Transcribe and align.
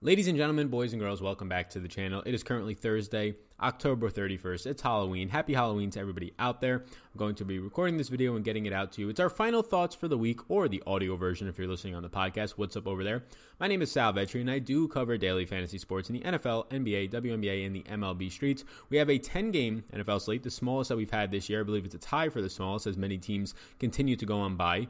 Ladies 0.00 0.28
and 0.28 0.36
gentlemen, 0.36 0.68
boys 0.68 0.92
and 0.92 1.02
girls, 1.02 1.20
welcome 1.20 1.48
back 1.48 1.70
to 1.70 1.80
the 1.80 1.88
channel. 1.88 2.22
It 2.24 2.32
is 2.32 2.44
currently 2.44 2.74
Thursday, 2.74 3.34
October 3.60 4.08
31st. 4.08 4.66
It's 4.68 4.82
Halloween. 4.82 5.30
Happy 5.30 5.54
Halloween 5.54 5.90
to 5.90 5.98
everybody 5.98 6.32
out 6.38 6.60
there. 6.60 6.84
I'm 6.84 7.18
going 7.18 7.34
to 7.34 7.44
be 7.44 7.58
recording 7.58 7.96
this 7.96 8.08
video 8.08 8.36
and 8.36 8.44
getting 8.44 8.66
it 8.66 8.72
out 8.72 8.92
to 8.92 9.00
you. 9.00 9.08
It's 9.08 9.18
our 9.18 9.28
final 9.28 9.60
thoughts 9.60 9.96
for 9.96 10.06
the 10.06 10.16
week, 10.16 10.38
or 10.48 10.68
the 10.68 10.84
audio 10.86 11.16
version 11.16 11.48
if 11.48 11.58
you're 11.58 11.66
listening 11.66 11.96
on 11.96 12.04
the 12.04 12.08
podcast. 12.08 12.50
What's 12.50 12.76
up 12.76 12.86
over 12.86 13.02
there? 13.02 13.24
My 13.58 13.66
name 13.66 13.82
is 13.82 13.90
Sal 13.90 14.12
Vetri, 14.12 14.40
and 14.40 14.48
I 14.48 14.60
do 14.60 14.86
cover 14.86 15.18
daily 15.18 15.44
fantasy 15.44 15.78
sports 15.78 16.08
in 16.08 16.14
the 16.14 16.22
NFL, 16.22 16.70
NBA, 16.70 17.10
WNBA, 17.10 17.66
and 17.66 17.74
the 17.74 17.82
MLB 17.82 18.30
streets. 18.30 18.64
We 18.90 18.98
have 18.98 19.10
a 19.10 19.18
10 19.18 19.50
game 19.50 19.82
NFL 19.92 20.20
slate, 20.20 20.44
the 20.44 20.50
smallest 20.52 20.90
that 20.90 20.96
we've 20.96 21.10
had 21.10 21.32
this 21.32 21.48
year. 21.48 21.62
I 21.62 21.64
believe 21.64 21.84
it's 21.84 21.96
a 21.96 21.98
tie 21.98 22.28
for 22.28 22.40
the 22.40 22.48
smallest 22.48 22.86
as 22.86 22.96
many 22.96 23.18
teams 23.18 23.52
continue 23.80 24.14
to 24.14 24.24
go 24.24 24.38
on 24.38 24.54
bye. 24.54 24.86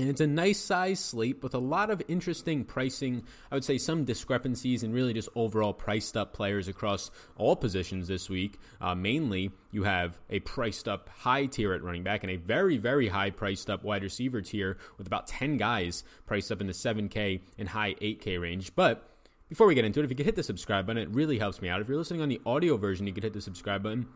And 0.00 0.08
it's 0.08 0.22
a 0.22 0.26
nice 0.26 0.58
size 0.58 0.98
slate 0.98 1.42
with 1.42 1.52
a 1.52 1.58
lot 1.58 1.90
of 1.90 2.00
interesting 2.08 2.64
pricing. 2.64 3.22
I 3.50 3.54
would 3.54 3.66
say 3.66 3.76
some 3.76 4.06
discrepancies 4.06 4.82
and 4.82 4.94
really 4.94 5.12
just 5.12 5.28
overall 5.34 5.74
priced 5.74 6.16
up 6.16 6.32
players 6.32 6.68
across 6.68 7.10
all 7.36 7.54
positions 7.54 8.08
this 8.08 8.30
week. 8.30 8.58
Uh, 8.80 8.94
mainly, 8.94 9.50
you 9.72 9.82
have 9.82 10.18
a 10.30 10.40
priced 10.40 10.88
up 10.88 11.10
high 11.10 11.44
tier 11.44 11.74
at 11.74 11.82
running 11.82 12.02
back 12.02 12.22
and 12.24 12.30
a 12.32 12.36
very, 12.36 12.78
very 12.78 13.08
high 13.08 13.28
priced 13.28 13.68
up 13.68 13.84
wide 13.84 14.02
receiver 14.02 14.40
tier 14.40 14.78
with 14.96 15.06
about 15.06 15.26
10 15.26 15.58
guys 15.58 16.02
priced 16.24 16.50
up 16.50 16.62
in 16.62 16.66
the 16.66 16.72
7K 16.72 17.42
and 17.58 17.68
high 17.68 17.92
8K 18.00 18.40
range. 18.40 18.74
But 18.74 19.06
before 19.50 19.66
we 19.66 19.74
get 19.74 19.84
into 19.84 20.00
it, 20.00 20.04
if 20.04 20.10
you 20.10 20.16
could 20.16 20.24
hit 20.24 20.36
the 20.36 20.42
subscribe 20.42 20.86
button, 20.86 21.02
it 21.02 21.10
really 21.10 21.38
helps 21.38 21.60
me 21.60 21.68
out. 21.68 21.82
If 21.82 21.88
you're 21.88 21.98
listening 21.98 22.22
on 22.22 22.30
the 22.30 22.40
audio 22.46 22.78
version, 22.78 23.06
you 23.06 23.12
could 23.12 23.24
hit 23.24 23.34
the 23.34 23.42
subscribe 23.42 23.82
button. 23.82 24.06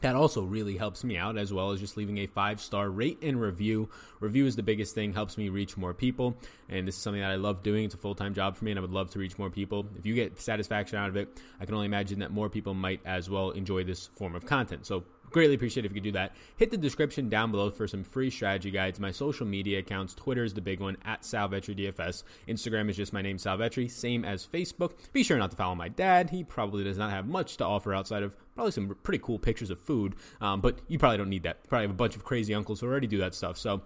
That 0.00 0.14
also 0.14 0.42
really 0.42 0.76
helps 0.76 1.02
me 1.02 1.16
out, 1.16 1.36
as 1.36 1.52
well 1.52 1.72
as 1.72 1.80
just 1.80 1.96
leaving 1.96 2.18
a 2.18 2.26
five 2.26 2.60
star 2.60 2.88
rate 2.88 3.18
and 3.22 3.40
review. 3.40 3.88
Review 4.20 4.46
is 4.46 4.56
the 4.56 4.62
biggest 4.62 4.94
thing, 4.94 5.12
helps 5.12 5.36
me 5.36 5.48
reach 5.48 5.76
more 5.76 5.94
people. 5.94 6.36
And 6.68 6.86
this 6.86 6.96
is 6.96 7.02
something 7.02 7.20
that 7.20 7.30
I 7.30 7.36
love 7.36 7.62
doing. 7.62 7.84
It's 7.84 7.94
a 7.94 7.98
full 7.98 8.14
time 8.14 8.34
job 8.34 8.56
for 8.56 8.64
me, 8.64 8.70
and 8.72 8.78
I 8.78 8.80
would 8.80 8.92
love 8.92 9.10
to 9.10 9.18
reach 9.18 9.38
more 9.38 9.50
people. 9.50 9.86
If 9.96 10.06
you 10.06 10.14
get 10.14 10.40
satisfaction 10.40 10.98
out 10.98 11.08
of 11.08 11.16
it, 11.16 11.40
I 11.60 11.64
can 11.64 11.74
only 11.74 11.86
imagine 11.86 12.20
that 12.20 12.30
more 12.30 12.48
people 12.48 12.74
might 12.74 13.00
as 13.04 13.28
well 13.28 13.50
enjoy 13.50 13.84
this 13.84 14.08
form 14.16 14.34
of 14.34 14.46
content. 14.46 14.86
So 14.86 15.04
Greatly 15.30 15.54
appreciate 15.54 15.84
if 15.84 15.92
you 15.92 15.96
could 15.96 16.04
do 16.04 16.12
that. 16.12 16.34
Hit 16.56 16.70
the 16.70 16.76
description 16.76 17.28
down 17.28 17.50
below 17.50 17.70
for 17.70 17.86
some 17.86 18.04
free 18.04 18.30
strategy 18.30 18.70
guides. 18.70 19.00
My 19.00 19.10
social 19.10 19.46
media 19.46 19.80
accounts 19.80 20.14
Twitter 20.14 20.44
is 20.44 20.54
the 20.54 20.60
big 20.60 20.80
one 20.80 20.96
at 21.04 21.22
Salvetri 21.22 21.76
DFS. 21.76 22.22
Instagram 22.48 22.88
is 22.88 22.96
just 22.96 23.12
my 23.12 23.22
name, 23.22 23.36
Salvetri, 23.36 23.90
same 23.90 24.24
as 24.24 24.46
Facebook. 24.46 24.92
Be 25.12 25.22
sure 25.22 25.38
not 25.38 25.50
to 25.50 25.56
follow 25.56 25.74
my 25.74 25.88
dad. 25.88 26.30
He 26.30 26.44
probably 26.44 26.84
does 26.84 26.98
not 26.98 27.10
have 27.10 27.26
much 27.26 27.56
to 27.58 27.64
offer 27.64 27.94
outside 27.94 28.22
of 28.22 28.34
probably 28.54 28.72
some 28.72 28.96
pretty 29.02 29.22
cool 29.22 29.38
pictures 29.38 29.70
of 29.70 29.78
food, 29.78 30.14
um, 30.40 30.60
but 30.60 30.78
you 30.88 30.98
probably 30.98 31.18
don't 31.18 31.30
need 31.30 31.44
that. 31.44 31.68
Probably 31.68 31.84
have 31.84 31.90
a 31.90 31.94
bunch 31.94 32.16
of 32.16 32.24
crazy 32.24 32.54
uncles 32.54 32.80
who 32.80 32.86
already 32.86 33.06
do 33.06 33.18
that 33.18 33.34
stuff. 33.34 33.56
So 33.56 33.82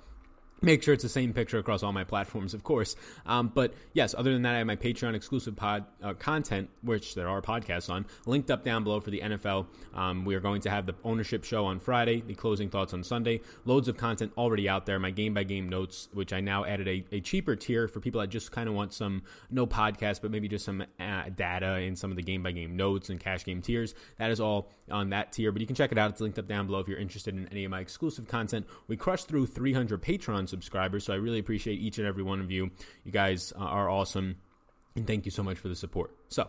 Make 0.65 0.85
sure 0.85 0.95
it's 0.95 1.03
the 1.03 1.09
same 1.09 1.33
picture 1.33 1.59
across 1.59 1.83
all 1.83 1.93
my 1.93 2.05
platforms, 2.05 2.55
of 2.55 2.63
course. 2.63 2.95
Um, 3.27 3.51
but 3.53 3.75
yes, 3.95 4.15
other 4.17 4.33
than 4.33 4.43
that, 4.43 4.55
I 4.55 4.59
have 4.59 4.67
my 4.69 4.77
Patreon 4.77 5.15
exclusive 5.15 5.57
pod 5.57 5.87
uh, 6.01 6.15
content, 6.15 6.71
which 6.83 7.17
there 7.17 7.29
are 7.29 7.43
podcasts 7.43 7.91
on, 7.91 8.07
linked 8.27 8.49
up 8.49 8.63
down 8.63 8.85
below 8.85 9.01
for 9.01 9.11
the 9.11 9.21
NFL. 9.21 9.67
Um, 9.93 10.25
we 10.25 10.37
are 10.37 10.41
going 10.41 10.61
to 10.61 10.71
have 10.71 10.87
the 10.87 10.95
ownership 11.03 11.43
show 11.43 11.65
on 11.65 11.81
Friday, 11.81 12.21
the 12.21 12.35
closing 12.35 12.71
thoughts 12.71 12.95
on 12.95 13.03
Sunday. 13.03 13.41
Loads 13.65 13.89
of 13.89 13.97
content 13.97 14.33
already 14.39 14.69
out 14.69 14.87
there. 14.87 15.01
My 15.01 15.11
game 15.11 15.35
by 15.35 15.43
game 15.43 15.69
notes, 15.69 16.09
which 16.13 16.33
I 16.33 16.39
now 16.39 16.65
added 16.65 16.87
a, 16.87 17.05
a 17.11 17.21
cheaper 17.21 17.57
tier 17.57 17.89
for 17.89 17.99
people 17.99 18.21
that 18.21 18.29
just 18.29 18.53
kind 18.53 18.69
of 18.69 18.77
want 18.77 18.93
some 18.93 19.25
no 19.51 19.67
podcast, 19.67 20.23
but 20.23 20.31
maybe 20.31 20.47
just 20.47 20.65
some 20.65 20.85
uh, 21.01 21.25
data 21.35 21.73
and 21.73 21.99
some 21.99 22.13
of 22.13 22.17
the 22.17 22.23
game 22.23 22.41
by 22.45 22.53
game 22.53 22.77
notes 22.77 23.11
and 23.11 23.19
cash 23.19 23.45
game 23.45 23.63
tiers. 23.63 23.97
That 24.19 24.31
is 24.31 24.39
all 24.39 24.71
on 24.89 25.11
that 25.11 25.33
tier, 25.33 25.51
but 25.51 25.61
you 25.61 25.67
can 25.67 25.75
check 25.75 25.91
it 25.91 25.99
out. 25.99 26.11
It's 26.11 26.21
linked 26.21 26.39
up 26.39 26.47
down 26.47 26.67
below 26.67 26.79
if 26.79 26.87
you're 26.87 26.99
interested 26.99 27.35
in 27.35 27.49
any 27.49 27.65
of 27.65 27.73
my 27.73 27.81
exclusive 27.81 28.29
content. 28.29 28.65
We 28.87 28.97
crushed 28.97 29.27
through 29.27 29.47
300 29.47 30.01
Patreon 30.01 30.52
subscribers, 30.53 31.05
so 31.05 31.13
I 31.13 31.17
really 31.17 31.39
appreciate 31.41 31.81
each 31.81 31.99
and 31.99 32.07
every 32.07 32.23
one 32.23 32.41
of 32.41 32.51
you. 32.51 32.71
You 33.05 33.11
guys 33.11 33.53
are 33.57 33.89
awesome, 33.91 34.37
and 34.95 35.07
thank 35.07 35.25
you 35.25 35.33
so 35.33 35.43
much 35.43 35.59
for 35.59 35.69
the 35.69 35.75
support. 35.75 36.15
So, 36.29 36.49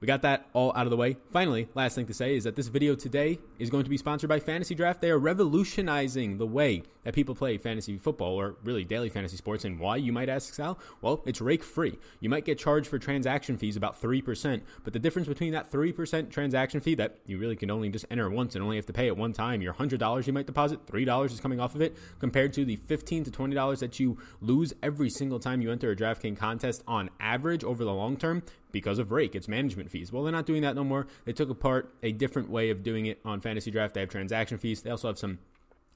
we 0.00 0.06
got 0.06 0.22
that 0.22 0.46
all 0.52 0.72
out 0.76 0.86
of 0.86 0.90
the 0.90 0.96
way. 0.96 1.16
Finally, 1.32 1.68
last 1.74 1.94
thing 1.94 2.06
to 2.06 2.14
say 2.14 2.36
is 2.36 2.44
that 2.44 2.54
this 2.54 2.68
video 2.68 2.94
today 2.94 3.38
is 3.58 3.68
going 3.68 3.84
to 3.84 3.90
be 3.90 3.96
sponsored 3.96 4.28
by 4.28 4.38
Fantasy 4.38 4.74
Draft. 4.74 5.00
They 5.00 5.10
are 5.10 5.18
revolutionizing 5.18 6.38
the 6.38 6.46
way 6.46 6.84
that 7.02 7.14
people 7.14 7.34
play 7.34 7.56
fantasy 7.56 7.96
football 7.96 8.34
or 8.34 8.56
really 8.62 8.84
daily 8.84 9.08
fantasy 9.08 9.36
sports. 9.36 9.64
And 9.64 9.80
why, 9.80 9.96
you 9.96 10.12
might 10.12 10.28
ask, 10.28 10.54
Sal? 10.54 10.78
Well, 11.00 11.22
it's 11.26 11.40
rake 11.40 11.64
free. 11.64 11.98
You 12.20 12.28
might 12.28 12.44
get 12.44 12.58
charged 12.58 12.86
for 12.86 12.98
transaction 12.98 13.56
fees 13.56 13.76
about 13.76 14.00
3%, 14.00 14.60
but 14.84 14.92
the 14.92 14.98
difference 14.98 15.26
between 15.26 15.52
that 15.52 15.72
3% 15.72 16.30
transaction 16.30 16.80
fee 16.80 16.94
that 16.96 17.18
you 17.26 17.38
really 17.38 17.56
can 17.56 17.70
only 17.70 17.88
just 17.88 18.04
enter 18.10 18.28
once 18.30 18.54
and 18.54 18.62
only 18.62 18.76
have 18.76 18.86
to 18.86 18.92
pay 18.92 19.06
it 19.06 19.16
one 19.16 19.32
time, 19.32 19.62
your 19.62 19.74
$100 19.74 20.26
you 20.26 20.32
might 20.32 20.46
deposit, 20.46 20.86
$3 20.86 21.24
is 21.32 21.40
coming 21.40 21.60
off 21.60 21.74
of 21.74 21.80
it, 21.80 21.96
compared 22.20 22.52
to 22.52 22.64
the 22.64 22.76
$15 22.76 23.24
to 23.24 23.30
$20 23.30 23.78
that 23.78 23.98
you 23.98 24.18
lose 24.40 24.74
every 24.82 25.10
single 25.10 25.40
time 25.40 25.62
you 25.62 25.72
enter 25.72 25.90
a 25.90 25.96
DraftKings 25.96 26.36
contest 26.36 26.84
on 26.86 27.10
average 27.18 27.64
over 27.64 27.84
the 27.84 27.94
long 27.94 28.16
term 28.16 28.42
because 28.72 28.98
of 28.98 29.10
rake. 29.12 29.34
It's 29.34 29.48
management 29.48 29.90
fees. 29.90 30.12
Well 30.12 30.22
they're 30.22 30.32
not 30.32 30.46
doing 30.46 30.62
that 30.62 30.74
no 30.74 30.84
more. 30.84 31.06
They 31.24 31.32
took 31.32 31.50
apart 31.50 31.92
a 32.02 32.12
different 32.12 32.50
way 32.50 32.70
of 32.70 32.82
doing 32.82 33.06
it 33.06 33.20
on 33.24 33.40
fantasy 33.40 33.70
draft. 33.70 33.94
They 33.94 34.00
have 34.00 34.08
transaction 34.08 34.58
fees. 34.58 34.82
They 34.82 34.90
also 34.90 35.08
have 35.08 35.18
some 35.18 35.38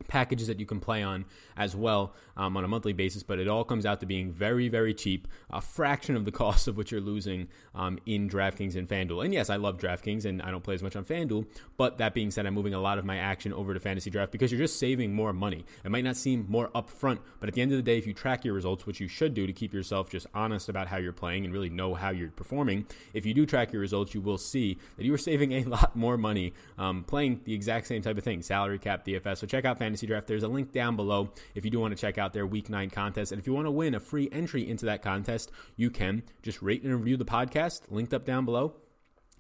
packages 0.09 0.47
that 0.47 0.61
you 0.61 0.67
can 0.67 0.81
play 0.81 1.03
on 1.03 1.25
as 1.57 1.77
well 1.77 2.15
um, 2.37 2.57
on 2.57 2.65
a 2.65 2.69
monthly 2.69 2.93
basis, 2.93 3.23
but 3.23 3.39
it 3.39 3.49
all 3.49 3.65
comes 3.65 3.87
out 3.87 4.01
to 4.01 4.07
being 4.07 4.33
very, 4.33 4.69
very 4.69 4.95
cheap, 4.95 5.29
a 5.51 5.61
fraction 5.61 6.17
of 6.17 6.25
the 6.25 6.33
cost 6.43 6.69
of 6.69 6.77
what 6.77 6.91
you're 6.91 7.01
losing 7.01 7.49
um, 7.75 7.99
in 8.07 8.29
DraftKings 8.29 8.77
and 8.77 8.89
FanDuel. 8.89 9.25
And 9.25 9.35
yes, 9.35 9.51
I 9.51 9.57
love 9.57 9.79
DraftKings 9.79 10.25
and 10.25 10.43
I 10.43 10.51
don't 10.51 10.63
play 10.65 10.75
as 10.75 10.83
much 10.83 10.97
on 10.97 11.05
FanDuel, 11.05 11.47
but 11.77 11.99
that 11.99 12.15
being 12.15 12.31
said, 12.31 12.47
I'm 12.47 12.55
moving 12.55 12.75
a 12.75 12.81
lot 12.81 12.99
of 12.99 13.05
my 13.05 13.19
action 13.19 13.53
over 13.53 13.75
to 13.75 13.81
Fantasy 13.81 14.11
Draft 14.11 14.33
because 14.33 14.51
you're 14.51 14.61
just 14.61 14.79
saving 14.79 15.15
more 15.15 15.33
money. 15.33 15.65
It 15.85 15.91
might 15.91 16.05
not 16.05 16.17
seem 16.17 16.47
more 16.49 16.69
upfront, 16.75 17.19
but 17.41 17.49
at 17.49 17.55
the 17.55 17.63
end 17.63 17.73
of 17.73 17.79
the 17.79 17.83
day, 17.83 17.99
if 17.99 18.07
you 18.07 18.15
track 18.15 18.45
your 18.45 18.55
results, 18.55 18.87
which 18.87 19.01
you 19.01 19.09
should 19.09 19.35
do 19.35 19.47
to 19.47 19.53
keep 19.53 19.75
yourself 19.75 20.11
just 20.11 20.27
honest 20.35 20.69
about 20.69 20.89
how 20.89 20.97
you're 20.97 21.13
playing 21.13 21.45
and 21.45 21.53
really 21.53 21.71
know 21.71 21.95
how 21.95 22.11
you're 22.11 22.31
performing, 22.31 22.87
if 23.15 23.27
you 23.27 23.35
do 23.35 23.47
track 23.47 23.73
your 23.73 23.81
results, 23.81 24.15
you 24.15 24.21
will 24.21 24.39
see 24.39 24.79
that 24.97 25.05
you 25.05 25.13
are 25.15 25.19
saving 25.23 25.53
a 25.53 25.65
lot 25.65 25.95
more 25.95 26.17
money 26.17 26.53
um, 26.79 27.05
playing 27.05 27.41
the 27.45 27.55
exact 27.55 27.87
same 27.87 28.03
type 28.03 28.19
of 28.19 28.25
thing, 28.25 28.43
salary 28.43 28.79
cap, 28.79 29.05
DFS. 29.05 29.39
So 29.39 29.47
check 29.47 29.65
out 29.65 29.79
Fantasy 29.79 29.92
Draft. 30.01 30.27
There's 30.27 30.43
a 30.43 30.49
link 30.49 30.73
down 30.73 30.97
below 30.97 31.31
if 31.55 31.65
you 31.65 31.71
do 31.71 31.81
want 31.81 31.97
to 31.97 32.01
check 32.01 32.19
out 32.19 32.33
their 32.33 32.47
Week 32.47 32.69
9 32.69 32.91
contest. 32.91 33.33
And 33.33 33.41
if 33.41 33.47
you 33.47 33.53
want 33.53 33.67
to 33.67 33.71
win 33.71 33.95
a 33.95 34.01
free 34.01 34.29
entry 34.33 34.69
into 34.69 34.87
that 34.87 35.03
contest, 35.03 35.51
you 35.77 35.91
can 35.91 36.23
just 36.43 36.63
rate 36.63 36.83
and 36.83 36.95
review 36.95 37.17
the 37.17 37.25
podcast, 37.25 37.83
linked 37.91 38.15
up 38.15 38.25
down 38.25 38.45
below. 38.45 38.75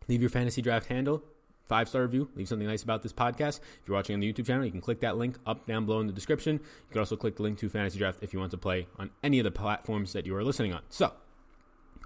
Leave 0.08 0.20
your 0.20 0.30
fantasy 0.30 0.60
draft 0.60 0.86
handle, 0.86 1.22
five 1.66 1.88
star 1.88 2.02
review, 2.02 2.28
leave 2.34 2.48
something 2.48 2.66
nice 2.66 2.82
about 2.82 3.02
this 3.02 3.12
podcast. 3.12 3.60
If 3.60 3.88
you're 3.88 3.96
watching 3.96 4.14
on 4.14 4.20
the 4.20 4.32
YouTube 4.32 4.46
channel, 4.46 4.64
you 4.64 4.70
can 4.70 4.80
click 4.80 5.00
that 5.00 5.16
link 5.16 5.38
up 5.46 5.66
down 5.66 5.86
below 5.86 6.00
in 6.00 6.06
the 6.06 6.12
description. 6.12 6.54
You 6.54 6.92
can 6.92 6.98
also 6.98 7.16
click 7.16 7.36
the 7.36 7.42
link 7.42 7.58
to 7.58 7.68
Fantasy 7.68 7.98
Draft 7.98 8.18
if 8.22 8.32
you 8.32 8.38
want 8.38 8.50
to 8.50 8.58
play 8.58 8.86
on 8.98 9.10
any 9.22 9.38
of 9.38 9.44
the 9.44 9.50
platforms 9.50 10.12
that 10.12 10.26
you 10.26 10.36
are 10.36 10.44
listening 10.44 10.72
on. 10.72 10.82
So, 10.88 11.12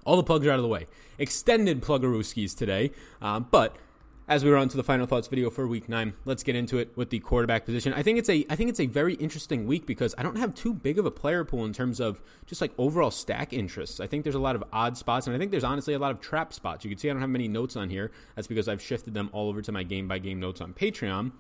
all 0.05 0.17
the 0.17 0.23
plugs 0.23 0.47
are 0.47 0.53
out 0.53 0.59
of 0.59 0.63
the 0.63 0.69
way. 0.69 0.87
Extended 1.19 1.83
pluggerooskies 1.83 2.57
today, 2.57 2.93
uh, 3.21 3.41
but 3.41 3.77
as 4.29 4.45
we 4.45 4.53
on 4.53 4.69
to 4.69 4.77
the 4.77 4.83
final 4.83 5.07
thoughts 5.07 5.29
video 5.29 5.51
for 5.51 5.67
week 5.69 5.89
nine, 5.89 6.15
let's 6.25 6.43
get 6.43 6.57
into 6.57 6.79
it 6.79 6.97
with 6.97 7.11
the 7.11 7.21
quarterback 7.21 7.65
position. 7.65 7.93
I 7.93 8.03
think 8.03 8.19
it's 8.19 8.29
a 8.29 8.45
I 8.51 8.57
think 8.57 8.71
it's 8.71 8.81
a 8.81 8.87
very 8.87 9.15
interesting 9.15 9.67
week 9.67 9.87
because 9.87 10.15
I 10.19 10.23
don't 10.23 10.37
have 10.37 10.55
too 10.55 10.75
big 10.75 10.99
of 10.99 11.07
a 11.07 11.11
player 11.11 11.45
pool 11.45 11.65
in 11.65 11.73
terms 11.73 12.01
of 12.01 12.21
just 12.45 12.61
like 12.61 12.73
overall 12.77 13.11
stack 13.13 13.53
interests. 13.53 14.01
I 14.01 14.07
think 14.07 14.25
there's 14.25 14.35
a 14.35 14.41
lot 14.41 14.57
of 14.57 14.65
odd 14.73 14.97
spots, 14.97 15.27
and 15.27 15.37
I 15.37 15.39
think 15.39 15.53
there's 15.53 15.65
honestly 15.65 15.95
a 15.95 15.99
lot 15.99 16.11
of 16.11 16.21
trap 16.21 16.53
spots. 16.53 16.85
You 16.85 16.91
can 16.91 16.99
see 16.99 17.09
I 17.09 17.13
don't 17.13 17.23
have 17.23 17.31
many 17.31 17.49
notes 17.49 17.77
on 17.77 17.89
here. 17.89 18.11
That's 18.35 18.49
because 18.49 18.69
I've 18.69 18.83
shifted 18.83 19.15
them 19.15 19.31
all 19.33 19.49
over 19.49 19.63
to 19.63 19.73
my 19.73 19.85
game 19.85 20.09
by 20.09 20.19
game 20.19 20.41
notes 20.41 20.61
on 20.61 20.73
Patreon. 20.75 21.33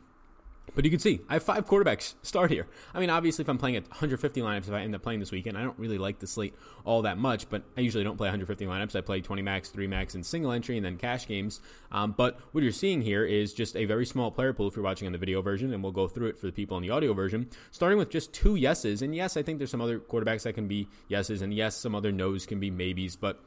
But 0.75 0.85
you 0.85 0.91
can 0.91 1.01
see 1.01 1.21
I 1.29 1.35
have 1.35 1.43
five 1.43 1.67
quarterbacks 1.67 2.15
start 2.23 2.51
here. 2.51 2.67
I 2.95 3.01
mean, 3.01 3.11
obviously, 3.11 3.43
if 3.43 3.49
I'm 3.49 3.59
playing 3.59 3.77
at 3.77 3.85
150 3.85 4.41
lineups, 4.41 4.69
if 4.69 4.73
I 4.73 4.81
end 4.81 4.95
up 4.95 5.03
playing 5.03 5.21
this 5.21 5.33
weekend, 5.33 5.57
I 5.57 5.63
don't 5.63 5.79
really 5.79 5.99
like 5.99 6.19
the 6.19 6.27
slate 6.27 6.55
all 6.85 7.03
that 7.03 7.19
much. 7.19 7.49
But 7.49 7.63
I 7.77 7.81
usually 7.81 8.05
don't 8.05 8.17
play 8.17 8.27
150 8.27 8.67
lineups. 8.67 8.97
I 8.97 9.01
play 9.01 9.21
20 9.21 9.43
max, 9.43 9.69
3 9.71 9.87
max, 9.87 10.15
and 10.15 10.25
single 10.25 10.53
entry, 10.53 10.77
and 10.77 10.85
then 10.85 10.97
cash 10.97 11.27
games. 11.27 11.61
Um, 11.93 12.15
but 12.17 12.39
what 12.53 12.63
you're 12.63 12.73
seeing 12.73 13.03
here 13.03 13.25
is 13.25 13.55
just 13.55 13.77
a 13.77 13.85
very 13.85 14.05
small 14.05 14.31
player 14.31 14.53
pool 14.53 14.69
if 14.69 14.77
you're 14.77 14.85
watching 14.85 15.07
on 15.07 15.13
the 15.13 15.19
video 15.19 15.41
version, 15.41 15.73
and 15.73 15.83
we'll 15.83 15.93
go 15.93 16.09
through 16.09 16.29
it 16.29 16.39
for 16.39 16.47
the 16.47 16.53
people 16.53 16.77
on 16.77 16.83
the 16.83 16.91
audio 16.91 17.15
version. 17.15 17.49
Starting 17.71 17.99
with 17.99 18.11
just 18.11 18.33
two 18.33 18.57
yeses, 18.57 19.03
and 19.03 19.15
yes, 19.15 19.37
I 19.37 19.43
think 19.43 19.59
there's 19.59 19.71
some 19.71 19.81
other 19.81 19.99
quarterbacks 19.99 20.43
that 20.43 20.55
can 20.55 20.69
be 20.69 20.89
yeses, 21.09 21.43
and 21.43 21.55
yes, 21.55 21.77
some 21.77 21.95
other 21.95 22.13
nos 22.13 22.45
can 22.45 22.61
be 22.61 22.71
maybes, 22.71 23.17
but 23.17 23.41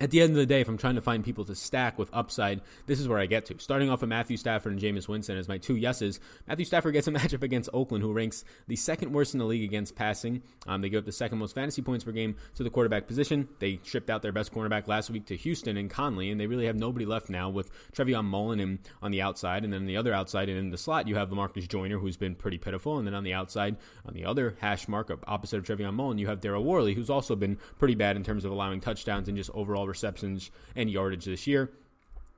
at 0.00 0.10
the 0.10 0.20
end 0.20 0.30
of 0.30 0.36
the 0.36 0.46
day, 0.46 0.60
if 0.60 0.68
I'm 0.68 0.78
trying 0.78 0.94
to 0.94 1.00
find 1.00 1.24
people 1.24 1.44
to 1.46 1.54
stack 1.54 1.98
with 1.98 2.10
upside, 2.12 2.60
this 2.86 3.00
is 3.00 3.08
where 3.08 3.18
I 3.18 3.26
get 3.26 3.46
to. 3.46 3.58
Starting 3.58 3.90
off 3.90 4.00
with 4.00 4.10
Matthew 4.10 4.36
Stafford 4.36 4.72
and 4.72 4.80
Jameis 4.80 5.08
Winston 5.08 5.36
as 5.36 5.48
my 5.48 5.58
two 5.58 5.76
yeses. 5.76 6.20
Matthew 6.46 6.64
Stafford 6.64 6.92
gets 6.92 7.08
a 7.08 7.10
matchup 7.12 7.42
against 7.42 7.70
Oakland, 7.72 8.04
who 8.04 8.12
ranks 8.12 8.44
the 8.66 8.76
second 8.76 9.12
worst 9.12 9.34
in 9.34 9.38
the 9.38 9.46
league 9.46 9.64
against 9.64 9.96
passing. 9.96 10.42
Um, 10.66 10.80
they 10.80 10.88
give 10.88 10.98
up 10.98 11.04
the 11.04 11.12
second 11.12 11.38
most 11.38 11.54
fantasy 11.54 11.82
points 11.82 12.04
per 12.04 12.12
game 12.12 12.36
to 12.54 12.62
the 12.62 12.70
quarterback 12.70 13.06
position. 13.06 13.48
They 13.58 13.80
shipped 13.82 14.10
out 14.10 14.22
their 14.22 14.32
best 14.32 14.52
cornerback 14.52 14.86
last 14.86 15.10
week 15.10 15.26
to 15.26 15.36
Houston 15.36 15.76
and 15.76 15.90
Conley, 15.90 16.30
and 16.30 16.40
they 16.40 16.46
really 16.46 16.66
have 16.66 16.76
nobody 16.76 17.04
left 17.04 17.28
now 17.28 17.48
with 17.50 17.70
Trayvon 17.92 18.24
Mullen 18.24 18.78
on 19.02 19.10
the 19.10 19.22
outside, 19.22 19.64
and 19.64 19.72
then 19.72 19.80
on 19.80 19.86
the 19.86 19.96
other 19.96 20.12
outside 20.12 20.48
and 20.48 20.58
in 20.58 20.70
the 20.70 20.78
slot 20.78 21.08
you 21.08 21.16
have 21.16 21.30
Lamarcus 21.30 21.68
Joyner, 21.68 21.98
who's 21.98 22.16
been 22.16 22.34
pretty 22.34 22.58
pitiful, 22.58 22.98
and 22.98 23.06
then 23.06 23.14
on 23.14 23.24
the 23.24 23.34
outside, 23.34 23.76
on 24.06 24.14
the 24.14 24.24
other 24.24 24.56
hash 24.60 24.86
mark 24.86 25.10
opposite 25.26 25.58
of 25.58 25.64
Trayvon 25.64 25.94
Mullen, 25.94 26.18
you 26.18 26.28
have 26.28 26.40
Daryl 26.40 26.62
Worley, 26.62 26.94
who's 26.94 27.10
also 27.10 27.34
been 27.34 27.58
pretty 27.78 27.94
bad 27.94 28.16
in 28.16 28.22
terms 28.22 28.44
of 28.44 28.52
allowing 28.52 28.80
touchdowns 28.80 29.28
and 29.28 29.36
just 29.36 29.50
overall 29.54 29.87
receptions 29.88 30.50
and 30.76 30.90
yardage 30.90 31.24
this 31.24 31.46
year. 31.46 31.70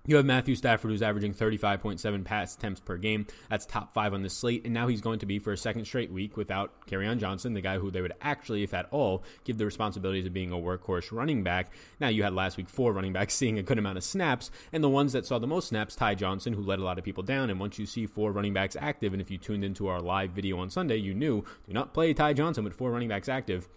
You 0.06 0.16
have 0.16 0.24
Matthew 0.24 0.54
Stafford, 0.54 0.90
who's 0.90 1.02
averaging 1.02 1.34
35.7 1.34 2.24
pass 2.24 2.56
attempts 2.56 2.80
per 2.80 2.96
game. 2.96 3.26
That's 3.50 3.66
top 3.66 3.92
five 3.92 4.14
on 4.14 4.22
the 4.22 4.30
slate. 4.30 4.64
And 4.64 4.72
now 4.72 4.88
he's 4.88 5.02
going 5.02 5.18
to 5.18 5.26
be 5.26 5.38
for 5.38 5.52
a 5.52 5.58
second 5.58 5.84
straight 5.84 6.10
week 6.10 6.38
without 6.38 6.72
on 6.90 7.18
Johnson, 7.18 7.52
the 7.52 7.60
guy 7.60 7.78
who 7.78 7.90
they 7.90 8.00
would 8.00 8.14
actually, 8.22 8.62
if 8.62 8.72
at 8.72 8.88
all, 8.90 9.22
give 9.44 9.58
the 9.58 9.66
responsibilities 9.66 10.24
of 10.24 10.32
being 10.32 10.52
a 10.52 10.56
workhorse 10.56 11.12
running 11.12 11.42
back. 11.42 11.70
Now, 12.00 12.08
you 12.08 12.22
had 12.22 12.32
last 12.32 12.56
week 12.56 12.70
four 12.70 12.94
running 12.94 13.12
backs 13.12 13.34
seeing 13.40 13.58
a 13.58 13.62
good 13.62 13.78
amount 13.78 13.98
of 13.98 14.04
snaps. 14.04 14.50
And 14.72 14.82
the 14.82 14.88
ones 14.88 15.12
that 15.12 15.26
saw 15.26 15.38
the 15.38 15.46
most 15.46 15.68
snaps, 15.68 15.94
Ty 15.94 16.14
Johnson, 16.14 16.54
who 16.54 16.62
let 16.62 16.78
a 16.78 16.84
lot 16.84 16.98
of 16.98 17.04
people 17.04 17.22
down. 17.22 17.50
And 17.50 17.60
once 17.60 17.78
you 17.78 17.84
see 17.84 18.06
four 18.06 18.32
running 18.32 18.54
backs 18.54 18.76
active, 18.80 19.12
and 19.12 19.20
if 19.20 19.30
you 19.30 19.36
tuned 19.36 19.64
into 19.64 19.86
our 19.86 20.00
live 20.00 20.30
video 20.30 20.58
on 20.60 20.70
Sunday, 20.70 20.96
you 20.96 21.12
knew 21.12 21.44
do 21.66 21.74
not 21.74 21.92
play 21.92 22.14
Ty 22.14 22.32
Johnson 22.32 22.64
with 22.64 22.72
four 22.72 22.90
running 22.90 23.10
backs 23.10 23.28
active 23.28 23.68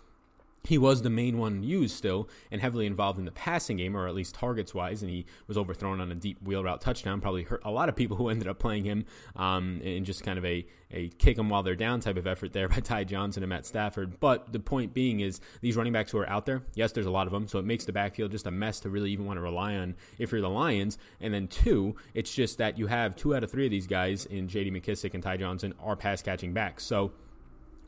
he 0.65 0.77
was 0.77 1.01
the 1.01 1.09
main 1.09 1.37
one 1.37 1.61
used 1.61 1.95
still 1.95 2.29
and 2.49 2.61
heavily 2.61 2.85
involved 2.85 3.19
in 3.19 3.25
the 3.25 3.31
passing 3.31 3.77
game, 3.77 3.97
or 3.97 4.07
at 4.07 4.15
least 4.15 4.33
targets 4.35 4.73
wise, 4.73 5.01
and 5.01 5.11
he 5.11 5.25
was 5.47 5.57
overthrown 5.57 5.99
on 5.99 6.09
a 6.11 6.15
deep 6.15 6.41
wheel 6.41 6.63
route 6.63 6.79
touchdown. 6.79 7.19
Probably 7.19 7.43
hurt 7.43 7.61
a 7.65 7.71
lot 7.71 7.89
of 7.89 7.95
people 7.95 8.15
who 8.15 8.29
ended 8.33 8.47
up 8.47 8.59
playing 8.59 8.85
him 8.85 9.05
um, 9.35 9.81
in 9.81 10.05
just 10.05 10.23
kind 10.23 10.37
of 10.37 10.45
a, 10.45 10.65
a 10.91 11.09
kick 11.09 11.35
them 11.35 11.49
while 11.49 11.63
they're 11.63 11.75
down 11.75 11.99
type 11.99 12.15
of 12.15 12.25
effort 12.27 12.53
there 12.53 12.69
by 12.69 12.77
Ty 12.77 13.03
Johnson 13.03 13.43
and 13.43 13.49
Matt 13.49 13.65
Stafford. 13.65 14.19
But 14.21 14.53
the 14.53 14.59
point 14.59 14.93
being 14.93 15.19
is 15.19 15.41
these 15.59 15.75
running 15.75 15.93
backs 15.93 16.11
who 16.11 16.19
are 16.19 16.29
out 16.29 16.45
there, 16.45 16.63
yes, 16.75 16.93
there's 16.93 17.07
a 17.07 17.11
lot 17.11 17.27
of 17.27 17.33
them, 17.33 17.47
so 17.47 17.59
it 17.59 17.65
makes 17.65 17.83
the 17.83 17.93
backfield 17.93 18.31
just 18.31 18.47
a 18.47 18.51
mess 18.51 18.79
to 18.81 18.89
really 18.89 19.11
even 19.11 19.25
want 19.25 19.37
to 19.37 19.41
rely 19.41 19.75
on 19.75 19.95
if 20.17 20.31
you're 20.31 20.41
the 20.41 20.49
Lions. 20.49 20.97
And 21.19 21.33
then 21.33 21.47
two, 21.47 21.95
it's 22.13 22.33
just 22.33 22.57
that 22.59 22.77
you 22.77 22.87
have 22.87 23.17
two 23.17 23.35
out 23.35 23.43
of 23.43 23.51
three 23.51 23.65
of 23.65 23.71
these 23.71 23.87
guys 23.87 24.25
in 24.27 24.47
J.D. 24.47 24.71
McKissic 24.71 25.13
and 25.13 25.21
Ty 25.21 25.37
Johnson 25.37 25.73
are 25.83 25.97
pass 25.97 26.21
catching 26.21 26.53
backs. 26.53 26.85
So 26.85 27.11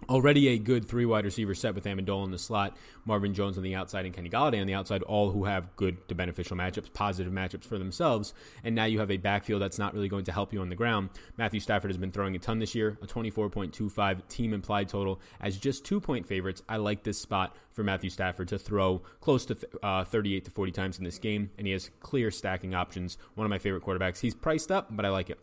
Already 0.07 0.49
a 0.49 0.59
good 0.59 0.85
three 0.85 1.05
wide 1.05 1.25
receiver 1.25 1.55
set 1.55 1.73
with 1.73 1.85
Amendola 1.85 2.25
in 2.25 2.31
the 2.31 2.37
slot, 2.37 2.77
Marvin 3.05 3.33
Jones 3.33 3.57
on 3.57 3.63
the 3.63 3.73
outside, 3.73 4.05
and 4.05 4.13
Kenny 4.13 4.29
Golladay 4.29 4.61
on 4.61 4.67
the 4.67 4.75
outside, 4.75 5.01
all 5.03 5.31
who 5.31 5.45
have 5.45 5.75
good 5.75 6.07
to 6.09 6.13
beneficial 6.13 6.55
matchups, 6.55 6.93
positive 6.93 7.33
matchups 7.33 7.65
for 7.65 7.79
themselves. 7.79 8.33
And 8.63 8.75
now 8.75 8.85
you 8.85 8.99
have 8.99 9.09
a 9.09 9.17
backfield 9.17 9.63
that's 9.63 9.79
not 9.79 9.95
really 9.95 10.07
going 10.07 10.25
to 10.25 10.31
help 10.31 10.53
you 10.53 10.61
on 10.61 10.69
the 10.69 10.75
ground. 10.75 11.09
Matthew 11.37 11.59
Stafford 11.59 11.89
has 11.89 11.97
been 11.97 12.11
throwing 12.11 12.35
a 12.35 12.39
ton 12.39 12.59
this 12.59 12.75
year, 12.75 12.99
a 13.01 13.07
24.25 13.07 14.27
team 14.27 14.53
implied 14.53 14.89
total 14.89 15.19
as 15.41 15.57
just 15.57 15.83
two 15.83 15.99
point 15.99 16.27
favorites. 16.27 16.61
I 16.69 16.77
like 16.77 17.01
this 17.01 17.17
spot 17.17 17.55
for 17.71 17.83
Matthew 17.83 18.11
Stafford 18.11 18.47
to 18.49 18.59
throw 18.59 19.01
close 19.21 19.43
to 19.47 19.57
uh, 19.81 20.03
38 20.03 20.45
to 20.45 20.51
40 20.51 20.71
times 20.71 20.97
in 20.99 21.03
this 21.03 21.17
game, 21.17 21.49
and 21.57 21.65
he 21.65 21.73
has 21.73 21.89
clear 21.99 22.29
stacking 22.29 22.75
options. 22.75 23.17
One 23.33 23.45
of 23.45 23.49
my 23.49 23.59
favorite 23.59 23.83
quarterbacks. 23.83 24.19
He's 24.19 24.35
priced 24.35 24.71
up, 24.71 24.95
but 24.95 25.03
I 25.03 25.09
like 25.09 25.31
it. 25.31 25.39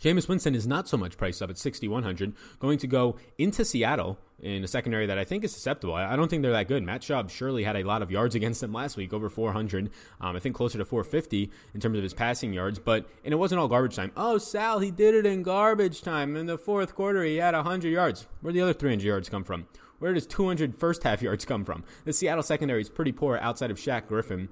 Jameis 0.00 0.28
Winston 0.28 0.54
is 0.54 0.66
not 0.66 0.88
so 0.88 0.96
much 0.96 1.16
priced 1.16 1.42
up 1.42 1.50
at 1.50 1.58
6,100, 1.58 2.34
going 2.58 2.78
to 2.78 2.86
go 2.86 3.16
into 3.38 3.64
Seattle 3.64 4.18
in 4.40 4.62
a 4.62 4.68
secondary 4.68 5.06
that 5.06 5.18
I 5.18 5.24
think 5.24 5.44
is 5.44 5.52
susceptible. 5.52 5.94
I 5.94 6.14
don't 6.16 6.28
think 6.28 6.42
they're 6.42 6.52
that 6.52 6.68
good. 6.68 6.82
Matt 6.82 7.00
Schaub 7.00 7.30
surely 7.30 7.64
had 7.64 7.76
a 7.76 7.82
lot 7.82 8.02
of 8.02 8.10
yards 8.10 8.34
against 8.36 8.60
them 8.60 8.72
last 8.72 8.96
week, 8.96 9.12
over 9.12 9.30
400. 9.30 9.90
Um, 10.20 10.36
I 10.36 10.38
think 10.38 10.54
closer 10.54 10.78
to 10.78 10.84
450 10.84 11.50
in 11.74 11.80
terms 11.80 11.96
of 11.96 12.02
his 12.02 12.14
passing 12.14 12.52
yards, 12.52 12.78
but 12.78 13.08
and 13.24 13.32
it 13.32 13.36
wasn't 13.36 13.60
all 13.60 13.68
garbage 13.68 13.96
time. 13.96 14.12
Oh, 14.16 14.38
Sal, 14.38 14.80
he 14.80 14.90
did 14.90 15.14
it 15.14 15.26
in 15.26 15.42
garbage 15.42 16.02
time. 16.02 16.36
In 16.36 16.46
the 16.46 16.58
fourth 16.58 16.94
quarter, 16.94 17.24
he 17.24 17.36
had 17.36 17.54
100 17.54 17.88
yards. 17.88 18.26
Where 18.42 18.52
the 18.52 18.60
other 18.60 18.74
300 18.74 19.04
yards 19.04 19.28
come 19.28 19.44
from? 19.44 19.66
Where 19.98 20.12
does 20.12 20.26
200 20.26 20.76
first 20.76 21.02
half 21.04 21.22
yards 21.22 21.44
come 21.46 21.64
from? 21.64 21.84
The 22.04 22.12
Seattle 22.12 22.42
secondary 22.42 22.82
is 22.82 22.90
pretty 22.90 23.12
poor 23.12 23.38
outside 23.38 23.70
of 23.70 23.78
Shaq 23.78 24.06
Griffin. 24.08 24.50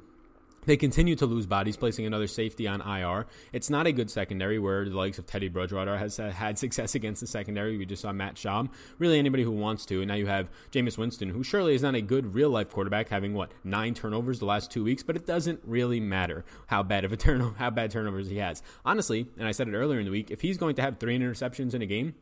They 0.67 0.77
continue 0.77 1.15
to 1.17 1.27
lose 1.27 1.47
bodies, 1.47 1.77
placing 1.77 2.07
another 2.07 2.27
safety 2.27 2.67
on 2.67 2.81
IR. 2.81 3.27
It's 3.53 3.71
not 3.71 3.87
a 3.87 3.93
good 3.93 4.11
secondary 4.11 4.59
where 4.59 4.89
the 4.89 4.97
likes 4.97 5.19
of 5.19 5.27
Teddy 5.27 5.49
Bridgewater 5.49 5.97
has 5.97 6.19
uh, 6.19 6.31
had 6.31 6.59
success 6.59 6.95
against 6.95 7.21
the 7.21 7.27
secondary. 7.27 7.77
We 7.77 7.87
just 7.87 8.03
saw 8.03 8.13
Matt 8.13 8.37
Schaub. 8.37 8.71
Really, 8.99 9.19
anybody 9.19 9.43
who 9.43 9.51
wants 9.53 9.87
to. 9.87 10.01
And 10.01 10.09
now 10.09 10.15
you 10.15 10.27
have 10.27 10.49
Jameis 10.73 10.99
Winston, 10.99 11.29
who 11.29 11.43
surely 11.43 11.75
is 11.75 11.83
not 11.83 11.95
a 11.95 12.01
good 12.01 12.35
real 12.35 12.51
life 12.51 12.71
quarterback, 12.71 13.09
having 13.09 13.35
what 13.35 13.53
nine 13.63 13.95
turnovers 13.95 14.39
the 14.39 14.47
last 14.47 14.71
two 14.71 14.85
weeks. 14.85 15.03
But 15.03 15.17
it 15.17 15.27
doesn't 15.27 15.61
really 15.65 16.01
matter 16.01 16.45
how 16.67 16.83
bad 16.83 17.05
of 17.05 17.13
a 17.13 17.17
turn 17.25 17.41
how 17.59 17.71
bad 17.71 17.91
turnovers 17.91 18.29
he 18.29 18.39
has. 18.39 18.63
Honestly, 18.85 19.27
and 19.39 19.47
I 19.47 19.53
said 19.53 19.69
it 19.69 19.75
earlier 19.75 19.99
in 19.99 20.07
the 20.07 20.11
week, 20.11 20.31
if 20.31 20.41
he's 20.41 20.57
going 20.57 20.77
to 20.77 20.83
have 20.83 20.99
three 20.99 21.19
interceptions 21.19 21.75
in 21.75 21.83
a 21.83 21.87
game, 21.87 22.15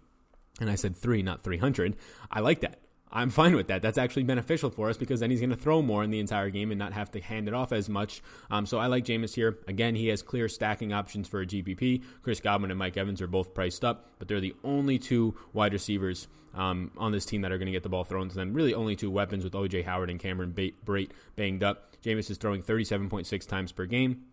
and 0.61 0.71
I 0.71 0.75
said 0.75 0.97
three, 0.97 1.23
not 1.23 1.41
300, 1.41 1.97
I 2.31 2.41
like 2.41 2.61
that. 2.61 2.79
I'm 3.13 3.31
fine 3.31 3.55
with 3.55 3.69
that. 3.69 3.83
That's 3.83 3.99
actually 3.99 4.23
beneficial 4.23 4.71
for 4.71 4.89
us 4.89 4.97
because 4.97 5.21
then 5.21 5.31
he's 5.31 5.41
going 5.41 5.51
to 5.51 5.57
throw 5.57 5.83
more 5.83 6.03
in 6.03 6.11
the 6.11 6.19
entire 6.19 6.49
game 6.49 6.71
and 6.71 6.79
not 6.79 6.95
have 6.95 7.11
to 7.11 7.21
hand 7.21 7.47
it 7.47 7.55
off 7.55 7.71
as 7.71 7.89
much. 7.89 8.23
Um, 8.51 8.65
so 8.65 8.79
I 8.79 8.87
like 8.87 9.05
Jameis 9.05 9.35
here. 9.35 9.59
Again, 9.69 9.95
he 9.95 10.09
has 10.09 10.23
clear 10.23 10.49
stacking 10.49 10.93
options 10.93 11.29
for 11.29 11.43
a 11.43 11.47
GPP. 11.47 12.03
Chris 12.23 12.41
Godwin 12.41 12.71
and 12.71 12.79
Mike 12.79 12.97
Evans 12.97 13.21
are 13.21 13.27
both 13.27 13.53
priced 13.53 13.85
up, 13.85 14.09
but 14.19 14.29
they're 14.29 14.41
the 14.41 14.55
only 14.65 14.99
two 14.99 15.35
wide 15.53 15.75
receivers 15.75 16.27
um, 16.55 16.91
on 16.97 17.13
this 17.13 17.27
team 17.27 17.43
that 17.43 17.53
are 17.53 17.59
going 17.59 17.67
to 17.67 17.73
get 17.73 17.83
the 17.83 17.89
ball 17.89 18.05
thrown 18.05 18.29
to 18.29 18.35
them. 18.35 18.55
Really, 18.55 18.73
only 18.73 18.97
two 18.97 19.11
weapons 19.11 19.45
with 19.45 19.53
OJ 19.53 19.85
Howard 19.85 20.11
and 20.11 20.19
Cameron 20.19 20.53
Brate 20.53 21.11
banged 21.37 21.63
up. 21.63 21.97
Jameis 22.03 22.31
is 22.31 22.39
throwing 22.39 22.63
37.6 22.63 23.47
times 23.47 23.73
per 23.73 23.85
game. 23.87 24.25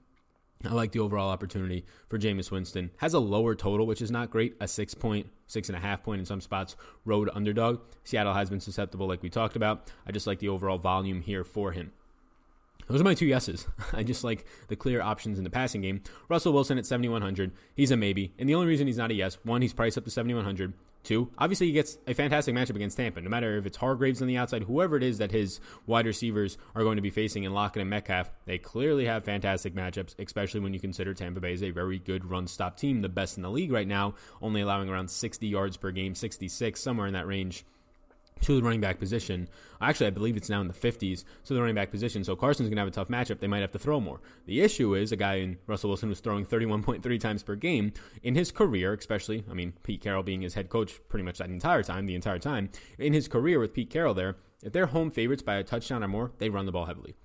I 0.66 0.74
like 0.74 0.92
the 0.92 1.00
overall 1.00 1.30
opportunity 1.30 1.86
for 2.10 2.20
Jameis 2.20 2.52
Winston. 2.52 2.92
Has 2.98 3.14
a 3.14 3.20
lower 3.20 3.56
total, 3.56 3.88
which 3.88 4.02
is 4.02 4.12
not 4.12 4.30
great. 4.30 4.58
A 4.60 4.68
six 4.68 4.94
point, 4.94 5.28
six 5.48 5.70
and 5.70 5.76
a 5.78 5.80
half 5.80 6.04
point 6.04 6.20
in 6.20 6.26
some 6.26 6.42
spots. 6.42 6.76
Road 7.06 7.30
underdog. 7.34 7.80
Seattle 8.04 8.34
has 8.34 8.50
been 8.50 8.60
susceptible, 8.60 9.08
like 9.08 9.24
we 9.24 9.30
talked 9.30 9.56
about. 9.56 9.90
I 10.06 10.12
just 10.12 10.28
like 10.28 10.40
the 10.40 10.50
overall 10.50 10.78
volume 10.78 11.22
here 11.22 11.46
for 11.46 11.72
him. 11.72 11.94
Those 12.90 13.00
are 13.00 13.06
my 13.06 13.14
two 13.14 13.26
yeses. 13.26 13.68
I 13.94 14.04
just 14.04 14.26
like 14.26 14.46
the 14.68 14.76
clear 14.76 15.02
options 15.02 15.38
in 15.38 15.46
the 15.46 15.50
passing 15.50 15.80
game. 15.82 16.02
Russell 16.28 16.52
Wilson 16.52 16.78
at 16.78 16.86
7,100. 16.86 17.52
He's 17.74 17.92
a 17.92 17.98
maybe. 17.98 18.34
And 18.38 18.50
the 18.50 18.56
only 18.56 18.68
reason 18.68 18.88
he's 18.88 18.98
not 18.98 19.12
a 19.12 19.14
yes, 19.14 19.38
one, 19.44 19.62
he's 19.62 19.74
priced 19.74 19.98
up 19.98 20.04
to 20.04 20.12
7,100. 20.12 20.74
Two, 21.04 21.32
obviously 21.38 21.68
he 21.68 21.74
gets 21.74 21.98
a 22.08 22.14
fantastic 22.14 22.54
matchup 22.54 22.76
against 22.76 22.98
Tampa. 22.98 23.22
No 23.22 23.30
matter 23.30 23.58
if 23.58 23.66
it's 23.66 23.78
Hargreaves 23.78 24.22
on 24.22 24.28
the 24.28 24.38
outside, 24.38 24.64
whoever 24.64 24.98
it 24.98 25.04
is 25.04 25.18
that 25.20 25.32
his 25.32 25.60
wide 25.86 26.06
receivers 26.06 26.58
are 26.76 26.84
going 26.84 26.98
to 26.98 27.02
be 27.02 27.10
facing 27.10 27.46
in 27.46 27.54
Lockett 27.54 27.82
and 27.82 27.90
Metcalf, 27.90 28.30
they 28.46 28.58
clearly 28.58 29.06
have 29.06 29.24
fantastic 29.24 29.74
matchups, 29.74 30.14
especially 30.20 30.60
when 30.60 30.74
you 30.74 30.80
consider 30.80 31.14
Tampa 31.14 31.40
Bay 31.40 31.54
is 31.54 31.64
a 31.64 31.72
very 31.72 32.00
good 32.00 32.30
run 32.30 32.48
stop 32.48 32.78
team, 32.78 33.02
the 33.02 33.10
best 33.10 33.38
in 33.38 33.44
the 33.44 33.50
league 33.50 33.72
right 33.72 33.88
now, 33.88 34.16
only 34.42 34.62
allowing 34.62 34.90
around 34.90 35.10
60 35.10 35.48
yards 35.48 35.78
per 35.78 35.92
game, 35.92 36.16
66, 36.16 36.80
somewhere 36.80 37.08
in 37.08 37.14
that 37.14 37.28
range 37.28 37.66
to 38.42 38.56
the 38.56 38.64
running 38.64 38.82
back 38.82 39.00
position. 39.00 39.50
Actually, 39.82 40.08
I 40.08 40.12
believe 40.12 40.38
it's 40.38 40.50
now 40.50 40.62
in 40.62 40.68
the 40.68 40.74
50s 40.74 41.24
to 41.46 41.54
the 41.54 41.60
running 41.60 41.76
back 41.76 41.92
position. 41.92 42.24
So 42.24 42.36
Carson's 42.36 42.70
going 42.70 42.78
to 42.78 42.82
have 42.82 42.88
a 42.88 42.92
tough 42.92 43.08
matchup. 43.08 43.40
They 43.40 43.48
might 43.48 43.62
have 43.62 43.72
to 43.72 43.80
throw 43.80 44.00
more. 44.00 44.22
The 44.46 44.62
issue 44.62 44.96
is 44.96 45.12
a 45.12 45.16
guy 45.16 45.36
in 45.36 45.58
Russell 45.68 45.90
Wilson 45.90 46.10
who's 46.10 46.20
throwing 46.20 46.46
31.3 46.46 47.20
times 47.20 47.44
per 47.44 47.56
game 47.56 47.94
in 48.24 48.36
his 48.36 48.52
career, 48.52 48.94
especially, 48.94 49.44
I 49.50 49.54
mean, 49.54 49.74
Pete 49.84 50.02
Carroll 50.02 50.24
being 50.24 50.42
his 50.42 50.54
head 50.54 50.70
coach 50.70 51.00
pretty 51.10 51.24
much 51.24 51.38
that 51.38 51.50
entire 51.50 51.84
time, 51.84 52.06
the 52.06 52.16
entire 52.16 52.40
time. 52.40 52.70
In 52.98 53.14
his 53.14 53.28
career 53.28 53.60
with 53.60 53.74
Pete 53.74 53.90
Carroll 53.90 54.14
there, 54.14 54.38
if 54.64 54.74
they're 54.74 54.88
home 54.88 55.12
favorites 55.12 55.44
by 55.44 55.56
a 55.56 55.64
touchdown 55.64 56.04
or 56.04 56.08
more, 56.08 56.32
they 56.38 56.50
run 56.50 56.66
the 56.66 56.72
ball 56.72 56.86
heavily 56.86 57.16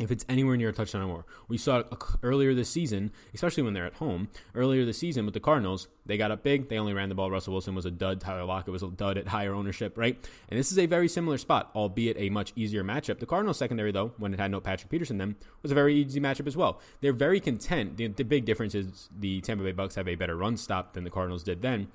if 0.00 0.10
it's 0.10 0.24
anywhere 0.28 0.56
near 0.56 0.70
a 0.70 0.72
touchdown 0.72 1.02
or 1.02 1.06
more. 1.06 1.26
We 1.48 1.58
saw 1.58 1.80
it 1.80 1.86
uh, 1.92 1.96
earlier 2.22 2.54
this 2.54 2.70
season, 2.70 3.12
especially 3.34 3.62
when 3.62 3.74
they're 3.74 3.86
at 3.86 3.94
home. 3.94 4.28
Earlier 4.54 4.84
this 4.84 4.98
season 4.98 5.24
with 5.24 5.34
the 5.34 5.40
Cardinals, 5.40 5.88
they 6.06 6.16
got 6.16 6.30
up 6.30 6.42
big. 6.42 6.68
They 6.68 6.78
only 6.78 6.94
ran 6.94 7.08
the 7.08 7.14
ball. 7.14 7.30
Russell 7.30 7.52
Wilson 7.52 7.74
was 7.74 7.86
a 7.86 7.90
dud. 7.90 8.20
Tyler 8.20 8.44
Lockett 8.44 8.72
was 8.72 8.82
a 8.82 8.88
dud 8.88 9.18
at 9.18 9.28
higher 9.28 9.54
ownership, 9.54 9.98
right? 9.98 10.16
And 10.48 10.58
this 10.58 10.72
is 10.72 10.78
a 10.78 10.86
very 10.86 11.08
similar 11.08 11.38
spot, 11.38 11.70
albeit 11.74 12.16
a 12.18 12.30
much 12.30 12.52
easier 12.56 12.82
matchup. 12.82 13.18
The 13.18 13.26
Cardinals 13.26 13.58
secondary, 13.58 13.92
though, 13.92 14.12
when 14.16 14.32
it 14.32 14.40
had 14.40 14.50
no 14.50 14.60
Patrick 14.60 14.90
Peterson, 14.90 15.18
then 15.18 15.36
was 15.62 15.72
a 15.72 15.74
very 15.74 15.94
easy 15.94 16.20
matchup 16.20 16.46
as 16.46 16.56
well. 16.56 16.80
They're 17.00 17.12
very 17.12 17.40
content. 17.40 17.96
The, 17.96 18.08
the 18.08 18.24
big 18.24 18.44
difference 18.44 18.74
is 18.74 19.10
the 19.16 19.40
Tampa 19.42 19.64
Bay 19.64 19.72
Bucks 19.72 19.94
have 19.96 20.08
a 20.08 20.14
better 20.14 20.36
run 20.36 20.56
stop 20.56 20.94
than 20.94 21.04
the 21.04 21.10
Cardinals 21.10 21.44
did 21.44 21.62
then. 21.62 21.88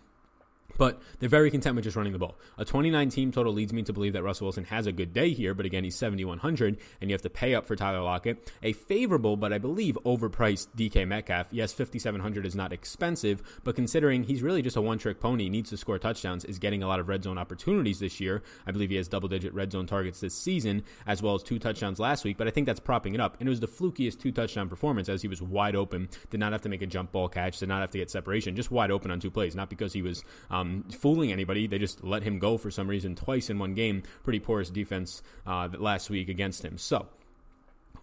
But 0.77 1.01
they're 1.19 1.29
very 1.29 1.51
content 1.51 1.75
with 1.75 1.85
just 1.85 1.95
running 1.95 2.13
the 2.13 2.19
ball. 2.19 2.37
A 2.57 2.65
29 2.65 3.09
team 3.09 3.31
total 3.31 3.53
leads 3.53 3.71
me 3.71 3.83
to 3.83 3.93
believe 3.93 4.13
that 4.13 4.23
Russell 4.23 4.45
Wilson 4.45 4.65
has 4.65 4.87
a 4.87 4.91
good 4.91 5.13
day 5.13 5.31
here, 5.31 5.53
but 5.53 5.65
again, 5.65 5.83
he's 5.83 5.95
7,100, 5.95 6.77
and 6.99 7.09
you 7.09 7.13
have 7.13 7.21
to 7.21 7.29
pay 7.29 7.55
up 7.55 7.65
for 7.65 7.75
Tyler 7.75 8.01
Lockett. 8.01 8.51
A 8.61 8.73
favorable, 8.73 9.37
but 9.37 9.53
I 9.53 9.57
believe 9.57 9.97
overpriced 10.05 10.67
DK 10.75 11.07
Metcalf. 11.07 11.47
Yes, 11.51 11.71
5,700 11.71 12.45
is 12.45 12.55
not 12.55 12.73
expensive, 12.73 13.41
but 13.63 13.75
considering 13.75 14.23
he's 14.23 14.41
really 14.41 14.61
just 14.61 14.75
a 14.75 14.81
one 14.81 14.97
trick 14.97 15.19
pony, 15.19 15.49
needs 15.49 15.69
to 15.69 15.77
score 15.77 15.97
touchdowns, 15.97 16.43
is 16.43 16.59
getting 16.59 16.83
a 16.83 16.87
lot 16.87 16.99
of 16.99 17.07
red 17.07 17.23
zone 17.23 17.37
opportunities 17.37 17.99
this 17.99 18.19
year. 18.19 18.43
I 18.67 18.71
believe 18.71 18.89
he 18.89 18.97
has 18.97 19.07
double 19.07 19.29
digit 19.29 19.53
red 19.53 19.71
zone 19.71 19.87
targets 19.87 20.19
this 20.19 20.35
season, 20.35 20.83
as 21.07 21.21
well 21.21 21.35
as 21.35 21.43
two 21.43 21.59
touchdowns 21.59 21.99
last 21.99 22.25
week, 22.25 22.37
but 22.37 22.47
I 22.47 22.51
think 22.51 22.67
that's 22.67 22.79
propping 22.81 23.13
it 23.13 23.21
up. 23.21 23.37
And 23.39 23.47
it 23.47 23.49
was 23.49 23.61
the 23.61 23.67
flukiest 23.67 24.19
two 24.19 24.31
touchdown 24.31 24.67
performance 24.67 25.07
as 25.07 25.21
he 25.21 25.27
was 25.29 25.41
wide 25.41 25.75
open, 25.75 26.09
did 26.29 26.39
not 26.39 26.51
have 26.51 26.61
to 26.63 26.69
make 26.69 26.81
a 26.81 26.87
jump 26.87 27.13
ball 27.13 27.29
catch, 27.29 27.59
did 27.59 27.69
not 27.69 27.81
have 27.81 27.91
to 27.91 27.97
get 27.97 28.11
separation, 28.11 28.55
just 28.55 28.71
wide 28.71 28.91
open 28.91 29.09
on 29.09 29.19
two 29.21 29.31
plays, 29.31 29.55
not 29.55 29.69
because 29.69 29.93
he 29.93 30.01
was. 30.01 30.23
Um, 30.49 30.54
um, 30.61 30.83
fooling 30.91 31.31
anybody. 31.31 31.67
They 31.67 31.77
just 31.77 32.03
let 32.03 32.23
him 32.23 32.39
go 32.39 32.57
for 32.57 32.71
some 32.71 32.87
reason 32.87 33.15
twice 33.15 33.49
in 33.49 33.59
one 33.59 33.73
game. 33.73 34.03
Pretty 34.23 34.39
porous 34.39 34.69
defense 34.69 35.21
uh, 35.45 35.69
last 35.77 36.09
week 36.09 36.29
against 36.29 36.63
him. 36.63 36.77
So 36.77 37.07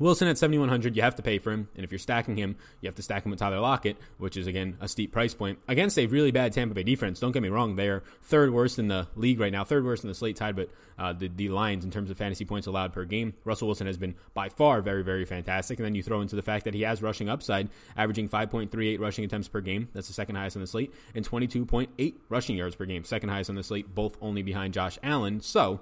Wilson 0.02 0.28
at 0.28 0.38
7,100, 0.38 0.97
you 0.97 1.02
have 1.02 1.14
to 1.16 1.23
pay 1.23 1.38
for 1.38 1.52
him. 1.52 1.68
And 1.76 1.85
if 1.85 1.90
you're 1.90 1.99
stacking 1.99 2.37
him, 2.37 2.56
you 2.80 2.88
have 2.88 2.94
to 2.97 3.02
stack 3.02 3.25
him 3.25 3.30
with 3.30 3.38
Tyler 3.38 3.61
Lockett, 3.61 3.97
which 4.18 4.37
is, 4.37 4.47
again, 4.47 4.76
a 4.80 4.88
steep 4.88 5.12
price 5.12 5.35
point 5.35 5.59
against 5.68 5.99
a 5.99 6.06
really 6.06 6.30
bad 6.30 6.52
Tampa 6.52 6.75
Bay 6.75 6.82
defense. 6.82 7.21
Don't 7.21 7.32
get 7.32 7.42
me 7.42 7.49
wrong, 7.49 7.76
they're 7.76 8.02
third 8.23 8.52
worst 8.52 8.78
in 8.78 8.88
the 8.88 9.06
league 9.16 9.40
right 9.40 9.52
now, 9.52 9.64
third 9.64 9.85
worst 9.85 10.02
in 10.02 10.09
the 10.09 10.14
slate 10.14 10.37
tied, 10.37 10.56
but 10.56 10.71
uh, 10.99 11.12
the, 11.12 11.28
the 11.28 11.49
Lions 11.49 11.85
in 11.85 11.90
terms 11.90 12.11
of 12.11 12.16
fantasy 12.16 12.44
points 12.44 12.66
allowed 12.66 12.92
per 12.92 13.04
game. 13.04 13.35
Russell 13.44 13.68
Wilson 13.68 13.87
has 13.87 13.97
been 13.97 14.14
by 14.35 14.49
far 14.49 14.82
very, 14.82 15.02
very 15.02 15.25
fantastic. 15.25 15.78
And 15.78 15.87
then 15.87 15.94
you 15.94 16.02
throw 16.02 16.21
into 16.21 16.37
the 16.37 16.42
fact 16.42 16.64
that 16.64 16.75
he 16.75 16.82
has 16.82 17.02
rushing 17.02 17.28
upside, 17.28 17.68
averaging 17.97 18.28
5.38 18.28 19.00
rushing 19.00 19.25
attempts 19.25 19.49
per 19.49 19.61
game. 19.61 19.88
That's 19.94 20.09
the 20.09 20.14
second 20.14 20.37
highest 20.37 20.56
on 20.56 20.62
the 20.62 20.66
slate, 20.66 20.92
and 21.14 21.28
22.8 21.28 22.14
rushing 22.28 22.56
yards 22.56 22.76
per 22.76 22.85
game, 22.85 23.04
second 23.04 23.28
highest 23.28 23.50
on 23.50 23.56
the 23.56 23.62
slate, 23.62 23.94
both 23.94 24.16
only 24.21 24.42
behind 24.42 24.75
Josh 24.75 24.99
Allen. 25.02 25.40
So, 25.40 25.80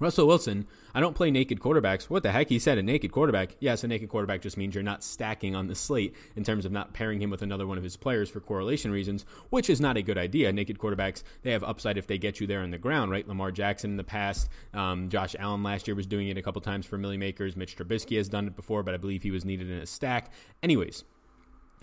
Russell 0.00 0.28
Wilson, 0.28 0.66
I 0.94 1.00
don't 1.00 1.16
play 1.16 1.30
naked 1.30 1.58
quarterbacks. 1.58 2.04
What 2.04 2.22
the 2.22 2.30
heck? 2.30 2.48
He 2.48 2.60
said 2.60 2.78
a 2.78 2.82
naked 2.84 3.10
quarterback. 3.10 3.56
Yes, 3.58 3.82
a 3.82 3.88
naked 3.88 4.08
quarterback 4.08 4.42
just 4.42 4.56
means 4.56 4.74
you're 4.74 4.84
not 4.84 5.02
stacking 5.02 5.56
on 5.56 5.66
the 5.66 5.74
slate 5.74 6.14
in 6.36 6.44
terms 6.44 6.64
of 6.64 6.70
not 6.70 6.92
pairing 6.92 7.20
him 7.20 7.30
with 7.30 7.42
another 7.42 7.66
one 7.66 7.78
of 7.78 7.82
his 7.82 7.96
players 7.96 8.30
for 8.30 8.38
correlation 8.38 8.92
reasons, 8.92 9.24
which 9.50 9.68
is 9.68 9.80
not 9.80 9.96
a 9.96 10.02
good 10.02 10.16
idea. 10.16 10.52
Naked 10.52 10.78
quarterbacks, 10.78 11.24
they 11.42 11.50
have 11.50 11.64
upside 11.64 11.98
if 11.98 12.06
they 12.06 12.16
get 12.16 12.38
you 12.40 12.46
there 12.46 12.62
in 12.62 12.70
the 12.70 12.78
ground, 12.78 13.10
right? 13.10 13.26
Lamar 13.26 13.50
Jackson 13.50 13.90
in 13.90 13.96
the 13.96 14.04
past, 14.04 14.48
um, 14.72 15.08
Josh 15.08 15.34
Allen 15.36 15.64
last 15.64 15.88
year 15.88 15.96
was 15.96 16.06
doing 16.06 16.28
it 16.28 16.38
a 16.38 16.42
couple 16.42 16.60
times 16.60 16.86
for 16.86 16.96
Milly 16.96 17.16
Makers. 17.16 17.56
Mitch 17.56 17.76
Trubisky 17.76 18.16
has 18.18 18.28
done 18.28 18.46
it 18.46 18.54
before, 18.54 18.84
but 18.84 18.94
I 18.94 18.98
believe 18.98 19.24
he 19.24 19.32
was 19.32 19.44
needed 19.44 19.68
in 19.68 19.78
a 19.78 19.86
stack. 19.86 20.32
Anyways, 20.62 21.02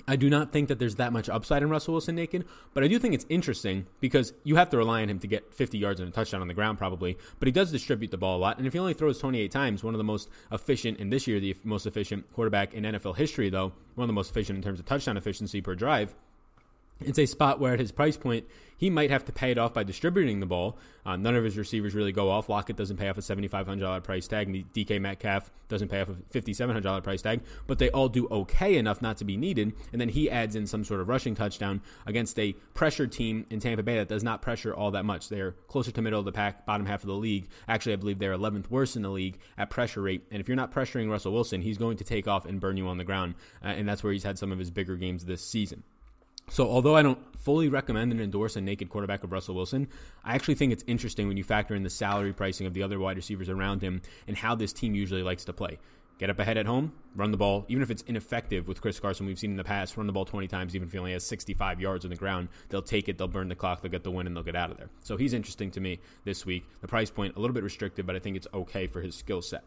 I 0.07 0.15
do 0.15 0.29
not 0.29 0.51
think 0.51 0.67
that 0.67 0.79
there's 0.79 0.95
that 0.95 1.13
much 1.13 1.29
upside 1.29 1.63
in 1.63 1.69
Russell 1.69 1.93
Wilson 1.93 2.15
naked, 2.15 2.45
but 2.73 2.83
I 2.83 2.87
do 2.87 2.99
think 2.99 3.13
it's 3.13 3.25
interesting 3.29 3.87
because 3.99 4.33
you 4.43 4.55
have 4.55 4.69
to 4.69 4.77
rely 4.77 5.01
on 5.01 5.09
him 5.09 5.19
to 5.19 5.27
get 5.27 5.53
50 5.53 5.77
yards 5.77 5.99
and 5.99 6.09
a 6.09 6.11
touchdown 6.11 6.41
on 6.41 6.47
the 6.47 6.53
ground 6.53 6.77
probably, 6.77 7.17
but 7.39 7.47
he 7.47 7.51
does 7.51 7.71
distribute 7.71 8.11
the 8.11 8.17
ball 8.17 8.37
a 8.37 8.39
lot. 8.39 8.57
And 8.57 8.67
if 8.67 8.73
he 8.73 8.79
only 8.79 8.93
throws 8.93 9.17
28 9.19 9.51
times, 9.51 9.83
one 9.83 9.93
of 9.93 9.97
the 9.97 10.03
most 10.03 10.29
efficient, 10.51 10.99
in 10.99 11.09
this 11.09 11.27
year, 11.27 11.39
the 11.39 11.55
most 11.63 11.85
efficient 11.85 12.31
quarterback 12.33 12.73
in 12.73 12.83
NFL 12.83 13.17
history, 13.17 13.49
though, 13.49 13.73
one 13.95 14.03
of 14.03 14.07
the 14.07 14.13
most 14.13 14.29
efficient 14.29 14.57
in 14.57 14.63
terms 14.63 14.79
of 14.79 14.85
touchdown 14.85 15.17
efficiency 15.17 15.61
per 15.61 15.75
drive, 15.75 16.13
it's 17.01 17.19
a 17.19 17.25
spot 17.25 17.59
where 17.59 17.73
at 17.73 17.79
his 17.79 17.91
price 17.91 18.17
point, 18.17 18.45
he 18.77 18.89
might 18.89 19.09
have 19.09 19.25
to 19.25 19.31
pay 19.31 19.51
it 19.51 19.57
off 19.57 19.73
by 19.73 19.83
distributing 19.83 20.39
the 20.39 20.45
ball. 20.45 20.77
Uh, 21.05 21.15
none 21.15 21.35
of 21.35 21.43
his 21.43 21.57
receivers 21.57 21.93
really 21.93 22.11
go 22.11 22.29
off. 22.29 22.49
Lockett 22.49 22.75
doesn't 22.75 22.97
pay 22.97 23.07
off 23.07 23.17
a 23.17 23.21
$7,500 23.21 24.03
price 24.03 24.27
tag. 24.27 24.73
DK 24.73 24.99
Metcalf 24.99 25.51
doesn't 25.67 25.87
pay 25.87 26.01
off 26.01 26.09
a 26.09 26.13
$5,700 26.37 27.03
price 27.03 27.21
tag, 27.21 27.41
but 27.67 27.79
they 27.79 27.89
all 27.91 28.09
do 28.09 28.27
okay 28.29 28.77
enough 28.77 29.01
not 29.01 29.17
to 29.17 29.25
be 29.25 29.37
needed. 29.37 29.73
And 29.91 30.01
then 30.01 30.09
he 30.09 30.29
adds 30.29 30.55
in 30.55 30.67
some 30.67 30.83
sort 30.83 30.99
of 30.99 31.07
rushing 31.07 31.35
touchdown 31.35 31.81
against 32.05 32.37
a 32.39 32.53
pressure 32.73 33.07
team 33.07 33.45
in 33.49 33.59
Tampa 33.59 33.83
Bay 33.83 33.95
that 33.95 34.09
does 34.09 34.23
not 34.23 34.41
pressure 34.41 34.73
all 34.73 34.91
that 34.91 35.05
much. 35.05 35.29
They're 35.29 35.51
closer 35.67 35.91
to 35.91 36.01
middle 36.01 36.19
of 36.19 36.25
the 36.25 36.31
pack, 36.31 36.65
bottom 36.65 36.85
half 36.85 37.03
of 37.03 37.07
the 37.07 37.13
league. 37.13 37.47
Actually, 37.67 37.93
I 37.93 37.97
believe 37.97 38.19
they're 38.19 38.37
11th 38.37 38.69
worst 38.69 38.95
in 38.95 39.03
the 39.03 39.09
league 39.09 39.37
at 39.57 39.69
pressure 39.69 40.01
rate. 40.01 40.23
And 40.31 40.41
if 40.41 40.47
you're 40.47 40.57
not 40.57 40.73
pressuring 40.73 41.09
Russell 41.09 41.33
Wilson, 41.33 41.61
he's 41.61 41.77
going 41.77 41.97
to 41.97 42.03
take 42.03 42.27
off 42.27 42.45
and 42.45 42.59
burn 42.59 42.77
you 42.77 42.87
on 42.87 42.97
the 42.97 43.05
ground. 43.05 43.35
Uh, 43.63 43.67
and 43.69 43.87
that's 43.87 44.03
where 44.03 44.11
he's 44.11 44.23
had 44.23 44.37
some 44.37 44.51
of 44.51 44.59
his 44.59 44.71
bigger 44.71 44.95
games 44.95 45.25
this 45.25 45.41
season. 45.41 45.83
So, 46.49 46.69
although 46.69 46.95
I 46.95 47.01
don't 47.01 47.19
fully 47.39 47.69
recommend 47.69 48.11
and 48.11 48.21
endorse 48.21 48.55
a 48.55 48.61
naked 48.61 48.89
quarterback 48.89 49.23
of 49.23 49.31
Russell 49.31 49.55
Wilson, 49.55 49.87
I 50.23 50.35
actually 50.35 50.55
think 50.55 50.71
it's 50.71 50.83
interesting 50.87 51.27
when 51.27 51.37
you 51.37 51.43
factor 51.43 51.75
in 51.75 51.83
the 51.83 51.89
salary 51.89 52.33
pricing 52.33 52.67
of 52.67 52.73
the 52.73 52.83
other 52.83 52.99
wide 52.99 53.17
receivers 53.17 53.49
around 53.49 53.81
him 53.81 54.01
and 54.27 54.37
how 54.37 54.55
this 54.55 54.71
team 54.71 54.95
usually 54.95 55.23
likes 55.23 55.45
to 55.45 55.53
play. 55.53 55.79
Get 56.17 56.29
up 56.29 56.39
ahead 56.39 56.57
at 56.57 56.65
home, 56.65 56.93
run 57.13 57.31
the 57.31 57.37
ball, 57.37 57.65
even 57.67 57.83
if 57.83 57.91
it's 57.91 58.01
ineffective 58.03 58.69
with 58.69 58.79
Chris 58.79 59.01
Carson, 59.01 59.25
we've 59.25 59.37
seen 59.37 59.51
in 59.51 59.57
the 59.57 59.65
past, 59.65 59.97
run 59.97 60.07
the 60.07 60.13
ball 60.13 60.23
20 60.23 60.47
times, 60.47 60.73
even 60.73 60.87
if 60.87 60.93
he 60.93 60.97
only 60.97 61.11
has 61.11 61.25
65 61.25 61.81
yards 61.81 62.05
on 62.05 62.09
the 62.09 62.15
ground. 62.15 62.47
They'll 62.69 62.81
take 62.81 63.09
it, 63.09 63.17
they'll 63.17 63.27
burn 63.27 63.49
the 63.49 63.55
clock, 63.55 63.81
they'll 63.81 63.91
get 63.91 64.05
the 64.05 64.11
win, 64.11 64.25
and 64.25 64.33
they'll 64.33 64.43
get 64.43 64.55
out 64.55 64.71
of 64.71 64.77
there. 64.77 64.89
So 65.01 65.17
he's 65.17 65.33
interesting 65.33 65.71
to 65.71 65.81
me 65.81 65.99
this 66.23 66.45
week. 66.45 66.63
The 66.79 66.87
price 66.87 67.09
point, 67.09 67.35
a 67.35 67.39
little 67.39 67.53
bit 67.53 67.63
restricted, 67.63 68.05
but 68.05 68.15
I 68.15 68.19
think 68.19 68.37
it's 68.37 68.47
okay 68.53 68.87
for 68.87 69.01
his 69.01 69.13
skill 69.13 69.41
set. 69.41 69.65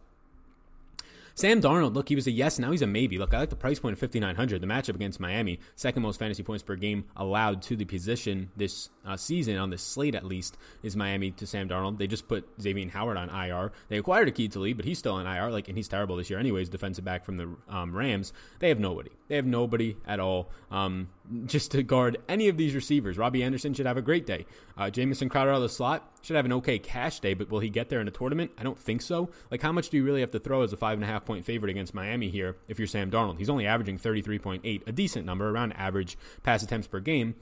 Sam 1.38 1.60
Darnold, 1.60 1.94
look, 1.94 2.08
he 2.08 2.16
was 2.16 2.26
a 2.26 2.32
yes, 2.32 2.58
now 2.58 2.72
he's 2.72 2.82
a 2.82 2.86
maybe. 2.88 3.16
Look, 3.16 3.32
I 3.32 3.38
like 3.38 3.48
the 3.48 3.54
price 3.54 3.78
point 3.78 3.92
of 3.92 4.00
5,900. 4.00 4.60
The 4.60 4.66
matchup 4.66 4.96
against 4.96 5.20
Miami, 5.20 5.60
second 5.76 6.02
most 6.02 6.18
fantasy 6.18 6.42
points 6.42 6.64
per 6.64 6.74
game 6.74 7.04
allowed 7.16 7.62
to 7.62 7.76
the 7.76 7.84
position 7.84 8.50
this 8.56 8.90
uh, 9.06 9.16
season, 9.16 9.56
on 9.56 9.70
this 9.70 9.80
slate 9.80 10.16
at 10.16 10.24
least, 10.24 10.58
is 10.82 10.96
Miami 10.96 11.30
to 11.30 11.46
Sam 11.46 11.68
Darnold. 11.68 11.98
They 11.98 12.08
just 12.08 12.26
put 12.26 12.44
Xavier 12.60 12.88
Howard 12.88 13.16
on 13.16 13.30
IR. 13.30 13.70
They 13.88 13.98
acquired 13.98 14.34
Aqib 14.34 14.50
Talib, 14.50 14.78
but 14.78 14.84
he's 14.84 14.98
still 14.98 15.12
on 15.12 15.28
IR, 15.28 15.52
like, 15.52 15.68
and 15.68 15.78
he's 15.78 15.86
terrible 15.86 16.16
this 16.16 16.28
year 16.28 16.40
anyways, 16.40 16.70
defensive 16.70 17.04
back 17.04 17.24
from 17.24 17.36
the 17.36 17.54
um, 17.68 17.94
Rams. 17.94 18.32
They 18.58 18.68
have 18.68 18.80
nobody. 18.80 19.10
They 19.28 19.36
have 19.36 19.46
nobody 19.46 19.96
at 20.08 20.18
all. 20.18 20.50
Um, 20.72 21.08
just 21.46 21.70
to 21.72 21.82
guard 21.82 22.18
any 22.28 22.48
of 22.48 22.56
these 22.56 22.74
receivers. 22.74 23.18
Robbie 23.18 23.42
Anderson 23.42 23.74
should 23.74 23.86
have 23.86 23.96
a 23.96 24.02
great 24.02 24.26
day. 24.26 24.46
Uh, 24.76 24.90
Jamison 24.90 25.28
Crowder 25.28 25.50
out 25.50 25.56
of 25.56 25.62
the 25.62 25.68
slot 25.68 26.10
should 26.22 26.36
have 26.36 26.44
an 26.44 26.52
okay 26.54 26.78
cash 26.78 27.20
day, 27.20 27.34
but 27.34 27.50
will 27.50 27.60
he 27.60 27.68
get 27.68 27.88
there 27.88 28.00
in 28.00 28.08
a 28.08 28.10
tournament? 28.10 28.50
I 28.58 28.62
don't 28.62 28.78
think 28.78 29.02
so. 29.02 29.30
Like, 29.50 29.62
how 29.62 29.72
much 29.72 29.90
do 29.90 29.96
you 29.96 30.04
really 30.04 30.20
have 30.20 30.30
to 30.32 30.38
throw 30.38 30.62
as 30.62 30.72
a 30.72 30.76
five 30.76 30.94
and 30.94 31.04
a 31.04 31.06
half 31.06 31.24
point 31.24 31.44
favorite 31.44 31.70
against 31.70 31.94
Miami 31.94 32.30
here 32.30 32.56
if 32.68 32.78
you're 32.78 32.88
Sam 32.88 33.10
Darnold? 33.10 33.38
He's 33.38 33.50
only 33.50 33.66
averaging 33.66 33.98
33.8, 33.98 34.86
a 34.86 34.92
decent 34.92 35.26
number, 35.26 35.48
around 35.50 35.72
average 35.72 36.16
pass 36.42 36.62
attempts 36.62 36.86
per 36.86 37.00
game. 37.00 37.34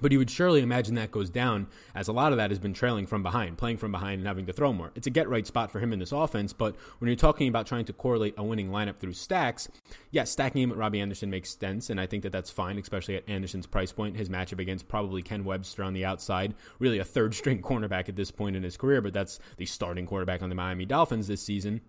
But 0.00 0.12
you 0.12 0.18
would 0.18 0.30
surely 0.30 0.60
imagine 0.60 0.94
that 0.96 1.10
goes 1.10 1.30
down 1.30 1.68
as 1.94 2.08
a 2.08 2.12
lot 2.12 2.32
of 2.32 2.38
that 2.38 2.50
has 2.50 2.58
been 2.58 2.74
trailing 2.74 3.06
from 3.06 3.22
behind, 3.22 3.58
playing 3.58 3.78
from 3.78 3.92
behind 3.92 4.18
and 4.18 4.26
having 4.26 4.46
to 4.46 4.52
throw 4.52 4.72
more. 4.72 4.92
It's 4.94 5.06
a 5.06 5.10
get 5.10 5.28
right 5.28 5.46
spot 5.46 5.70
for 5.70 5.80
him 5.80 5.92
in 5.92 5.98
this 5.98 6.12
offense, 6.12 6.52
but 6.52 6.76
when 6.98 7.08
you're 7.08 7.16
talking 7.16 7.48
about 7.48 7.66
trying 7.66 7.84
to 7.86 7.92
correlate 7.92 8.34
a 8.36 8.44
winning 8.44 8.70
lineup 8.70 8.98
through 8.98 9.14
stacks, 9.14 9.68
yeah, 10.10 10.24
stacking 10.24 10.62
him 10.62 10.70
at 10.70 10.76
Robbie 10.76 11.00
Anderson 11.00 11.30
makes 11.30 11.56
sense, 11.56 11.90
and 11.90 12.00
I 12.00 12.06
think 12.06 12.22
that 12.22 12.32
that's 12.32 12.50
fine, 12.50 12.78
especially 12.78 13.16
at 13.16 13.28
Anderson's 13.28 13.66
price 13.66 13.92
point. 13.92 14.16
His 14.16 14.28
matchup 14.28 14.60
against 14.60 14.88
probably 14.88 15.22
Ken 15.22 15.44
Webster 15.44 15.82
on 15.82 15.94
the 15.94 16.04
outside, 16.04 16.54
really 16.78 16.98
a 16.98 17.04
third 17.04 17.34
string 17.34 17.62
cornerback 17.62 18.08
at 18.08 18.16
this 18.16 18.30
point 18.30 18.56
in 18.56 18.62
his 18.62 18.76
career, 18.76 19.00
but 19.00 19.14
that's 19.14 19.38
the 19.56 19.66
starting 19.66 20.06
quarterback 20.06 20.42
on 20.42 20.48
the 20.48 20.54
Miami 20.54 20.84
Dolphins 20.84 21.28
this 21.28 21.42
season, 21.42 21.80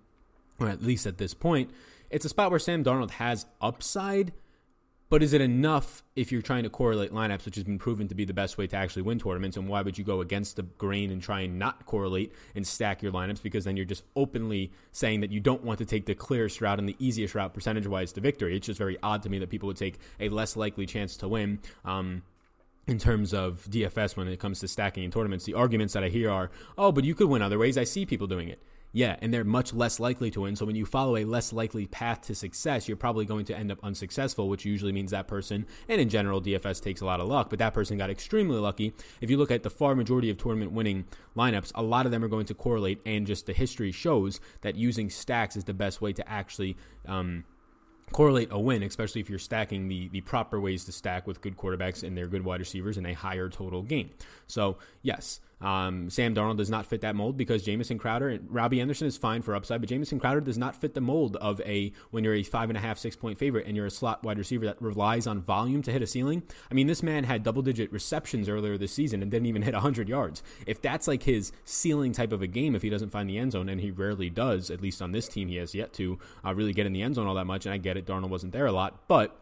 or 0.59 0.67
at 0.69 0.81
least 0.81 1.05
at 1.05 1.17
this 1.17 1.33
point. 1.33 1.71
It's 2.09 2.25
a 2.25 2.29
spot 2.29 2.51
where 2.51 2.59
Sam 2.59 2.83
Darnold 2.83 3.11
has 3.11 3.45
upside 3.59 4.31
but 5.09 5.23
is 5.23 5.31
it 5.31 5.39
enough 5.39 6.03
if 6.15 6.31
you're 6.31 6.41
trying 6.41 6.63
to 6.63 6.69
correlate 6.69 7.13
lineups, 7.13 7.45
which 7.45 7.55
has 7.55 7.63
been 7.63 7.79
proven 7.79 8.07
to 8.09 8.15
be 8.15 8.25
the 8.25 8.33
best 8.33 8.57
way 8.57 8.67
to 8.67 8.75
actually 8.75 9.03
win 9.03 9.19
tournaments? 9.19 9.55
And 9.55 9.69
why 9.69 9.81
would 9.81 9.97
you 9.97 10.03
go 10.03 10.19
against 10.19 10.57
the 10.57 10.63
grain 10.63 11.11
and 11.11 11.21
try 11.21 11.41
and 11.41 11.57
not 11.57 11.85
correlate 11.85 12.33
and 12.55 12.67
stack 12.67 13.01
your 13.01 13.11
lineups? 13.11 13.41
Because 13.41 13.63
then 13.63 13.77
you're 13.77 13.85
just 13.85 14.03
openly 14.15 14.71
saying 14.91 15.21
that 15.21 15.31
you 15.31 15.39
don't 15.39 15.63
want 15.63 15.79
to 15.79 15.85
take 15.85 16.05
the 16.07 16.15
clearest 16.15 16.59
route 16.59 16.79
and 16.79 16.89
the 16.89 16.97
easiest 16.99 17.35
route 17.35 17.53
percentage 17.53 17.87
wise 17.87 18.11
to 18.13 18.21
victory. 18.21 18.57
It's 18.57 18.67
just 18.67 18.77
very 18.77 18.97
odd 19.01 19.23
to 19.23 19.29
me 19.29 19.39
that 19.39 19.49
people 19.49 19.67
would 19.67 19.77
take 19.77 19.97
a 20.19 20.27
less 20.27 20.57
likely 20.57 20.85
chance 20.85 21.15
to 21.17 21.27
win. 21.27 21.59
Um, 21.85 22.23
in 22.87 22.97
terms 22.97 23.33
of 23.33 23.67
DFS 23.69 24.15
when 24.15 24.27
it 24.29 24.39
comes 24.39 24.61
to 24.61 24.67
stacking 24.67 25.03
in 25.03 25.11
tournaments, 25.11 25.45
the 25.45 25.53
arguments 25.53 25.93
that 25.93 26.03
I 26.03 26.09
hear 26.09 26.31
are, 26.31 26.49
oh, 26.77 26.91
but 26.91 27.03
you 27.03 27.15
could 27.15 27.27
win 27.27 27.41
other 27.41 27.57
ways. 27.57 27.77
I 27.77 27.83
see 27.83 28.05
people 28.05 28.27
doing 28.27 28.47
it. 28.47 28.61
Yeah, 28.97 29.15
and 29.21 29.31
they're 29.31 29.43
much 29.43 29.75
less 29.75 29.99
likely 29.99 30.31
to 30.31 30.41
win. 30.41 30.55
So 30.55 30.65
when 30.65 30.75
you 30.75 30.83
follow 30.83 31.17
a 31.17 31.23
less 31.23 31.53
likely 31.53 31.85
path 31.85 32.21
to 32.21 32.33
success, 32.33 32.87
you're 32.87 32.97
probably 32.97 33.25
going 33.25 33.45
to 33.45 33.55
end 33.55 33.71
up 33.71 33.77
unsuccessful, 33.83 34.49
which 34.49 34.65
usually 34.65 34.91
means 34.91 35.11
that 35.11 35.27
person, 35.27 35.67
and 35.87 36.01
in 36.01 36.09
general, 36.09 36.41
DFS 36.41 36.81
takes 36.81 37.01
a 37.01 37.05
lot 37.05 37.19
of 37.19 37.27
luck, 37.27 37.51
but 37.51 37.59
that 37.59 37.75
person 37.75 37.99
got 37.99 38.09
extremely 38.09 38.57
lucky. 38.57 38.95
If 39.21 39.29
you 39.29 39.37
look 39.37 39.51
at 39.51 39.61
the 39.61 39.69
far 39.69 39.93
majority 39.93 40.31
of 40.31 40.39
tournament 40.39 40.71
winning 40.71 41.05
lineups, 41.35 41.71
a 41.75 41.83
lot 41.83 42.07
of 42.07 42.11
them 42.11 42.23
are 42.23 42.27
going 42.27 42.47
to 42.47 42.55
correlate, 42.55 42.99
and 43.05 43.27
just 43.27 43.45
the 43.45 43.53
history 43.53 43.91
shows 43.91 44.39
that 44.61 44.73
using 44.73 45.11
stacks 45.11 45.55
is 45.55 45.65
the 45.65 45.75
best 45.75 46.01
way 46.01 46.11
to 46.13 46.27
actually. 46.27 46.75
Um, 47.05 47.43
correlate 48.13 48.47
a 48.51 48.59
win, 48.59 48.83
especially 48.83 49.19
if 49.19 49.29
you're 49.29 49.37
stacking 49.37 49.89
the 49.89 50.07
the 50.07 50.21
proper 50.21 50.61
ways 50.61 50.85
to 50.85 50.93
stack 50.93 51.27
with 51.27 51.41
good 51.41 51.57
quarterbacks 51.57 52.03
and 52.03 52.17
their 52.17 52.27
good 52.27 52.45
wide 52.45 52.61
receivers 52.61 52.97
in 52.97 53.05
a 53.05 53.11
higher 53.11 53.49
total 53.49 53.83
game. 53.83 54.11
So 54.47 54.77
yes, 55.01 55.41
um, 55.59 56.09
Sam 56.09 56.35
Darnold 56.35 56.57
does 56.57 56.69
not 56.69 56.85
fit 56.85 57.01
that 57.01 57.15
mold 57.15 57.35
because 57.35 57.63
Jamison 57.63 57.97
Crowder 57.97 58.29
and 58.29 58.47
Robbie 58.51 58.79
Anderson 58.79 59.07
is 59.07 59.17
fine 59.17 59.41
for 59.41 59.55
upside, 59.55 59.81
but 59.81 59.89
Jamison 59.89 60.19
Crowder 60.19 60.41
does 60.41 60.57
not 60.57 60.75
fit 60.75 60.93
the 60.93 61.01
mold 61.01 61.35
of 61.37 61.59
a 61.61 61.91
when 62.11 62.23
you're 62.23 62.35
a 62.35 62.43
five 62.43 62.69
and 62.69 62.77
a 62.77 62.81
half, 62.81 62.99
six 62.99 63.15
point 63.15 63.39
favorite 63.39 63.65
and 63.65 63.75
you're 63.75 63.87
a 63.87 63.91
slot 63.91 64.23
wide 64.23 64.37
receiver 64.37 64.65
that 64.65 64.79
relies 64.81 65.25
on 65.25 65.41
volume 65.41 65.81
to 65.81 65.91
hit 65.91 66.03
a 66.03 66.07
ceiling. 66.07 66.43
I 66.69 66.75
mean, 66.75 66.85
this 66.85 67.01
man 67.01 67.23
had 67.23 67.41
double 67.41 67.63
digit 67.63 67.91
receptions 67.91 68.47
earlier 68.47 68.77
this 68.77 68.93
season 68.93 69.21
and 69.23 69.31
didn't 69.31 69.47
even 69.47 69.63
hit 69.63 69.73
100 69.73 70.07
yards. 70.07 70.43
If 70.67 70.81
that's 70.81 71.07
like 71.07 71.23
his 71.23 71.51
ceiling 71.65 72.11
type 72.11 72.31
of 72.31 72.43
a 72.43 72.47
game, 72.47 72.75
if 72.75 72.83
he 72.83 72.89
doesn't 72.89 73.09
find 73.09 73.27
the 73.27 73.39
end 73.39 73.53
zone, 73.53 73.69
and 73.69 73.81
he 73.81 73.89
rarely 73.89 74.29
does, 74.29 74.69
at 74.69 74.81
least 74.81 75.01
on 75.01 75.11
this 75.11 75.27
team, 75.27 75.47
he 75.47 75.55
has 75.55 75.73
yet 75.73 75.91
to 75.93 76.19
uh, 76.45 76.53
really 76.53 76.73
get 76.73 76.85
in 76.85 76.93
the 76.93 77.01
end 77.01 77.15
zone 77.15 77.25
all 77.25 77.35
that 77.35 77.45
much. 77.45 77.65
And 77.65 77.73
I 77.73 77.77
get 77.77 77.97
it, 77.97 78.05
Darnold 78.05 78.29
wasn't 78.29 78.53
there 78.53 78.67
a 78.67 78.71
lot, 78.71 79.07
but 79.07 79.39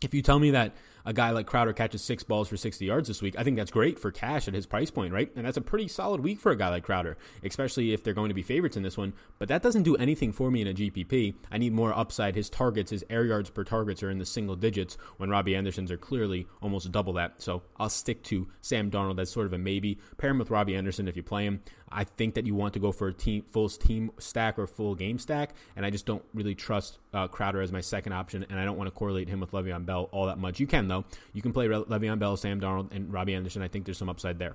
if 0.00 0.14
you 0.14 0.22
tell 0.22 0.38
me 0.38 0.50
that 0.50 0.72
a 1.04 1.12
guy 1.12 1.30
like 1.30 1.46
Crowder 1.46 1.72
catches 1.72 2.02
six 2.02 2.22
balls 2.22 2.48
for 2.48 2.56
60 2.56 2.84
yards 2.84 3.08
this 3.08 3.22
week, 3.22 3.34
I 3.38 3.42
think 3.42 3.56
that's 3.56 3.70
great 3.70 3.98
for 3.98 4.10
cash 4.10 4.48
at 4.48 4.54
his 4.54 4.66
price 4.66 4.90
point, 4.90 5.12
right? 5.12 5.30
And 5.36 5.46
that's 5.46 5.56
a 5.56 5.62
pretty 5.62 5.88
solid 5.88 6.20
week 6.20 6.40
for 6.40 6.52
a 6.52 6.56
guy 6.56 6.68
like 6.68 6.84
Crowder, 6.84 7.16
especially 7.42 7.92
if 7.92 8.02
they're 8.02 8.14
going 8.14 8.28
to 8.28 8.34
be 8.34 8.42
favorites 8.42 8.76
in 8.76 8.82
this 8.82 8.96
one. 8.96 9.12
But 9.38 9.48
that 9.48 9.62
doesn't 9.62 9.82
do 9.82 9.96
anything 9.96 10.32
for 10.32 10.50
me 10.50 10.62
in 10.62 10.68
a 10.68 10.74
GPP. 10.74 11.34
I 11.50 11.58
need 11.58 11.72
more 11.72 11.96
upside. 11.96 12.34
His 12.34 12.50
targets, 12.50 12.90
his 12.90 13.04
air 13.10 13.24
yards 13.24 13.50
per 13.50 13.64
targets 13.64 14.02
are 14.02 14.10
in 14.10 14.18
the 14.18 14.26
single 14.26 14.56
digits 14.56 14.96
when 15.16 15.30
Robbie 15.30 15.56
Anderson's 15.56 15.90
are 15.90 15.96
clearly 15.96 16.46
almost 16.60 16.90
double 16.92 17.12
that. 17.14 17.40
So 17.42 17.62
I'll 17.78 17.88
stick 17.88 18.22
to 18.24 18.48
Sam 18.60 18.90
Darnold 18.90 19.20
as 19.20 19.30
sort 19.30 19.46
of 19.46 19.52
a 19.52 19.58
maybe. 19.58 19.98
Pair 20.18 20.30
him 20.30 20.38
with 20.38 20.50
Robbie 20.50 20.76
Anderson 20.76 21.08
if 21.08 21.16
you 21.16 21.22
play 21.22 21.44
him. 21.44 21.62
I 21.92 22.04
think 22.04 22.34
that 22.34 22.46
you 22.46 22.54
want 22.54 22.74
to 22.74 22.80
go 22.80 22.92
for 22.92 23.08
a 23.08 23.12
team 23.12 23.44
full 23.50 23.68
team 23.68 24.10
stack 24.18 24.58
or 24.58 24.66
full 24.66 24.94
game 24.94 25.18
stack, 25.18 25.54
and 25.76 25.84
I 25.84 25.90
just 25.90 26.06
don't 26.06 26.24
really 26.34 26.54
trust 26.54 26.98
uh, 27.12 27.28
Crowder 27.28 27.60
as 27.60 27.72
my 27.72 27.80
second 27.80 28.12
option, 28.12 28.44
and 28.48 28.58
I 28.58 28.64
don't 28.64 28.76
want 28.76 28.88
to 28.88 28.92
correlate 28.92 29.28
him 29.28 29.40
with 29.40 29.52
Le'Veon 29.52 29.84
Bell 29.84 30.08
all 30.12 30.26
that 30.26 30.38
much. 30.38 30.60
You 30.60 30.66
can 30.66 30.88
though. 30.88 31.04
You 31.32 31.42
can 31.42 31.52
play 31.52 31.66
Le'Veon 31.68 32.18
Bell, 32.18 32.36
Sam 32.36 32.60
Darnold, 32.60 32.92
and 32.92 33.12
Robbie 33.12 33.34
Anderson. 33.34 33.62
I 33.62 33.68
think 33.68 33.84
there's 33.84 33.98
some 33.98 34.08
upside 34.08 34.38
there. 34.38 34.54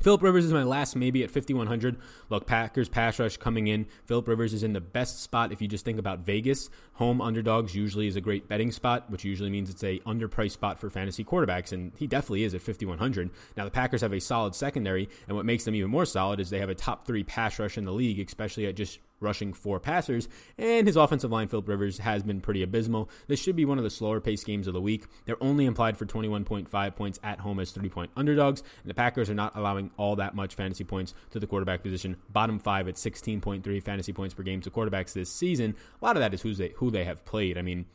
Philip 0.00 0.22
Rivers 0.22 0.46
is 0.46 0.52
my 0.52 0.62
last 0.62 0.96
maybe 0.96 1.22
at 1.22 1.30
5,100. 1.30 1.98
Look, 2.30 2.46
Packers 2.46 2.88
pass 2.88 3.18
rush 3.18 3.36
coming 3.36 3.66
in. 3.66 3.86
Philip 4.06 4.28
Rivers 4.28 4.54
is 4.54 4.62
in 4.62 4.72
the 4.72 4.80
best 4.80 5.22
spot 5.22 5.52
if 5.52 5.60
you 5.60 5.68
just 5.68 5.84
think 5.84 5.98
about 5.98 6.20
Vegas. 6.20 6.70
Home 6.94 7.20
underdogs 7.20 7.74
usually 7.74 8.06
is 8.06 8.16
a 8.16 8.20
great 8.22 8.48
betting 8.48 8.72
spot, 8.72 9.10
which 9.10 9.24
usually 9.24 9.50
means 9.50 9.68
it's 9.68 9.84
a 9.84 9.98
underpriced 10.00 10.52
spot 10.52 10.80
for 10.80 10.88
fantasy 10.88 11.22
quarterbacks, 11.22 11.72
and 11.72 11.92
he 11.96 12.06
definitely 12.06 12.44
is 12.44 12.54
at 12.54 12.62
5,100. 12.62 13.30
Now, 13.58 13.66
the 13.66 13.70
Packers 13.70 14.00
have 14.00 14.14
a 14.14 14.20
solid 14.20 14.54
secondary, 14.54 15.06
and 15.28 15.36
what 15.36 15.44
makes 15.44 15.64
them 15.64 15.74
even 15.74 15.90
more 15.90 16.06
solid 16.06 16.40
is 16.40 16.48
they 16.48 16.60
have 16.60 16.70
a 16.70 16.74
top 16.74 17.06
three 17.06 17.22
pass 17.22 17.58
rush 17.58 17.76
in 17.76 17.84
the 17.84 17.92
league, 17.92 18.26
especially 18.26 18.64
at 18.66 18.76
just 18.76 19.00
rushing 19.20 19.52
four 19.52 19.78
passers, 19.78 20.28
and 20.58 20.86
his 20.86 20.96
offensive 20.96 21.30
line, 21.30 21.48
Philip 21.48 21.68
Rivers, 21.68 21.98
has 21.98 22.22
been 22.22 22.40
pretty 22.40 22.62
abysmal. 22.62 23.10
This 23.28 23.40
should 23.40 23.56
be 23.56 23.64
one 23.64 23.78
of 23.78 23.84
the 23.84 23.90
slower 23.90 24.20
paced 24.20 24.46
games 24.46 24.66
of 24.66 24.74
the 24.74 24.80
week. 24.80 25.04
They're 25.26 25.42
only 25.42 25.66
implied 25.66 25.96
for 25.96 26.06
21.5 26.06 26.96
points 26.96 27.20
at 27.22 27.40
home 27.40 27.60
as 27.60 27.70
three 27.70 27.88
point 27.88 28.10
underdogs, 28.16 28.62
and 28.82 28.90
the 28.90 28.94
Packers 28.94 29.30
are 29.30 29.34
not 29.34 29.56
allowing 29.56 29.90
all 29.96 30.16
that 30.16 30.34
much 30.34 30.54
fantasy 30.54 30.84
points 30.84 31.14
to 31.30 31.38
the 31.38 31.46
quarterback 31.46 31.82
position. 31.82 32.16
Bottom 32.30 32.58
five 32.58 32.88
at 32.88 32.94
16.3 32.94 33.82
fantasy 33.82 34.12
points 34.12 34.34
per 34.34 34.42
game 34.42 34.60
to 34.62 34.70
quarterbacks 34.70 35.12
this 35.12 35.30
season. 35.30 35.76
A 36.00 36.04
lot 36.04 36.16
of 36.16 36.20
that 36.20 36.34
is 36.34 36.42
who 36.42 36.54
they, 36.54 36.72
who 36.76 36.90
they 36.90 37.04
have 37.04 37.24
played. 37.24 37.58
I 37.58 37.62
mean, 37.62 37.86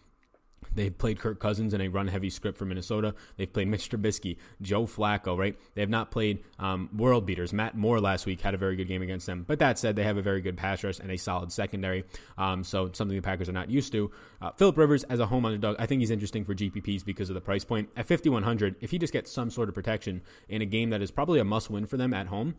They've 0.75 0.95
played 0.95 1.19
Kirk 1.19 1.39
Cousins 1.39 1.74
in 1.74 1.81
a 1.81 1.88
run 1.88 2.09
heavy 2.09 2.29
script 2.29 2.57
for 2.57 2.65
Minnesota. 2.65 3.15
They've 3.38 3.51
played 3.51 3.69
Mitch 3.69 3.89
Trubisky, 3.89 4.38
Joe 4.62 4.85
Flacco, 4.85 5.38
right? 5.38 5.57
They 5.74 5.81
have 5.81 5.89
not 5.89 6.12
played 6.12 6.43
um, 6.59 6.89
world 6.95 7.25
beaters. 7.25 7.53
Matt 7.53 7.75
Moore 7.75 8.01
last 8.01 8.25
week 8.25 8.41
had 8.41 8.53
a 8.53 8.57
very 8.57 8.75
good 8.75 8.88
game 8.88 9.01
against 9.01 9.25
them. 9.25 9.45
But 9.47 9.59
that 9.59 9.79
said, 9.79 9.95
they 9.95 10.03
have 10.03 10.17
a 10.17 10.21
very 10.21 10.41
good 10.41 10.57
pass 10.57 10.83
rush 10.83 11.00
and 11.00 11.09
a 11.09 11.17
solid 11.17 11.51
secondary. 11.51 12.03
Um, 12.38 12.63
so 12.63 12.91
something 12.91 13.15
the 13.15 13.21
Packers 13.21 13.50
are 13.50 13.53
not 13.53 13.69
used 13.69 13.91
to. 13.93 14.12
Uh, 14.41 14.51
Philip 14.51 14.77
Rivers 14.77 15.03
as 15.05 15.19
a 15.19 15.25
home 15.25 15.45
underdog, 15.45 15.77
I 15.79 15.85
think 15.85 16.01
he's 16.01 16.12
interesting 16.12 16.43
for 16.43 16.53
GPPs 16.53 17.05
because 17.05 17.29
of 17.29 17.35
the 17.35 17.41
price 17.41 17.63
point. 17.63 17.89
At 17.95 18.05
5,100, 18.07 18.75
if 18.81 18.91
he 18.91 19.00
just 19.00 19.13
gets 19.13 19.31
some 19.31 19.50
sort 19.50 19.69
of 19.69 19.75
protection 19.75 20.21
in 20.50 20.62
a 20.62 20.65
game 20.65 20.89
that 20.89 21.01
is 21.01 21.09
probably 21.09 21.39
a 21.39 21.45
must 21.45 21.69
win 21.69 21.85
for 21.85 21.95
them 21.95 22.13
at 22.13 22.27
home, 22.27 22.55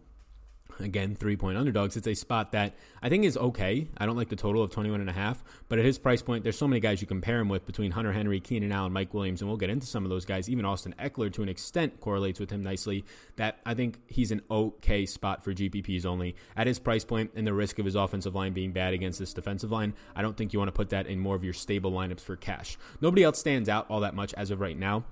again 0.80 1.14
three 1.14 1.36
point 1.36 1.56
underdogs. 1.56 1.96
It's 1.96 2.06
a 2.06 2.14
spot 2.14 2.52
that 2.52 2.74
i 3.02 3.08
think 3.08 3.24
is 3.24 3.36
okay. 3.36 3.88
I 3.96 4.06
don't 4.06 4.16
like 4.16 4.28
the 4.28 4.36
total 4.36 4.62
of 4.62 4.70
21 4.70 5.00
and 5.00 5.10
a 5.10 5.12
half 5.12 5.42
but 5.68 5.78
at 5.78 5.84
his 5.84 5.98
price 5.98 6.22
point 6.22 6.44
there's 6.44 6.58
so 6.58 6.68
many 6.68 6.80
guys 6.80 7.00
you 7.00 7.06
can 7.06 7.16
compare 7.16 7.40
him 7.40 7.48
with 7.48 7.64
between 7.66 7.90
hunter 7.92 8.12
henry 8.12 8.40
keenan 8.40 8.72
allen 8.72 8.92
mike 8.92 9.14
williams 9.14 9.40
and 9.40 9.48
we'll 9.48 9.56
get 9.56 9.70
into 9.70 9.86
some 9.86 10.04
of 10.04 10.10
those 10.10 10.24
guys. 10.24 10.48
Even 10.48 10.64
austin 10.64 10.94
Ekeler 10.98 11.32
to 11.32 11.42
an 11.42 11.48
extent 11.48 12.00
correlates 12.00 12.40
with 12.40 12.50
him 12.50 12.62
nicely. 12.62 13.04
That 13.36 13.58
i 13.64 13.74
think 13.74 13.98
he's 14.06 14.30
an 14.30 14.42
okay 14.50 15.06
spot 15.06 15.44
for 15.44 15.52
gpps 15.52 16.04
only. 16.04 16.36
At 16.56 16.66
his 16.66 16.78
price 16.78 17.04
point 17.04 17.30
and 17.34 17.46
the 17.46 17.54
risk 17.54 17.78
of 17.78 17.84
his 17.84 17.94
offensive 17.94 18.34
line 18.34 18.52
being 18.52 18.72
bad 18.72 18.94
against 18.94 19.18
this 19.18 19.32
defensive 19.32 19.70
line 19.70 19.94
i 20.14 20.22
don't 20.22 20.36
think 20.36 20.52
you 20.52 20.58
want 20.58 20.68
to 20.68 20.72
put 20.72 20.90
that 20.90 21.06
in 21.06 21.18
more 21.18 21.36
of 21.36 21.44
your 21.44 21.54
stable 21.54 21.92
lineups 21.92 22.20
for 22.20 22.36
cash. 22.36 22.76
Nobody 23.00 23.22
else 23.22 23.38
stands 23.38 23.68
out 23.68 23.86
all 23.88 24.00
that 24.00 24.14
much 24.14 24.34
as 24.34 24.50
of 24.50 24.60
right 24.60 24.78
now 24.78 25.04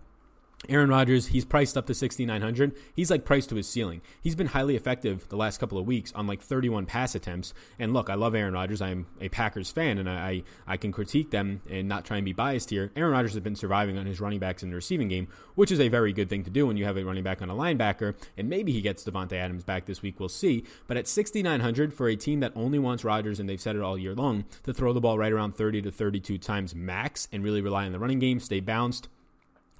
Aaron 0.68 0.88
Rodgers, 0.88 1.28
he's 1.28 1.44
priced 1.44 1.76
up 1.76 1.86
to 1.86 1.94
6,900. 1.94 2.76
He's 2.94 3.10
like 3.10 3.24
priced 3.24 3.48
to 3.50 3.56
his 3.56 3.68
ceiling. 3.68 4.00
He's 4.20 4.34
been 4.34 4.48
highly 4.48 4.76
effective 4.76 5.28
the 5.28 5.36
last 5.36 5.58
couple 5.58 5.78
of 5.78 5.86
weeks 5.86 6.12
on 6.14 6.26
like 6.26 6.40
31 6.40 6.86
pass 6.86 7.14
attempts. 7.14 7.54
And 7.78 7.92
look, 7.92 8.10
I 8.10 8.14
love 8.14 8.34
Aaron 8.34 8.54
Rodgers. 8.54 8.82
I'm 8.82 9.06
a 9.20 9.28
Packers 9.28 9.70
fan 9.70 9.98
and 9.98 10.08
I, 10.08 10.42
I 10.66 10.76
can 10.76 10.92
critique 10.92 11.30
them 11.30 11.62
and 11.70 11.88
not 11.88 12.04
try 12.04 12.16
and 12.16 12.24
be 12.24 12.32
biased 12.32 12.70
here. 12.70 12.90
Aaron 12.96 13.12
Rodgers 13.12 13.34
has 13.34 13.42
been 13.42 13.56
surviving 13.56 13.98
on 13.98 14.06
his 14.06 14.20
running 14.20 14.38
backs 14.38 14.62
in 14.62 14.70
the 14.70 14.76
receiving 14.76 15.08
game, 15.08 15.28
which 15.54 15.72
is 15.72 15.80
a 15.80 15.88
very 15.88 16.12
good 16.12 16.28
thing 16.28 16.44
to 16.44 16.50
do 16.50 16.66
when 16.66 16.76
you 16.76 16.84
have 16.84 16.96
a 16.96 17.04
running 17.04 17.24
back 17.24 17.42
on 17.42 17.50
a 17.50 17.54
linebacker. 17.54 18.14
And 18.36 18.48
maybe 18.48 18.72
he 18.72 18.80
gets 18.80 19.04
Davante 19.04 19.34
Adams 19.34 19.64
back 19.64 19.86
this 19.86 20.02
week. 20.02 20.18
We'll 20.20 20.28
see. 20.28 20.64
But 20.86 20.96
at 20.96 21.08
6,900 21.08 21.92
for 21.92 22.08
a 22.08 22.16
team 22.16 22.40
that 22.40 22.52
only 22.54 22.78
wants 22.78 23.04
Rodgers, 23.04 23.40
and 23.40 23.48
they've 23.48 23.60
said 23.60 23.76
it 23.76 23.82
all 23.82 23.98
year 23.98 24.14
long, 24.14 24.44
to 24.62 24.72
throw 24.74 24.92
the 24.92 25.00
ball 25.00 25.18
right 25.18 25.32
around 25.32 25.54
30 25.54 25.82
to 25.82 25.90
32 25.90 26.38
times 26.38 26.74
max 26.74 27.28
and 27.32 27.42
really 27.42 27.60
rely 27.60 27.86
on 27.86 27.92
the 27.92 27.98
running 27.98 28.18
game, 28.18 28.40
stay 28.40 28.60
bounced 28.60 29.08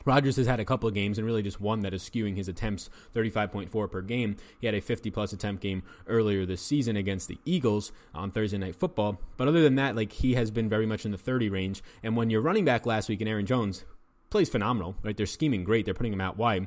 Rodgers 0.04 0.37
has 0.37 0.46
had 0.46 0.61
a 0.61 0.64
couple 0.64 0.88
of 0.88 0.94
games 0.94 1.18
and 1.18 1.26
really 1.26 1.42
just 1.42 1.61
one 1.61 1.80
that 1.80 1.94
is 1.94 2.02
skewing 2.02 2.37
his 2.37 2.49
attempts 2.49 2.90
35.4 3.14 3.90
per 3.90 4.02
game. 4.02 4.37
He 4.61 4.66
had 4.66 4.75
a 4.75 4.80
50 4.80 5.11
plus 5.11 5.32
attempt 5.32 5.62
game 5.62 5.82
earlier 6.06 6.44
this 6.44 6.62
season 6.62 6.96
against 6.96 7.28
the 7.28 7.38
Eagles 7.44 7.92
on 8.14 8.30
Thursday 8.30 8.58
Night 8.58 8.76
Football. 8.76 9.20
But 9.37 9.49
other 9.49 9.62
than 9.62 9.76
that, 9.76 9.96
like 9.96 10.12
he 10.12 10.34
has 10.34 10.50
been 10.50 10.68
very 10.68 10.87
much 10.87 11.04
in 11.04 11.12
the 11.12 11.18
30 11.18 11.49
range. 11.49 11.82
And 12.02 12.16
when 12.16 12.30
you're 12.30 12.40
running 12.40 12.64
back 12.64 12.87
last 12.87 13.08
week 13.08 13.20
in 13.20 13.28
Aaron 13.28 13.46
Jones 13.46 13.84
plays 14.30 14.49
phenomenal, 14.49 14.96
right? 15.02 15.16
They're 15.16 15.26
scheming 15.26 15.64
great. 15.64 15.84
They're 15.84 15.94
putting 15.94 16.12
him 16.12 16.20
out 16.20 16.37
wide 16.37 16.66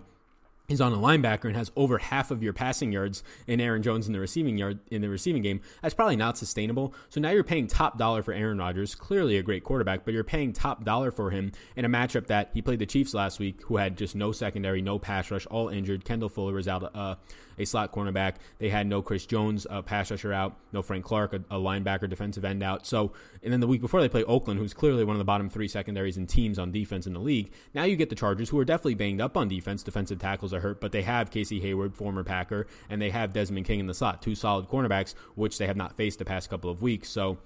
is 0.69 0.81
on 0.81 0.91
a 0.91 0.97
linebacker 0.97 1.45
and 1.45 1.55
has 1.55 1.71
over 1.77 1.97
half 1.97 2.29
of 2.29 2.43
your 2.43 2.51
passing 2.51 2.91
yards 2.91 3.23
in 3.47 3.61
Aaron 3.61 3.81
Jones 3.81 4.05
in 4.05 4.11
the 4.11 4.19
receiving 4.19 4.57
yard 4.57 4.79
in 4.91 5.01
the 5.01 5.07
receiving 5.07 5.41
game, 5.41 5.61
that's 5.81 5.93
probably 5.93 6.17
not 6.17 6.37
sustainable. 6.37 6.93
So 7.07 7.21
now 7.21 7.29
you're 7.29 7.45
paying 7.45 7.67
top 7.67 7.97
dollar 7.97 8.21
for 8.21 8.33
Aaron 8.33 8.57
Rodgers, 8.57 8.93
clearly 8.93 9.37
a 9.37 9.43
great 9.43 9.63
quarterback, 9.63 10.03
but 10.03 10.13
you're 10.13 10.25
paying 10.25 10.51
top 10.51 10.83
dollar 10.83 11.09
for 11.09 11.31
him 11.31 11.53
in 11.77 11.85
a 11.85 11.89
matchup 11.89 12.27
that 12.27 12.49
he 12.53 12.61
played 12.61 12.79
the 12.79 12.85
Chiefs 12.85 13.13
last 13.13 13.39
week, 13.39 13.61
who 13.63 13.77
had 13.77 13.97
just 13.97 14.13
no 14.13 14.33
secondary, 14.33 14.81
no 14.81 14.99
pass 14.99 15.31
rush, 15.31 15.45
all 15.45 15.69
injured. 15.69 16.03
Kendall 16.03 16.27
Fuller 16.27 16.51
was 16.51 16.67
out, 16.67 16.93
uh, 16.93 17.15
a 17.57 17.65
slot 17.65 17.91
cornerback. 17.91 18.35
They 18.59 18.69
had 18.69 18.87
no 18.87 19.01
Chris 19.01 19.25
Jones, 19.25 19.65
a 19.69 19.81
pass 19.81 20.11
rusher 20.11 20.33
out, 20.33 20.57
no 20.73 20.81
Frank 20.81 21.05
Clark, 21.05 21.33
a, 21.33 21.37
a 21.49 21.59
linebacker, 21.59 22.09
defensive 22.09 22.45
end 22.45 22.61
out. 22.61 22.85
So, 22.85 23.13
and 23.41 23.51
then 23.51 23.61
the 23.61 23.67
week 23.67 23.81
before 23.81 24.01
they 24.01 24.09
play 24.09 24.23
Oakland, 24.25 24.59
who's 24.59 24.73
clearly 24.73 25.03
one 25.03 25.15
of 25.15 25.19
the 25.19 25.25
bottom 25.25 25.49
three 25.49 25.67
secondaries 25.67 26.17
and 26.17 26.27
teams 26.27 26.59
on 26.59 26.71
defense 26.71 27.07
in 27.07 27.13
the 27.13 27.19
league. 27.19 27.51
Now 27.73 27.83
you 27.85 27.95
get 27.95 28.09
the 28.09 28.15
Chargers, 28.15 28.49
who 28.49 28.59
are 28.59 28.65
definitely 28.65 28.95
banged 28.95 29.21
up 29.21 29.37
on 29.37 29.47
defense. 29.47 29.81
Defensive 29.81 30.19
tackles 30.19 30.53
are 30.57 30.61
hurt, 30.61 30.81
but 30.81 30.91
they 30.91 31.03
have 31.03 31.31
Casey 31.31 31.59
Hayward, 31.61 31.95
former 31.95 32.23
Packer, 32.23 32.67
and 32.89 33.01
they 33.01 33.09
have 33.09 33.33
Desmond 33.33 33.65
King 33.65 33.79
in 33.79 33.87
the 33.87 33.93
slot, 33.93 34.21
two 34.21 34.35
solid 34.35 34.67
cornerbacks, 34.67 35.15
which 35.35 35.57
they 35.57 35.67
have 35.67 35.77
not 35.77 35.95
faced 35.95 36.19
the 36.19 36.25
past 36.25 36.49
couple 36.49 36.69
of 36.69 36.81
weeks. 36.81 37.09
So 37.09 37.37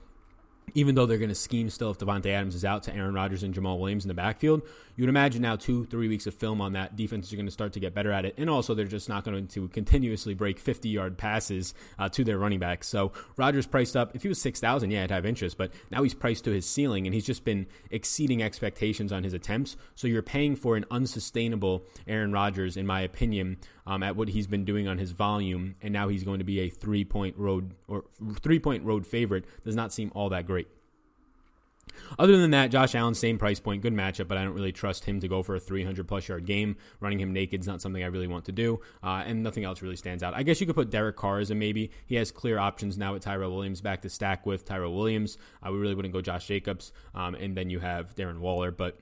even 0.74 0.96
though 0.96 1.06
they're 1.06 1.18
going 1.18 1.30
to 1.30 1.36
scheme 1.36 1.70
still 1.70 1.92
if 1.92 1.98
Davante 1.98 2.28
Adams 2.28 2.56
is 2.56 2.66
out 2.66 2.84
to 2.84 2.96
Aaron 2.96 3.14
Rodgers 3.14 3.44
and 3.44 3.54
Jamaal 3.54 3.80
Williams 3.80 4.04
in 4.04 4.08
the 4.08 4.14
backfield, 4.14 4.62
you'd 4.96 5.10
imagine 5.10 5.42
now 5.42 5.56
two, 5.56 5.86
three 5.86 6.08
weeks 6.08 6.28
of 6.28 6.34
film 6.34 6.62
on 6.62 6.74
that, 6.74 6.96
defenses 6.96 7.32
are 7.34 7.36
going 7.36 7.46
to 7.46 7.52
start 7.52 7.74
to 7.74 7.80
get 7.80 7.94
better 7.94 8.12
at 8.12 8.26
it. 8.26 8.36
And 8.38 8.50
also, 8.50 8.74
they're 8.74 8.86
just 8.86 9.10
not 9.10 9.24
going 9.24 9.48
to 9.48 9.68
continuously 9.70 10.34
break 10.34 10.60
50 10.60 10.90
yard 10.90 11.18
passes 11.18 11.74
uh, 11.98 12.10
to 12.10 12.24
their 12.24 12.38
running 12.38 12.60
backs. 12.60 12.88
So 12.88 13.12
Rodgers 13.38 13.66
priced 13.66 13.96
up. 13.96 14.16
If 14.16 14.24
he 14.24 14.28
was 14.28 14.42
6,000, 14.42 14.92
yeah, 14.92 15.04
I'd 15.04 15.12
have 15.12 15.26
interest, 15.26 15.58
but 15.58 15.72
now 15.90 16.04
he's 16.04 16.14
priced 16.14 16.44
to 16.46 16.52
his 16.52 16.66
ceiling 16.66 17.08
and 17.08 17.14
he's 17.14 17.26
just 17.26 17.44
been 17.44 17.68
exceeding 17.90 18.42
expectations 18.44 19.12
on 19.12 19.24
his 19.24 19.34
attempts. 19.34 19.78
So 19.96 20.08
you're 20.08 20.22
paying 20.22 20.56
for 20.56 20.76
an 20.76 20.86
unsustainable 20.92 21.84
Aaron 22.08 22.32
Rodgers, 22.32 22.78
in 22.78 22.86
my 22.86 23.02
opinion, 23.02 23.58
um, 23.86 24.04
at 24.04 24.16
what 24.16 24.30
he's 24.30 24.48
been 24.48 24.66
doing 24.66 24.88
on 24.88 24.98
his 24.98 25.12
volume. 25.12 25.76
And 25.82 25.94
now 25.94 26.08
he's 26.08 26.24
going 26.24 26.40
to 26.40 26.46
be 26.46 26.60
a 26.60 26.70
three 26.70 27.04
point 27.04 27.38
road 27.38 27.74
or 27.88 28.06
three 28.42 28.60
point 28.60 28.84
road 28.84 29.06
favorite. 29.06 29.46
Does 29.64 29.76
not 29.76 29.94
seem 29.94 30.12
all 30.14 30.30
that 30.30 30.46
great. 30.46 30.61
Other 32.20 32.38
than 32.38 32.52
that, 32.52 32.72
Josh 32.72 32.96
Allen, 32.96 33.14
same 33.14 33.38
price 33.38 33.60
point, 33.60 33.82
good 33.82 33.94
matchup, 33.94 34.28
but 34.28 34.38
I 34.38 34.44
don't 34.44 34.54
really 34.54 34.72
trust 34.72 35.06
him 35.06 35.20
to 35.20 35.28
go 35.28 35.44
for 35.44 35.56
a 35.56 35.60
300 35.60 36.08
plus 36.08 36.28
yard 36.28 36.46
game. 36.46 36.76
Running 37.00 37.20
him 37.20 37.34
naked 37.34 37.62
is 37.62 37.68
not 37.68 37.82
something 37.82 38.04
I 38.04 38.08
really 38.08 38.28
want 38.28 38.46
to 38.46 38.52
do, 38.52 38.80
uh, 39.04 39.24
and 39.26 39.44
nothing 39.44 39.64
else 39.64 39.82
really 39.82 39.96
stands 39.96 40.24
out. 40.24 40.34
I 40.34 40.44
guess 40.44 40.60
you 40.60 40.68
could 40.68 40.76
put 40.76 40.90
Derek 40.90 41.16
Carr 41.16 41.40
as 41.40 41.52
a 41.52 41.56
maybe. 41.56 41.92
He 42.06 42.16
has 42.16 42.32
clear 42.32 42.58
options 42.58 42.98
now 42.98 43.14
with 43.14 43.24
Tyrell 43.24 43.54
Williams 43.54 43.82
back 43.82 44.02
to 44.02 44.10
stack 44.10 44.46
with 44.46 44.66
Tyrell 44.66 44.94
Williams. 44.94 45.38
Uh, 45.66 45.72
we 45.72 45.80
really 45.80 45.96
wouldn't 45.96 46.14
go 46.14 46.22
Josh 46.22 46.48
Jacobs, 46.48 46.92
um, 47.16 47.36
and 47.36 47.56
then 47.56 47.70
you 47.70 47.80
have 47.80 48.16
Darren 48.16 48.40
Waller, 48.40 48.72
but 48.72 49.00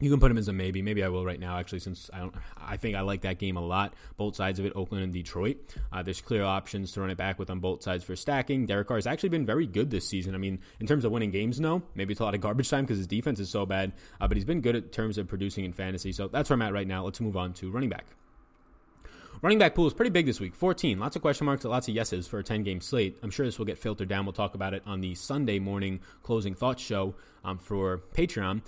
you 0.00 0.10
can 0.10 0.20
put 0.20 0.30
him 0.30 0.38
as 0.38 0.46
a 0.46 0.52
maybe. 0.52 0.80
Maybe 0.80 1.02
I 1.02 1.08
will 1.08 1.24
right 1.24 1.40
now, 1.40 1.58
actually, 1.58 1.80
since 1.80 2.08
I 2.12 2.18
don't. 2.18 2.34
I 2.56 2.76
think 2.76 2.94
I 2.94 3.00
like 3.00 3.22
that 3.22 3.38
game 3.38 3.56
a 3.56 3.60
lot. 3.60 3.94
Both 4.16 4.36
sides 4.36 4.60
of 4.60 4.66
it, 4.66 4.72
Oakland 4.76 5.02
and 5.02 5.12
Detroit. 5.12 5.56
Uh, 5.92 6.04
there's 6.04 6.20
clear 6.20 6.44
options 6.44 6.92
to 6.92 7.00
run 7.00 7.10
it 7.10 7.18
back 7.18 7.38
with 7.38 7.50
on 7.50 7.58
both 7.58 7.82
sides 7.82 8.04
for 8.04 8.14
stacking. 8.14 8.66
Derek 8.66 8.86
Carr 8.86 8.98
has 8.98 9.08
actually 9.08 9.30
been 9.30 9.44
very 9.44 9.66
good 9.66 9.90
this 9.90 10.06
season. 10.06 10.36
I 10.36 10.38
mean, 10.38 10.60
in 10.78 10.86
terms 10.86 11.04
of 11.04 11.10
winning 11.10 11.32
games, 11.32 11.60
no. 11.60 11.82
Maybe 11.96 12.12
it's 12.12 12.20
a 12.20 12.24
lot 12.24 12.36
of 12.36 12.40
garbage 12.40 12.70
time 12.70 12.84
because 12.84 12.98
his 12.98 13.08
defense 13.08 13.40
is 13.40 13.50
so 13.50 13.66
bad, 13.66 13.92
uh, 14.20 14.28
but 14.28 14.36
he's 14.36 14.44
been 14.44 14.60
good 14.60 14.76
in 14.76 14.82
terms 14.84 15.18
of 15.18 15.26
producing 15.26 15.64
in 15.64 15.72
fantasy. 15.72 16.12
So 16.12 16.28
that's 16.28 16.48
where 16.48 16.54
I'm 16.54 16.62
at 16.62 16.72
right 16.72 16.86
now. 16.86 17.04
Let's 17.04 17.20
move 17.20 17.36
on 17.36 17.52
to 17.54 17.70
running 17.70 17.90
back. 17.90 18.04
Running 19.42 19.58
back 19.58 19.76
pool 19.76 19.86
is 19.86 19.94
pretty 19.94 20.10
big 20.10 20.26
this 20.26 20.40
week 20.40 20.54
14. 20.54 20.98
Lots 20.98 21.14
of 21.14 21.22
question 21.22 21.44
marks, 21.44 21.64
lots 21.64 21.86
of 21.86 21.94
yeses 21.94 22.26
for 22.26 22.40
a 22.40 22.44
10 22.44 22.64
game 22.64 22.80
slate. 22.80 23.18
I'm 23.22 23.30
sure 23.30 23.46
this 23.46 23.58
will 23.58 23.66
get 23.66 23.78
filtered 23.78 24.08
down. 24.08 24.26
We'll 24.26 24.32
talk 24.32 24.54
about 24.54 24.74
it 24.74 24.82
on 24.84 25.00
the 25.00 25.14
Sunday 25.14 25.60
morning 25.60 26.00
closing 26.24 26.54
thoughts 26.54 26.82
show 26.82 27.14
um, 27.44 27.58
for 27.58 27.98
Patreon. 28.14 28.62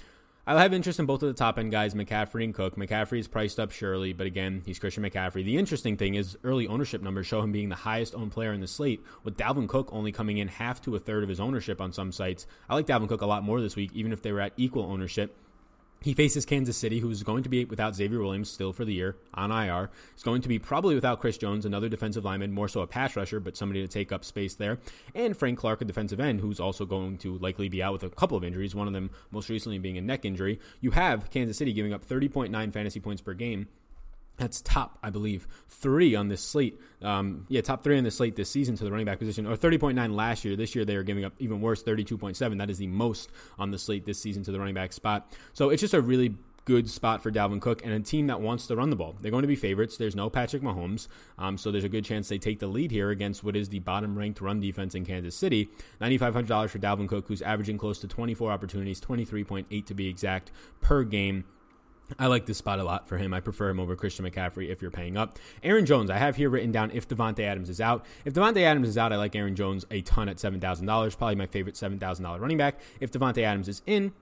I 0.46 0.62
have 0.62 0.72
interest 0.72 0.98
in 0.98 1.04
both 1.04 1.22
of 1.22 1.28
the 1.28 1.34
top 1.34 1.58
end 1.58 1.70
guys, 1.70 1.94
McCaffrey 1.94 2.44
and 2.44 2.54
Cook. 2.54 2.76
McCaffrey 2.76 3.18
is 3.18 3.28
priced 3.28 3.60
up 3.60 3.70
surely, 3.70 4.14
but 4.14 4.26
again, 4.26 4.62
he's 4.64 4.78
Christian 4.78 5.04
McCaffrey. 5.04 5.44
The 5.44 5.58
interesting 5.58 5.98
thing 5.98 6.14
is 6.14 6.38
early 6.42 6.66
ownership 6.66 7.02
numbers 7.02 7.26
show 7.26 7.42
him 7.42 7.52
being 7.52 7.68
the 7.68 7.74
highest 7.76 8.14
owned 8.14 8.32
player 8.32 8.52
in 8.52 8.60
the 8.60 8.66
slate, 8.66 9.04
with 9.22 9.36
Dalvin 9.36 9.68
Cook 9.68 9.90
only 9.92 10.12
coming 10.12 10.38
in 10.38 10.48
half 10.48 10.80
to 10.82 10.96
a 10.96 10.98
third 10.98 11.22
of 11.22 11.28
his 11.28 11.40
ownership 11.40 11.78
on 11.78 11.92
some 11.92 12.10
sites. 12.10 12.46
I 12.70 12.74
like 12.74 12.86
Dalvin 12.86 13.08
Cook 13.08 13.20
a 13.20 13.26
lot 13.26 13.44
more 13.44 13.60
this 13.60 13.76
week, 13.76 13.90
even 13.92 14.12
if 14.12 14.22
they 14.22 14.32
were 14.32 14.40
at 14.40 14.54
equal 14.56 14.84
ownership. 14.84 15.36
He 16.02 16.14
faces 16.14 16.46
Kansas 16.46 16.78
City, 16.78 17.00
who's 17.00 17.22
going 17.22 17.42
to 17.42 17.50
be 17.50 17.66
without 17.66 17.94
Xavier 17.94 18.20
Williams 18.20 18.50
still 18.50 18.72
for 18.72 18.86
the 18.86 18.94
year 18.94 19.16
on 19.34 19.50
IR. 19.50 19.90
He's 20.14 20.22
going 20.22 20.40
to 20.40 20.48
be 20.48 20.58
probably 20.58 20.94
without 20.94 21.20
Chris 21.20 21.36
Jones, 21.36 21.66
another 21.66 21.90
defensive 21.90 22.24
lineman, 22.24 22.52
more 22.52 22.68
so 22.68 22.80
a 22.80 22.86
pass 22.86 23.16
rusher, 23.16 23.38
but 23.38 23.54
somebody 23.54 23.82
to 23.82 23.88
take 23.88 24.10
up 24.10 24.24
space 24.24 24.54
there. 24.54 24.78
And 25.14 25.36
Frank 25.36 25.58
Clark, 25.58 25.82
a 25.82 25.84
defensive 25.84 26.18
end, 26.18 26.40
who's 26.40 26.58
also 26.58 26.86
going 26.86 27.18
to 27.18 27.36
likely 27.36 27.68
be 27.68 27.82
out 27.82 27.92
with 27.92 28.02
a 28.02 28.08
couple 28.08 28.38
of 28.38 28.44
injuries, 28.44 28.74
one 28.74 28.86
of 28.86 28.94
them 28.94 29.10
most 29.30 29.50
recently 29.50 29.78
being 29.78 29.98
a 29.98 30.00
neck 30.00 30.24
injury. 30.24 30.58
You 30.80 30.92
have 30.92 31.30
Kansas 31.30 31.58
City 31.58 31.74
giving 31.74 31.92
up 31.92 32.08
30.9 32.08 32.72
fantasy 32.72 33.00
points 33.00 33.20
per 33.20 33.34
game 33.34 33.68
that's 34.40 34.62
top, 34.62 34.98
I 35.02 35.10
believe, 35.10 35.46
three 35.68 36.14
on 36.14 36.28
this 36.28 36.40
slate. 36.40 36.80
Um, 37.02 37.44
yeah, 37.48 37.60
top 37.60 37.84
three 37.84 37.98
on 37.98 38.04
the 38.04 38.10
slate 38.10 38.36
this 38.36 38.50
season 38.50 38.74
to 38.76 38.84
the 38.84 38.90
running 38.90 39.06
back 39.06 39.18
position, 39.18 39.46
or 39.46 39.54
30.9 39.54 40.14
last 40.14 40.44
year. 40.44 40.56
This 40.56 40.74
year 40.74 40.84
they 40.84 40.96
are 40.96 41.02
giving 41.02 41.24
up 41.24 41.34
even 41.38 41.60
worse, 41.60 41.82
32.7. 41.82 42.58
That 42.58 42.70
is 42.70 42.78
the 42.78 42.86
most 42.86 43.30
on 43.58 43.70
the 43.70 43.78
slate 43.78 44.06
this 44.06 44.18
season 44.18 44.42
to 44.44 44.50
the 44.50 44.58
running 44.58 44.74
back 44.74 44.94
spot. 44.94 45.30
So 45.52 45.68
it's 45.68 45.80
just 45.82 45.92
a 45.92 46.00
really 46.00 46.34
good 46.64 46.88
spot 46.88 47.22
for 47.22 47.30
Dalvin 47.30 47.60
Cook 47.60 47.84
and 47.84 47.92
a 47.92 48.00
team 48.00 48.28
that 48.28 48.40
wants 48.40 48.66
to 48.68 48.76
run 48.76 48.90
the 48.90 48.96
ball. 48.96 49.16
They're 49.20 49.30
going 49.30 49.42
to 49.42 49.48
be 49.48 49.56
favorites. 49.56 49.96
There's 49.96 50.16
no 50.16 50.30
Patrick 50.30 50.62
Mahomes, 50.62 51.08
um, 51.38 51.58
so 51.58 51.70
there's 51.70 51.84
a 51.84 51.88
good 51.88 52.04
chance 52.04 52.28
they 52.28 52.38
take 52.38 52.60
the 52.60 52.66
lead 52.66 52.90
here 52.90 53.10
against 53.10 53.44
what 53.44 53.56
is 53.56 53.68
the 53.68 53.80
bottom 53.80 54.16
ranked 54.16 54.40
run 54.40 54.60
defense 54.60 54.94
in 54.94 55.04
Kansas 55.04 55.34
City. 55.34 55.68
$9,500 56.00 56.70
for 56.70 56.78
Dalvin 56.78 57.08
Cook, 57.08 57.28
who's 57.28 57.42
averaging 57.42 57.76
close 57.76 57.98
to 58.00 58.08
24 58.08 58.50
opportunities, 58.50 59.00
23.8 59.00 59.84
to 59.84 59.94
be 59.94 60.08
exact, 60.08 60.50
per 60.80 61.04
game. 61.04 61.44
I 62.18 62.26
like 62.26 62.46
this 62.46 62.58
spot 62.58 62.78
a 62.78 62.84
lot 62.84 63.08
for 63.08 63.18
him. 63.18 63.32
I 63.32 63.40
prefer 63.40 63.68
him 63.68 63.80
over 63.80 63.96
Christian 63.96 64.24
McCaffrey 64.24 64.68
if 64.68 64.82
you're 64.82 64.90
paying 64.90 65.16
up. 65.16 65.38
Aaron 65.62 65.86
Jones, 65.86 66.10
I 66.10 66.18
have 66.18 66.36
here 66.36 66.50
written 66.50 66.72
down 66.72 66.90
if 66.92 67.08
Davante 67.08 67.40
Adams 67.40 67.68
is 67.68 67.80
out. 67.80 68.04
If 68.24 68.34
Davante 68.34 68.62
Adams 68.62 68.88
is 68.88 68.98
out, 68.98 69.12
I 69.12 69.16
like 69.16 69.34
Aaron 69.36 69.56
Jones 69.56 69.86
a 69.90 70.00
ton 70.02 70.28
at 70.28 70.36
$7,000. 70.36 71.16
Probably 71.18 71.34
my 71.36 71.46
favorite 71.46 71.74
$7,000 71.74 72.40
running 72.40 72.58
back. 72.58 72.80
If 73.00 73.10
Davante 73.10 73.42
Adams 73.42 73.68
is 73.68 73.82
in, 73.86 74.12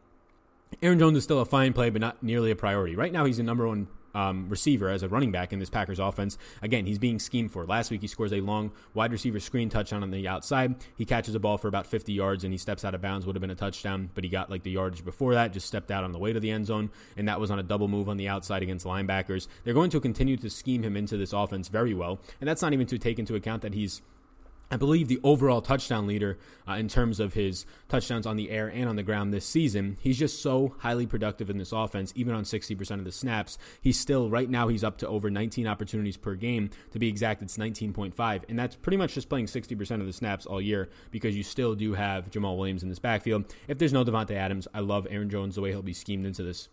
Aaron 0.83 0.99
Jones 0.99 1.17
is 1.17 1.25
still 1.25 1.41
a 1.41 1.47
fine 1.47 1.73
play, 1.73 1.91
but 1.91 2.01
not 2.01 2.23
nearly 2.23 2.51
a 2.51 2.57
priority. 2.57 2.95
Right 2.95 3.13
now, 3.13 3.25
he's 3.25 3.39
the 3.39 3.43
number 3.43 3.67
one 3.67 3.89
um, 4.19 4.49
receiver 4.49 4.89
as 4.89 5.05
a 5.05 5.09
running 5.09 5.31
back 5.31 5.53
in 5.53 5.61
this 5.61 5.71
Packers 5.71 6.01
offense. 6.01 6.37
Again, 6.61 6.87
he's 6.87 6.99
being 6.99 7.21
schemed 7.21 7.53
for. 7.53 7.65
Last 7.65 7.93
week, 7.93 8.01
he 8.01 8.09
scores 8.09 8.33
a 8.33 8.41
long 8.41 8.73
wide 8.93 9.13
receiver 9.13 9.39
screen 9.39 9.69
touchdown 9.69 10.03
on 10.03 10.11
the 10.11 10.27
outside. 10.27 10.75
He 10.97 11.05
catches 11.05 11.37
a 11.37 11.39
ball 11.39 11.57
for 11.57 11.69
about 11.69 11.87
50 11.87 12.13
yards 12.13 12.43
and 12.43 12.53
he 12.53 12.59
steps 12.59 12.85
out 12.85 12.97
of 12.97 13.01
bounds. 13.01 13.27
Would 13.27 13.37
have 13.37 13.41
been 13.41 13.51
a 13.51 13.55
touchdown, 13.55 14.11
but 14.15 14.25
he 14.25 14.31
got 14.31 14.51
like 14.51 14.65
the 14.65 14.73
yardage 14.73 15.05
before 15.05 15.35
that, 15.35 15.53
just 15.53 15.69
stepped 15.69 15.93
out 15.93 16.03
on 16.03 16.11
the 16.11 16.19
way 16.19 16.33
to 16.33 16.41
the 16.41 16.51
end 16.51 16.67
zone, 16.67 16.91
and 17.17 17.29
that 17.29 17.39
was 17.39 17.53
on 17.53 17.61
a 17.61 17.63
double 17.63 17.87
move 17.87 18.09
on 18.09 18.17
the 18.17 18.29
outside 18.29 18.63
against 18.63 18.85
linebackers. 18.85 19.47
They're 19.63 19.75
going 19.75 19.91
to 19.91 20.01
continue 20.01 20.37
to 20.39 20.51
scheme 20.51 20.83
him 20.83 20.97
into 20.97 21.17
this 21.17 21.33
offense 21.33 21.69
very 21.69 21.95
well, 21.95 22.19
and 22.41 22.49
that's 22.49 22.63
not 22.63 22.73
even 22.73 22.87
to 22.89 22.99
take 22.99 23.21
into 23.21 23.37
account 23.37 23.63
that 23.63 23.75
he's 23.75 24.03
I 24.71 24.77
believe 24.77 25.09
the 25.09 25.21
overall 25.23 25.63
touchdown 25.63 26.07
leader 26.07 26.39
uh, 26.69 26.75
in 26.75 26.89
terms 26.89 27.21
of 27.21 27.33
his 27.33 27.65
touchdowns 27.89 28.27
on 28.27 28.37
the 28.37 28.51
air 28.51 28.69
and 28.69 28.89
on 28.89 28.97
the 28.97 29.03
ground 29.03 29.33
this 29.33 29.47
season. 29.47 29.97
He's 30.01 30.19
just 30.19 30.43
so 30.43 30.75
highly 30.81 31.07
productive 31.07 31.49
in 31.49 31.57
this 31.57 31.73
offense, 31.73 32.13
even 32.15 32.35
on 32.35 32.45
60% 32.45 32.91
of 32.99 33.05
the 33.05 33.13
snaps. 33.13 33.57
He's 33.81 33.99
still, 33.99 34.29
right 34.29 34.49
now, 34.49 34.69
he's 34.69 34.85
up 34.85 34.99
to 34.99 35.09
over 35.09 35.31
19 35.31 35.67
opportunities 35.67 36.19
per 36.19 36.35
game. 36.35 36.69
To 36.93 36.99
be 36.99 37.09
exact, 37.09 37.41
it's 37.43 37.57
19.5. 37.57 38.43
And 38.49 38.59
that's 38.59 38.77
pretty 38.77 38.99
much 38.99 39.15
just 39.15 39.31
playing 39.31 39.47
60% 39.47 40.01
of 40.01 40.07
the 40.07 40.13
snaps 40.13 40.45
all 40.45 40.61
year 40.61 40.91
because 41.11 41.35
you 41.35 41.43
still 41.43 41.75
do 41.75 41.95
have 41.95 42.31
Jamaal 42.31 42.59
Williams 42.59 42.83
in 42.83 42.91
this 42.91 42.99
backfield. 42.99 43.45
If 43.69 43.79
there's 43.79 43.93
no 43.93 44.05
Davante 44.05 44.33
Adams, 44.33 44.69
I 44.75 44.81
love 44.81 45.07
Aaron 45.11 45.31
Jones 45.31 45.55
the 45.55 45.63
way 45.63 45.71
he'll 45.71 45.83
be 45.83 45.95
schemed 45.95 46.27
into 46.27 46.43
this 46.43 46.69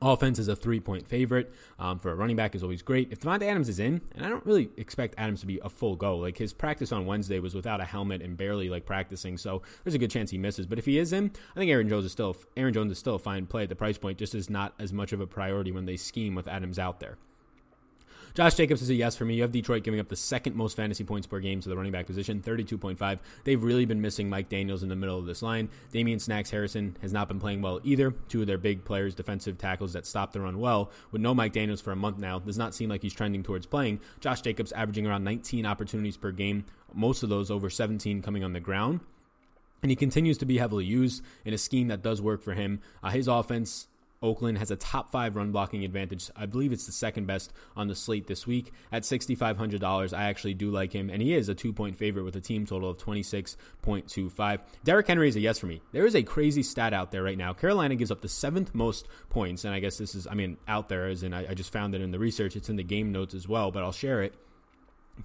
Offense 0.00 0.38
is 0.38 0.48
a 0.48 0.56
three 0.56 0.80
point 0.80 1.06
favorite 1.06 1.52
um, 1.78 1.98
for 1.98 2.10
a 2.10 2.14
running 2.14 2.36
back 2.36 2.54
is 2.54 2.62
always 2.62 2.82
great. 2.82 3.12
If 3.12 3.20
Davante 3.20 3.42
Adams 3.42 3.68
is 3.68 3.78
in, 3.78 4.00
and 4.14 4.24
I 4.24 4.28
don't 4.28 4.44
really 4.46 4.70
expect 4.76 5.14
Adams 5.18 5.40
to 5.40 5.46
be 5.46 5.60
a 5.62 5.68
full 5.68 5.96
go, 5.96 6.16
like 6.16 6.38
his 6.38 6.52
practice 6.52 6.92
on 6.92 7.06
Wednesday 7.06 7.38
was 7.38 7.54
without 7.54 7.80
a 7.80 7.84
helmet 7.84 8.22
and 8.22 8.36
barely 8.36 8.68
like 8.68 8.86
practicing, 8.86 9.36
so 9.36 9.62
there's 9.84 9.94
a 9.94 9.98
good 9.98 10.10
chance 10.10 10.30
he 10.30 10.38
misses. 10.38 10.66
But 10.66 10.78
if 10.78 10.86
he 10.86 10.98
is 10.98 11.12
in, 11.12 11.30
I 11.54 11.58
think 11.58 11.70
Aaron 11.70 11.88
Jones 11.88 12.04
is 12.04 12.12
still 12.12 12.36
Aaron 12.56 12.72
Jones 12.72 12.92
is 12.92 12.98
still 12.98 13.16
a 13.16 13.18
fine 13.18 13.46
play 13.46 13.64
at 13.64 13.68
the 13.68 13.76
price 13.76 13.98
point, 13.98 14.18
just 14.18 14.34
is 14.34 14.48
not 14.48 14.74
as 14.78 14.92
much 14.92 15.12
of 15.12 15.20
a 15.20 15.26
priority 15.26 15.72
when 15.72 15.84
they 15.84 15.96
scheme 15.96 16.34
with 16.34 16.48
Adams 16.48 16.78
out 16.78 17.00
there. 17.00 17.18
Josh 18.34 18.54
Jacobs 18.54 18.80
is 18.80 18.88
a 18.88 18.94
yes 18.94 19.14
for 19.14 19.26
me. 19.26 19.34
You 19.34 19.42
have 19.42 19.52
Detroit 19.52 19.82
giving 19.82 20.00
up 20.00 20.08
the 20.08 20.16
second 20.16 20.56
most 20.56 20.74
fantasy 20.74 21.04
points 21.04 21.26
per 21.26 21.38
game 21.38 21.60
to 21.60 21.68
the 21.68 21.76
running 21.76 21.92
back 21.92 22.06
position, 22.06 22.40
32.5. 22.40 23.18
They've 23.44 23.62
really 23.62 23.84
been 23.84 24.00
missing 24.00 24.30
Mike 24.30 24.48
Daniels 24.48 24.82
in 24.82 24.88
the 24.88 24.96
middle 24.96 25.18
of 25.18 25.26
this 25.26 25.42
line. 25.42 25.68
Damon 25.90 26.18
Snacks 26.18 26.50
Harrison 26.50 26.96
has 27.02 27.12
not 27.12 27.28
been 27.28 27.38
playing 27.38 27.60
well 27.60 27.80
either. 27.84 28.12
Two 28.28 28.40
of 28.40 28.46
their 28.46 28.56
big 28.56 28.84
players, 28.84 29.14
defensive 29.14 29.58
tackles 29.58 29.92
that 29.92 30.06
stop 30.06 30.32
the 30.32 30.40
run 30.40 30.58
well, 30.58 30.90
with 31.10 31.20
no 31.20 31.34
Mike 31.34 31.52
Daniels 31.52 31.82
for 31.82 31.92
a 31.92 31.96
month 31.96 32.16
now, 32.18 32.38
does 32.38 32.56
not 32.56 32.74
seem 32.74 32.88
like 32.88 33.02
he's 33.02 33.12
trending 33.12 33.42
towards 33.42 33.66
playing. 33.66 34.00
Josh 34.20 34.40
Jacobs 34.40 34.72
averaging 34.72 35.06
around 35.06 35.24
19 35.24 35.66
opportunities 35.66 36.16
per 36.16 36.32
game, 36.32 36.64
most 36.94 37.22
of 37.22 37.28
those 37.28 37.50
over 37.50 37.68
17 37.68 38.22
coming 38.22 38.42
on 38.42 38.54
the 38.54 38.60
ground 38.60 39.00
and 39.82 39.90
he 39.90 39.96
continues 39.96 40.38
to 40.38 40.46
be 40.46 40.58
heavily 40.58 40.84
used 40.84 41.24
in 41.44 41.52
a 41.52 41.58
scheme 41.58 41.88
that 41.88 42.02
does 42.02 42.22
work 42.22 42.40
for 42.40 42.54
him. 42.54 42.80
Uh, 43.02 43.10
his 43.10 43.26
offense 43.26 43.88
Oakland 44.22 44.58
has 44.58 44.70
a 44.70 44.76
top 44.76 45.10
five 45.10 45.36
run 45.36 45.52
blocking 45.52 45.84
advantage. 45.84 46.30
I 46.36 46.46
believe 46.46 46.72
it's 46.72 46.86
the 46.86 46.92
second 46.92 47.26
best 47.26 47.52
on 47.76 47.88
the 47.88 47.94
slate 47.94 48.26
this 48.26 48.46
week 48.46 48.72
at 48.90 49.02
$6,500. 49.02 50.16
I 50.16 50.24
actually 50.24 50.54
do 50.54 50.70
like 50.70 50.92
him, 50.92 51.10
and 51.10 51.20
he 51.20 51.34
is 51.34 51.48
a 51.48 51.54
two 51.54 51.72
point 51.72 51.96
favorite 51.96 52.24
with 52.24 52.36
a 52.36 52.40
team 52.40 52.66
total 52.66 52.90
of 52.90 52.98
26.25. 52.98 54.60
Derrick 54.84 55.06
Henry 55.06 55.28
is 55.28 55.36
a 55.36 55.40
yes 55.40 55.58
for 55.58 55.66
me. 55.66 55.80
There 55.92 56.06
is 56.06 56.14
a 56.14 56.22
crazy 56.22 56.62
stat 56.62 56.92
out 56.92 57.10
there 57.10 57.22
right 57.22 57.38
now. 57.38 57.52
Carolina 57.52 57.96
gives 57.96 58.10
up 58.10 58.20
the 58.20 58.28
seventh 58.28 58.74
most 58.74 59.08
points, 59.28 59.64
and 59.64 59.74
I 59.74 59.80
guess 59.80 59.98
this 59.98 60.14
is, 60.14 60.26
I 60.26 60.34
mean, 60.34 60.56
out 60.68 60.88
there 60.88 61.08
as 61.08 61.22
in 61.22 61.34
I, 61.34 61.50
I 61.50 61.54
just 61.54 61.72
found 61.72 61.94
it 61.94 62.00
in 62.00 62.10
the 62.10 62.18
research. 62.18 62.56
It's 62.56 62.68
in 62.68 62.76
the 62.76 62.84
game 62.84 63.12
notes 63.12 63.34
as 63.34 63.48
well, 63.48 63.70
but 63.70 63.82
I'll 63.82 63.92
share 63.92 64.22
it. 64.22 64.34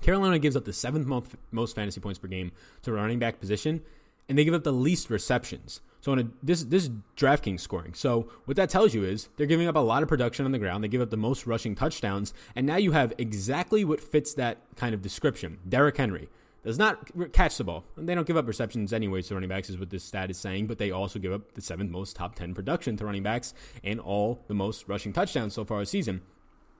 Carolina 0.01 0.39
gives 0.39 0.55
up 0.55 0.65
the 0.65 0.73
seventh 0.73 1.07
most, 1.51 1.75
fantasy 1.75 2.01
points 2.01 2.19
per 2.19 2.27
game 2.27 2.51
to 2.83 2.91
running 2.91 3.19
back 3.19 3.39
position, 3.39 3.81
and 4.27 4.37
they 4.37 4.43
give 4.43 4.53
up 4.53 4.63
the 4.63 4.73
least 4.73 5.09
receptions. 5.09 5.81
So 6.07 6.13
on 6.13 6.19
a, 6.19 6.27
this 6.41 6.63
this 6.63 6.83
is 6.83 6.91
DraftKings 7.17 7.59
scoring. 7.59 7.93
So 7.93 8.29
what 8.45 8.55
that 8.55 8.69
tells 8.69 8.93
you 8.93 9.03
is 9.03 9.27
they're 9.35 9.45
giving 9.45 9.67
up 9.67 9.75
a 9.75 9.79
lot 9.79 10.03
of 10.03 10.07
production 10.07 10.45
on 10.45 10.53
the 10.53 10.57
ground. 10.57 10.81
They 10.81 10.87
give 10.87 11.01
up 11.01 11.09
the 11.09 11.17
most 11.17 11.45
rushing 11.45 11.75
touchdowns, 11.75 12.33
and 12.55 12.65
now 12.65 12.77
you 12.77 12.93
have 12.93 13.11
exactly 13.17 13.83
what 13.83 13.99
fits 13.99 14.33
that 14.35 14.59
kind 14.77 14.93
of 14.93 15.01
description. 15.01 15.57
Derrick 15.67 15.97
Henry 15.97 16.29
does 16.63 16.79
not 16.79 17.11
catch 17.33 17.57
the 17.57 17.65
ball. 17.65 17.83
And 17.97 18.07
they 18.07 18.15
don't 18.15 18.25
give 18.25 18.37
up 18.37 18.47
receptions 18.47 18.93
anyways 18.93 19.27
to 19.27 19.33
running 19.33 19.49
backs, 19.49 19.69
is 19.69 19.77
what 19.77 19.89
this 19.89 20.05
stat 20.05 20.31
is 20.31 20.37
saying, 20.37 20.67
but 20.67 20.77
they 20.77 20.91
also 20.91 21.19
give 21.19 21.33
up 21.33 21.55
the 21.55 21.61
seventh 21.61 21.91
most 21.91 22.15
top 22.15 22.35
10 22.35 22.53
production 22.53 22.95
to 22.95 23.05
running 23.05 23.23
backs 23.23 23.53
and 23.83 23.99
all 23.99 24.45
the 24.47 24.53
most 24.53 24.87
rushing 24.87 25.11
touchdowns 25.11 25.55
so 25.55 25.65
far 25.65 25.79
this 25.79 25.89
season. 25.89 26.21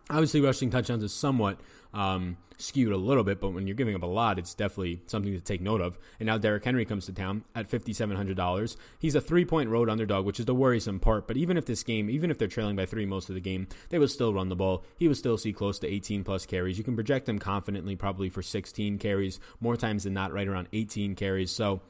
Obviously, 0.09 0.41
rushing 0.41 0.69
touchdowns 0.69 1.03
is 1.03 1.13
somewhat 1.13 1.59
um, 1.93 2.37
skewed 2.57 2.91
a 2.91 2.97
little 2.97 3.23
bit, 3.23 3.39
but 3.39 3.49
when 3.49 3.67
you're 3.67 3.75
giving 3.75 3.95
up 3.95 4.03
a 4.03 4.07
lot, 4.07 4.39
it's 4.39 4.53
definitely 4.53 5.01
something 5.05 5.33
to 5.33 5.39
take 5.41 5.61
note 5.61 5.81
of. 5.81 5.97
And 6.19 6.27
now 6.27 6.37
Derrick 6.37 6.63
Henry 6.63 6.85
comes 6.85 7.05
to 7.05 7.13
town 7.13 7.43
at 7.55 7.69
$5,700. 7.69 8.77
He's 8.99 9.15
a 9.15 9.21
three 9.21 9.45
point 9.45 9.69
road 9.69 9.89
underdog, 9.89 10.25
which 10.25 10.39
is 10.39 10.45
the 10.45 10.55
worrisome 10.55 10.99
part. 10.99 11.27
But 11.27 11.37
even 11.37 11.57
if 11.57 11.65
this 11.65 11.83
game, 11.83 12.09
even 12.09 12.31
if 12.31 12.37
they're 12.37 12.47
trailing 12.47 12.75
by 12.75 12.85
three 12.85 13.05
most 13.05 13.29
of 13.29 13.35
the 13.35 13.41
game, 13.41 13.67
they 13.89 13.99
will 13.99 14.07
still 14.07 14.33
run 14.33 14.49
the 14.49 14.55
ball. 14.55 14.83
He 14.97 15.07
will 15.07 15.15
still 15.15 15.37
see 15.37 15.53
close 15.53 15.79
to 15.79 15.87
18 15.87 16.23
plus 16.23 16.45
carries. 16.45 16.77
You 16.77 16.83
can 16.83 16.95
project 16.95 17.29
him 17.29 17.39
confidently, 17.39 17.95
probably 17.95 18.29
for 18.29 18.41
16 18.41 18.97
carries, 18.97 19.39
more 19.59 19.77
times 19.77 20.03
than 20.03 20.13
not, 20.13 20.33
right 20.33 20.47
around 20.47 20.67
18 20.73 21.15
carries. 21.15 21.51
So, 21.51 21.81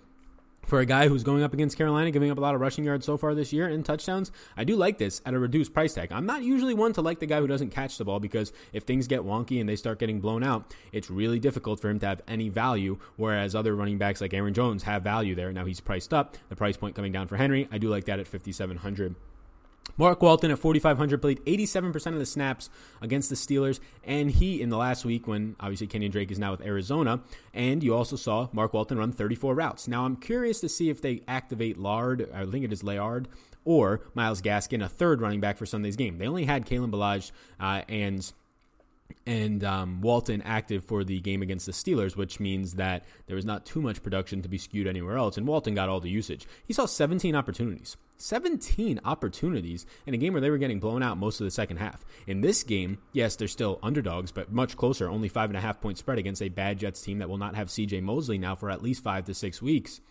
for 0.67 0.80
a 0.80 0.86
guy 0.86 1.08
who's 1.08 1.23
going 1.23 1.43
up 1.43 1.53
against 1.53 1.77
Carolina, 1.77 2.12
giving 2.12 2.30
up 2.30 2.38
a 2.38 2.41
lot 2.41 2.53
of 2.53 2.62
rushing 2.62 2.84
yards 2.84 3.06
so 3.06 3.17
far 3.17 3.34
this 3.34 3.53
year 3.53 3.67
and 3.67 3.86
touchdowns, 3.86 4.32
I 4.58 4.65
do 4.65 4.75
like 4.75 4.97
this 4.97 5.21
at 5.25 5.34
a 5.34 5.39
reduced 5.39 5.73
price 5.73 5.93
tag. 5.93 6.12
I'm 6.12 6.25
not 6.25 6.43
usually 6.43 6.73
one 6.73 6.91
to 6.93 7.01
like 7.01 7.19
the 7.19 7.25
guy 7.25 7.39
who 7.39 7.47
doesn't 7.47 7.69
catch 7.69 7.97
the 7.97 8.06
ball 8.06 8.19
because 8.19 8.51
if 8.73 8.84
things 8.84 9.08
get 9.08 9.21
wonky 9.21 9.60
and 9.62 9.67
they 9.67 9.77
start 9.77 9.97
getting 9.97 10.19
blown 10.19 10.43
out, 10.43 10.73
it's 10.91 11.10
really 11.10 11.39
difficult 11.39 11.80
for 11.80 11.89
him 11.89 11.99
to 11.99 12.06
have 12.06 12.21
any 12.27 12.49
value. 12.49 12.97
Whereas 13.15 13.56
other 13.56 13.75
running 13.75 13.97
backs 13.97 14.19
like 14.19 14.34
Aaron 14.34 14.53
Jones 14.53 14.84
have 14.84 15.03
value 15.03 15.36
there. 15.36 15.53
Now 15.53 15.65
he's 15.65 15.80
priced 15.80 16.13
up. 16.13 16.38
The 16.49 16.56
price 16.56 16.75
point 16.75 16.95
coming 16.95 17.13
down 17.13 17.27
for 17.27 17.38
Henry, 17.38 17.69
I 17.71 17.77
do 17.77 17.88
like 17.89 18.06
that 18.06 18.19
at 18.19 18.27
5,700. 18.27 19.15
Mark 20.00 20.22
Walton 20.22 20.52
at 20.52 20.60
4,500 20.60 21.22
played 21.22 21.44
87% 21.46 22.08
of 22.08 22.20
the 22.20 22.26
snaps 22.26 22.70
against 23.02 23.30
the 23.30 23.36
Steelers, 23.36 23.80
and 24.04 24.30
he 24.30 24.62
in 24.62 24.70
the 24.70 24.78
last 24.78 25.06
week 25.06 25.28
when 25.28 25.56
obviously 25.60 25.88
Kenyan 25.88 26.12
Drake 26.12 26.30
is 26.30 26.38
now 26.38 26.52
with 26.52 26.62
Arizona, 26.62 27.22
and 27.54 27.84
you 27.84 27.96
also 27.96 28.16
saw 28.16 28.48
Mark 28.52 28.74
Walton 28.74 29.00
run 29.00 29.12
34 29.12 29.56
routes. 29.56 29.88
Now 29.88 30.06
I'm 30.06 30.16
curious 30.16 30.60
to 30.62 30.70
see 30.70 30.90
if 30.90 31.02
they 31.02 31.24
activate 31.28 31.80
Lard, 31.80 32.30
I 32.32 32.46
think 32.46 32.63
it 32.63 32.72
is 32.72 32.84
Layard, 32.84 33.28
or 33.66 34.02
Myles 34.13 34.42
Gaskin, 34.42 34.84
a 34.84 34.88
third 34.88 35.20
running 35.20 35.42
back 35.42 35.58
for 35.58 35.66
Sunday's 35.66 35.96
game. 35.96 36.20
They 36.20 36.28
only 36.28 36.46
had 36.46 36.68
Kalen 36.68 36.92
Ballage 36.92 37.32
uh, 37.60 37.82
and 37.90 38.32
and 39.26 39.63
um, 39.63 40.02
Walton 40.02 40.41
active 40.43 40.84
for 40.84 41.04
the 41.04 41.20
game 41.20 41.41
against 41.41 41.65
the 41.65 41.72
Steelers, 41.72 42.15
which 42.15 42.39
means 42.39 42.76
that 42.76 43.06
there 43.28 43.36
was 43.36 43.46
not 43.46 43.65
too 43.65 43.82
much 43.82 44.02
production 44.02 44.41
to 44.41 44.50
be 44.50 44.58
skewed 44.58 44.88
anywhere 44.88 45.17
else, 45.17 45.38
and 45.38 45.46
Walton 45.46 45.76
got 45.76 45.89
all 45.89 46.00
the 46.00 46.10
usage. 46.10 46.48
He 46.65 46.74
saw 46.74 46.86
17 46.86 47.36
opportunities. 47.36 47.98
17 48.17 49.00
opportunities 49.06 49.86
in 50.06 50.13
a 50.13 50.17
game 50.17 50.34
where 50.34 50.41
they 50.41 50.50
were 50.50 50.58
getting 50.58 50.80
blown 50.80 51.04
out 51.04 51.17
most 51.17 51.39
of 51.39 51.46
the 51.46 51.52
second 51.52 51.78
half. 51.78 52.04
In 52.26 52.41
this 52.41 52.63
game, 52.63 52.98
yes, 53.12 53.36
they're 53.36 53.48
still 53.48 53.80
underdogs, 53.84 54.32
but 54.32 54.52
much 54.52 54.76
closer, 54.76 55.10
only 55.10 55.30
five 55.30 55.50
and 55.50 55.58
a 55.58 55.62
half 55.62 55.82
point 55.82 55.98
spread 55.98 56.17
against 56.17 56.41
a 56.41 56.50
bad 56.50 56.80
Jets 56.80 57.02
team 57.02 57.20
that 57.20 57.30
will 57.30 57.38
not 57.38 57.56
have 57.56 57.67
CJ 57.67 58.02
Mosley 58.02 58.38
now 58.38 58.56
for 58.56 58.72
at 58.72 58.82
least 58.82 59.04
five 59.04 59.26
to 59.26 59.34
six 59.34 59.62
weeks. 59.62 60.02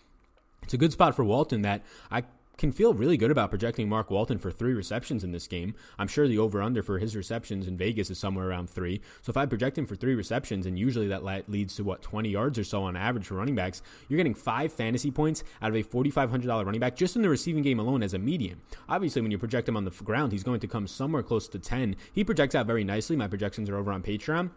It's 0.63 0.75
a 0.75 0.79
good 0.79 0.93
spot 0.93 1.15
for 1.15 1.25
Walton 1.25 1.63
that 1.63 1.83
I 2.11 2.25
can 2.59 2.73
feel 2.73 2.95
really 2.95 3.17
good 3.17 3.31
about 3.31 3.51
projecting 3.51 3.89
Mark 3.89 4.11
Walton 4.11 4.39
for 4.39 4.51
three 4.51 4.73
receptions 4.73 5.23
in 5.23 5.33
this 5.33 5.47
game. 5.47 5.75
I'm 5.99 6.09
sure 6.09 6.27
the 6.27 6.39
over 6.39 6.63
under 6.63 6.83
for 6.83 6.99
his 6.99 7.15
receptions 7.17 7.67
in 7.67 7.77
Vegas 7.77 8.11
is 8.11 8.19
somewhere 8.19 8.49
around 8.49 8.71
three. 8.71 9.01
So 9.23 9.31
if 9.31 9.37
I 9.37 9.47
project 9.47 9.77
him 9.79 9.87
for 9.87 9.97
three 9.97 10.15
receptions, 10.15 10.67
and 10.67 10.79
usually 10.79 11.09
that 11.09 11.49
leads 11.49 11.77
to 11.77 11.85
what 11.85 12.03
20 12.03 12.29
yards 12.29 12.59
or 12.59 12.65
so 12.65 12.83
on 12.83 12.97
average 12.97 13.27
for 13.27 13.35
running 13.35 13.55
backs, 13.55 13.83
you're 14.09 14.17
getting 14.17 14.35
five 14.35 14.73
fantasy 14.73 15.11
points 15.11 15.45
out 15.61 15.71
of 15.71 15.77
a 15.77 15.83
$4,500 15.83 16.65
running 16.65 16.81
back 16.81 16.97
just 16.97 17.17
in 17.17 17.23
the 17.23 17.29
receiving 17.29 17.63
game 17.63 17.79
alone 17.79 18.03
as 18.03 18.15
a 18.15 18.19
median. 18.19 18.61
Obviously, 18.89 19.23
when 19.23 19.31
you 19.31 19.39
project 19.39 19.69
him 19.69 19.77
on 19.77 19.85
the 19.85 19.91
ground, 19.91 20.33
he's 20.33 20.45
going 20.45 20.61
to 20.61 20.67
come 20.67 20.87
somewhere 20.87 21.23
close 21.23 21.49
to 21.49 21.59
10. 21.59 21.97
He 22.13 22.25
projects 22.25 22.55
out 22.55 22.67
very 22.67 22.85
nicely. 22.85 23.17
My 23.17 23.29
projections 23.29 23.69
are 23.69 23.77
over 23.77 23.93
on 23.93 24.03
Patreon. 24.03 24.51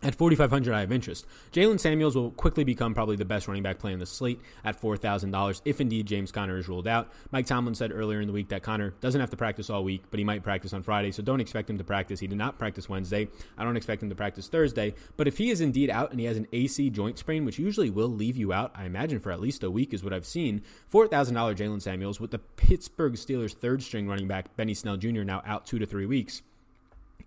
At 0.00 0.14
4,500, 0.14 0.72
I 0.72 0.80
have 0.80 0.92
interest. 0.92 1.26
Jaylen 1.50 1.80
Samuels 1.80 2.14
will 2.14 2.30
quickly 2.30 2.62
become 2.62 2.94
probably 2.94 3.16
the 3.16 3.24
best 3.24 3.48
running 3.48 3.64
back 3.64 3.80
play 3.80 3.92
in 3.92 3.98
the 3.98 4.06
slate 4.06 4.40
at 4.64 4.80
$4,000 4.80 5.60
if 5.64 5.80
indeed 5.80 6.06
James 6.06 6.30
Conner 6.30 6.56
is 6.56 6.68
ruled 6.68 6.86
out. 6.86 7.10
Mike 7.32 7.46
Tomlin 7.46 7.74
said 7.74 7.90
earlier 7.92 8.20
in 8.20 8.28
the 8.28 8.32
week 8.32 8.48
that 8.50 8.62
Conner 8.62 8.94
doesn't 9.00 9.20
have 9.20 9.30
to 9.30 9.36
practice 9.36 9.70
all 9.70 9.82
week, 9.82 10.04
but 10.10 10.18
he 10.18 10.24
might 10.24 10.44
practice 10.44 10.72
on 10.72 10.84
Friday, 10.84 11.10
so 11.10 11.20
don't 11.20 11.40
expect 11.40 11.68
him 11.68 11.78
to 11.78 11.84
practice. 11.84 12.20
He 12.20 12.28
did 12.28 12.38
not 12.38 12.60
practice 12.60 12.88
Wednesday. 12.88 13.28
I 13.56 13.64
don't 13.64 13.76
expect 13.76 14.00
him 14.00 14.08
to 14.08 14.14
practice 14.14 14.46
Thursday, 14.46 14.94
but 15.16 15.26
if 15.26 15.38
he 15.38 15.50
is 15.50 15.60
indeed 15.60 15.90
out 15.90 16.12
and 16.12 16.20
he 16.20 16.26
has 16.26 16.36
an 16.36 16.46
AC 16.52 16.90
joint 16.90 17.18
sprain, 17.18 17.44
which 17.44 17.58
usually 17.58 17.90
will 17.90 18.08
leave 18.08 18.36
you 18.36 18.52
out, 18.52 18.70
I 18.76 18.84
imagine 18.84 19.18
for 19.18 19.32
at 19.32 19.40
least 19.40 19.64
a 19.64 19.70
week 19.70 19.92
is 19.92 20.04
what 20.04 20.12
I've 20.12 20.26
seen, 20.26 20.62
$4,000 20.92 21.56
Jaylen 21.56 21.82
Samuels 21.82 22.20
with 22.20 22.30
the 22.30 22.38
Pittsburgh 22.38 23.14
Steelers 23.14 23.52
third 23.52 23.82
string 23.82 24.06
running 24.06 24.28
back 24.28 24.56
Benny 24.56 24.74
Snell 24.74 24.96
Jr. 24.96 25.24
now 25.24 25.42
out 25.44 25.66
two 25.66 25.80
to 25.80 25.86
three 25.86 26.06
weeks 26.06 26.42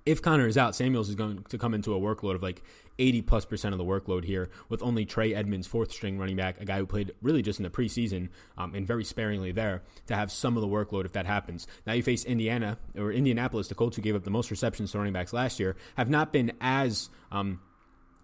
if 0.06 0.22
Conner 0.22 0.48
is 0.48 0.58
out, 0.58 0.76
Samuels 0.76 1.10
is 1.10 1.16
going 1.16 1.44
to 1.50 1.58
come 1.58 1.74
into 1.74 1.94
a 1.94 2.00
workload 2.00 2.36
of 2.36 2.44
like 2.44 2.64
80 3.00 3.22
plus 3.24 3.46
percent 3.46 3.74
of 3.74 3.78
the 3.78 3.86
workload 3.86 4.24
here, 4.24 4.50
with 4.70 4.82
only 4.84 5.06
Trey 5.06 5.34
Edmunds, 5.34 5.68
fourth 5.68 5.92
string 5.92 6.18
running 6.18 6.36
back, 6.36 6.60
a 6.60 6.66
guy 6.66 6.78
who 6.78 6.86
played 6.86 7.14
really 7.22 7.42
just 7.42 7.60
in 7.60 7.64
the 7.64 7.70
preseason 7.70 8.30
um, 8.58 8.74
and 8.76 8.86
very 8.86 9.04
sparingly 9.04 9.52
there, 9.52 9.84
to 10.08 10.16
have 10.16 10.32
some 10.32 10.58
of 10.58 10.62
the 10.62 10.68
workload 10.68 11.06
if 11.06 11.14
that 11.14 11.26
happens. 11.26 11.68
Now 11.86 11.94
you 11.94 12.04
face 12.04 12.26
Indiana 12.26 12.78
or 12.98 13.12
Indianapolis, 13.12 13.68
the 13.68 13.76
Colts 13.76 13.96
who 13.96 14.02
gave 14.02 14.16
up 14.16 14.24
the 14.24 14.32
most 14.32 14.52
receptions 14.52 14.92
to 14.92 14.98
running 14.98 15.14
backs 15.14 15.34
last 15.34 15.60
year, 15.60 15.76
have 15.98 16.10
not 16.10 16.34
been 16.34 16.52
as 16.62 17.10
um, 17.32 17.60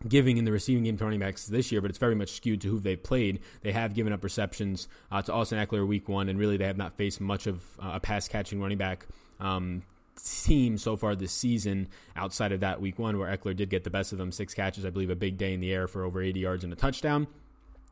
giving 0.08 0.38
in 0.38 0.46
the 0.46 0.52
receiving 0.52 0.84
game 0.84 0.98
to 0.98 1.04
running 1.04 1.20
backs 1.20 1.46
this 1.48 1.72
year, 1.72 1.82
but 1.82 1.90
it's 1.90 2.00
very 2.00 2.16
much 2.16 2.32
skewed 2.32 2.62
to 2.62 2.70
who 2.70 2.80
they've 2.80 3.02
played. 3.02 3.40
They 3.62 3.72
have 3.72 3.94
given 3.94 4.13
up 4.13 4.24
receptions 4.24 4.88
uh, 5.12 5.22
to 5.24 5.34
Austin 5.34 5.66
Ekeler 5.66 5.88
week 5.88 6.08
one, 6.10 6.30
and 6.30 6.38
really 6.40 6.58
they 6.58 6.66
have 6.66 6.78
not 6.78 6.98
faced 6.98 7.22
much 7.22 7.48
of 7.48 7.63
uh, 7.80 7.92
a 7.96 8.00
pass 8.00 8.28
catching 8.28 8.60
running 8.62 8.78
back. 8.78 9.08
Um, 9.40 9.84
team 10.23 10.77
so 10.77 10.95
far 10.95 11.15
this 11.15 11.32
season 11.32 11.88
outside 12.15 12.51
of 12.51 12.62
that 12.62 12.82
week 12.82 12.99
one 12.99 13.17
where 13.17 13.36
Ekeler 13.36 13.56
did 13.56 13.69
get 13.69 13.84
the 13.84 13.89
best 13.89 14.12
of 14.12 14.17
them, 14.17 14.32
six 14.32 14.53
catches, 14.53 14.86
I 14.86 14.89
believe 14.89 15.10
a 15.10 15.15
big 15.15 15.38
day 15.38 15.53
in 15.53 15.60
the 15.60 15.73
air 15.73 15.88
for 15.88 16.03
over 16.03 16.21
80 16.21 16.39
yards 16.39 16.63
and 16.63 16.73
a 16.73 16.75
touchdown. 16.75 17.27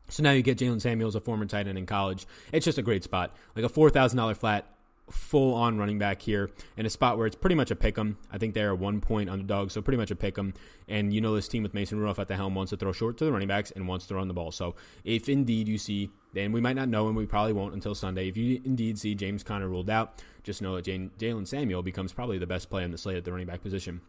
So 0.08 0.22
now 0.22 0.30
you 0.32 0.42
get 0.42 0.58
Jaylen 0.58 0.80
Samuels, 0.80 1.16
a 1.16 1.20
former 1.20 1.46
tight 1.46 1.66
end 1.66 1.78
in 1.78 1.86
college. 1.86 2.26
It's 2.52 2.64
just 2.64 2.78
a 2.78 2.82
great 2.82 3.02
spot. 3.02 3.34
Like 3.56 3.64
a 3.64 3.68
$4,000 3.68 4.36
flat 4.36 4.75
full 5.10 5.54
on 5.54 5.78
running 5.78 5.98
back 5.98 6.22
here 6.22 6.50
in 6.76 6.84
a 6.84 6.90
spot 6.90 7.16
where 7.16 7.26
it's 7.26 7.36
pretty 7.36 7.54
much 7.54 7.70
a 7.70 7.76
pick 7.76 7.96
'em. 7.98 8.18
I 8.32 8.38
think 8.38 8.54
they're 8.54 8.70
a 8.70 8.74
one 8.74 9.00
point 9.00 9.30
underdog, 9.30 9.70
so 9.70 9.80
pretty 9.80 9.98
much 9.98 10.10
a 10.10 10.16
pick 10.16 10.38
'em. 10.38 10.54
And 10.88 11.12
you 11.12 11.20
know 11.20 11.34
this 11.34 11.48
team 11.48 11.62
with 11.62 11.74
Mason 11.74 11.98
Rudolph 11.98 12.18
at 12.18 12.28
the 12.28 12.36
helm 12.36 12.54
wants 12.54 12.70
to 12.70 12.76
throw 12.76 12.92
short 12.92 13.16
to 13.18 13.24
the 13.24 13.32
running 13.32 13.48
backs 13.48 13.70
and 13.70 13.86
wants 13.86 14.06
to 14.08 14.14
run 14.14 14.28
the 14.28 14.34
ball. 14.34 14.50
So 14.50 14.74
if 15.04 15.28
indeed 15.28 15.68
you 15.68 15.78
see, 15.78 16.10
and 16.34 16.52
we 16.52 16.60
might 16.60 16.76
not 16.76 16.88
know, 16.88 17.06
and 17.06 17.16
we 17.16 17.24
probably 17.24 17.52
won't 17.52 17.74
until 17.74 17.94
Sunday. 17.94 18.28
If 18.28 18.36
you 18.36 18.60
indeed 18.64 18.98
see 18.98 19.14
James 19.14 19.42
Conner 19.42 19.68
ruled 19.68 19.88
out, 19.88 20.22
just 20.42 20.60
know 20.60 20.76
that 20.76 20.84
Jaylen 20.84 21.46
Samuel 21.46 21.82
becomes 21.82 22.12
probably 22.12 22.38
the 22.38 22.46
best 22.46 22.68
play 22.68 22.84
on 22.84 22.90
the 22.90 22.98
slate 22.98 23.16
at 23.16 23.24
the 23.24 23.32
running 23.32 23.46
back 23.46 23.62
position. 23.62 24.00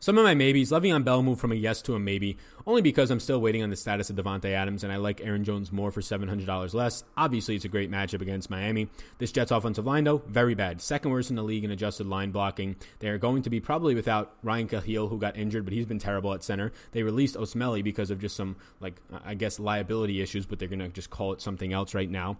Some 0.00 0.16
of 0.16 0.22
my 0.22 0.34
maybes, 0.34 0.70
Le'Veon 0.70 1.02
Bell 1.02 1.24
moved 1.24 1.40
from 1.40 1.50
a 1.50 1.56
yes 1.56 1.82
to 1.82 1.96
a 1.96 1.98
maybe, 1.98 2.38
only 2.68 2.82
because 2.82 3.10
I'm 3.10 3.18
still 3.18 3.40
waiting 3.40 3.64
on 3.64 3.70
the 3.70 3.74
status 3.74 4.08
of 4.08 4.14
Davante 4.14 4.52
Adams, 4.52 4.84
and 4.84 4.92
I 4.92 4.96
like 4.96 5.20
Aaron 5.20 5.42
Jones 5.42 5.72
more 5.72 5.90
for 5.90 6.00
$700 6.00 6.72
less. 6.72 7.02
Obviously, 7.16 7.56
it's 7.56 7.64
a 7.64 7.68
great 7.68 7.90
matchup 7.90 8.22
against 8.22 8.48
Miami. 8.48 8.88
This 9.18 9.32
Jets 9.32 9.50
offensive 9.50 9.86
line, 9.86 10.04
though, 10.04 10.22
very 10.28 10.54
bad. 10.54 10.80
Second 10.80 11.10
worst 11.10 11.30
in 11.30 11.36
the 11.36 11.42
league 11.42 11.64
in 11.64 11.72
adjusted 11.72 12.06
line 12.06 12.30
blocking. 12.30 12.76
They 13.00 13.08
are 13.08 13.18
going 13.18 13.42
to 13.42 13.50
be 13.50 13.58
probably 13.58 13.96
without 13.96 14.36
Ryan 14.44 14.68
Kalil, 14.68 15.08
who 15.08 15.18
got 15.18 15.36
injured, 15.36 15.64
but 15.64 15.74
he's 15.74 15.86
been 15.86 15.98
terrible 15.98 16.32
at 16.32 16.44
center. 16.44 16.70
They 16.92 17.02
released 17.02 17.34
Osemele 17.34 17.82
because 17.82 18.12
of 18.12 18.20
just 18.20 18.36
some, 18.36 18.54
like, 18.78 19.02
I 19.24 19.34
guess, 19.34 19.58
liability 19.58 20.20
issues, 20.20 20.46
but 20.46 20.60
they're 20.60 20.68
going 20.68 20.78
to 20.78 20.90
just 20.90 21.10
call 21.10 21.32
it 21.32 21.42
something 21.42 21.72
else 21.72 21.92
right 21.92 22.08
now 22.08 22.38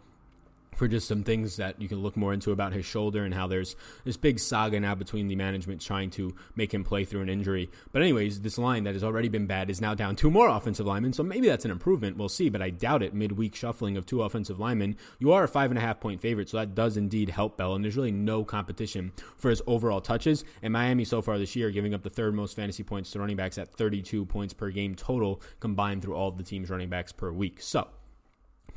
for 0.78 0.86
just 0.86 1.08
some 1.08 1.24
things 1.24 1.56
that 1.56 1.82
you 1.82 1.88
can 1.88 1.98
look 1.98 2.16
more 2.16 2.32
into 2.32 2.52
about 2.52 2.72
his 2.72 2.86
shoulder 2.86 3.24
and 3.24 3.34
how 3.34 3.48
there's 3.48 3.74
this 4.04 4.16
big 4.16 4.38
saga 4.38 4.78
now 4.78 4.94
between 4.94 5.26
the 5.26 5.34
management 5.34 5.80
trying 5.80 6.08
to 6.08 6.32
make 6.54 6.72
him 6.72 6.84
play 6.84 7.04
through 7.04 7.20
an 7.20 7.28
injury. 7.28 7.68
But 7.90 8.02
anyways, 8.02 8.40
this 8.40 8.58
line 8.58 8.84
that 8.84 8.94
has 8.94 9.02
already 9.02 9.28
been 9.28 9.46
bad 9.46 9.70
is 9.70 9.80
now 9.80 9.94
down 9.94 10.14
two 10.14 10.30
more 10.30 10.48
offensive 10.48 10.86
linemen, 10.86 11.12
so 11.12 11.24
maybe 11.24 11.48
that's 11.48 11.64
an 11.64 11.72
improvement. 11.72 12.16
We'll 12.16 12.28
see, 12.28 12.48
but 12.48 12.62
I 12.62 12.70
doubt 12.70 13.02
it. 13.02 13.12
Midweek 13.12 13.56
shuffling 13.56 13.96
of 13.96 14.06
two 14.06 14.22
offensive 14.22 14.60
linemen, 14.60 14.96
you 15.18 15.32
are 15.32 15.42
a 15.42 15.48
five 15.48 15.72
and 15.72 15.78
a 15.78 15.82
half 15.82 15.98
point 15.98 16.20
favorite, 16.20 16.48
so 16.48 16.58
that 16.58 16.76
does 16.76 16.96
indeed 16.96 17.30
help 17.30 17.56
Bell. 17.56 17.74
And 17.74 17.82
there's 17.82 17.96
really 17.96 18.12
no 18.12 18.44
competition 18.44 19.10
for 19.36 19.50
his 19.50 19.60
overall 19.66 20.00
touches. 20.00 20.44
And 20.62 20.72
Miami 20.72 21.04
so 21.04 21.20
far 21.20 21.38
this 21.38 21.56
year, 21.56 21.72
giving 21.72 21.92
up 21.92 22.04
the 22.04 22.10
third 22.10 22.34
most 22.34 22.54
fantasy 22.54 22.84
points 22.84 23.10
to 23.10 23.18
running 23.18 23.36
backs 23.36 23.58
at 23.58 23.74
32 23.74 24.24
points 24.26 24.54
per 24.54 24.70
game 24.70 24.94
total 24.94 25.42
combined 25.58 26.02
through 26.02 26.14
all 26.14 26.28
of 26.28 26.38
the 26.38 26.44
team's 26.44 26.70
running 26.70 26.88
backs 26.88 27.10
per 27.10 27.32
week. 27.32 27.60
So 27.60 27.88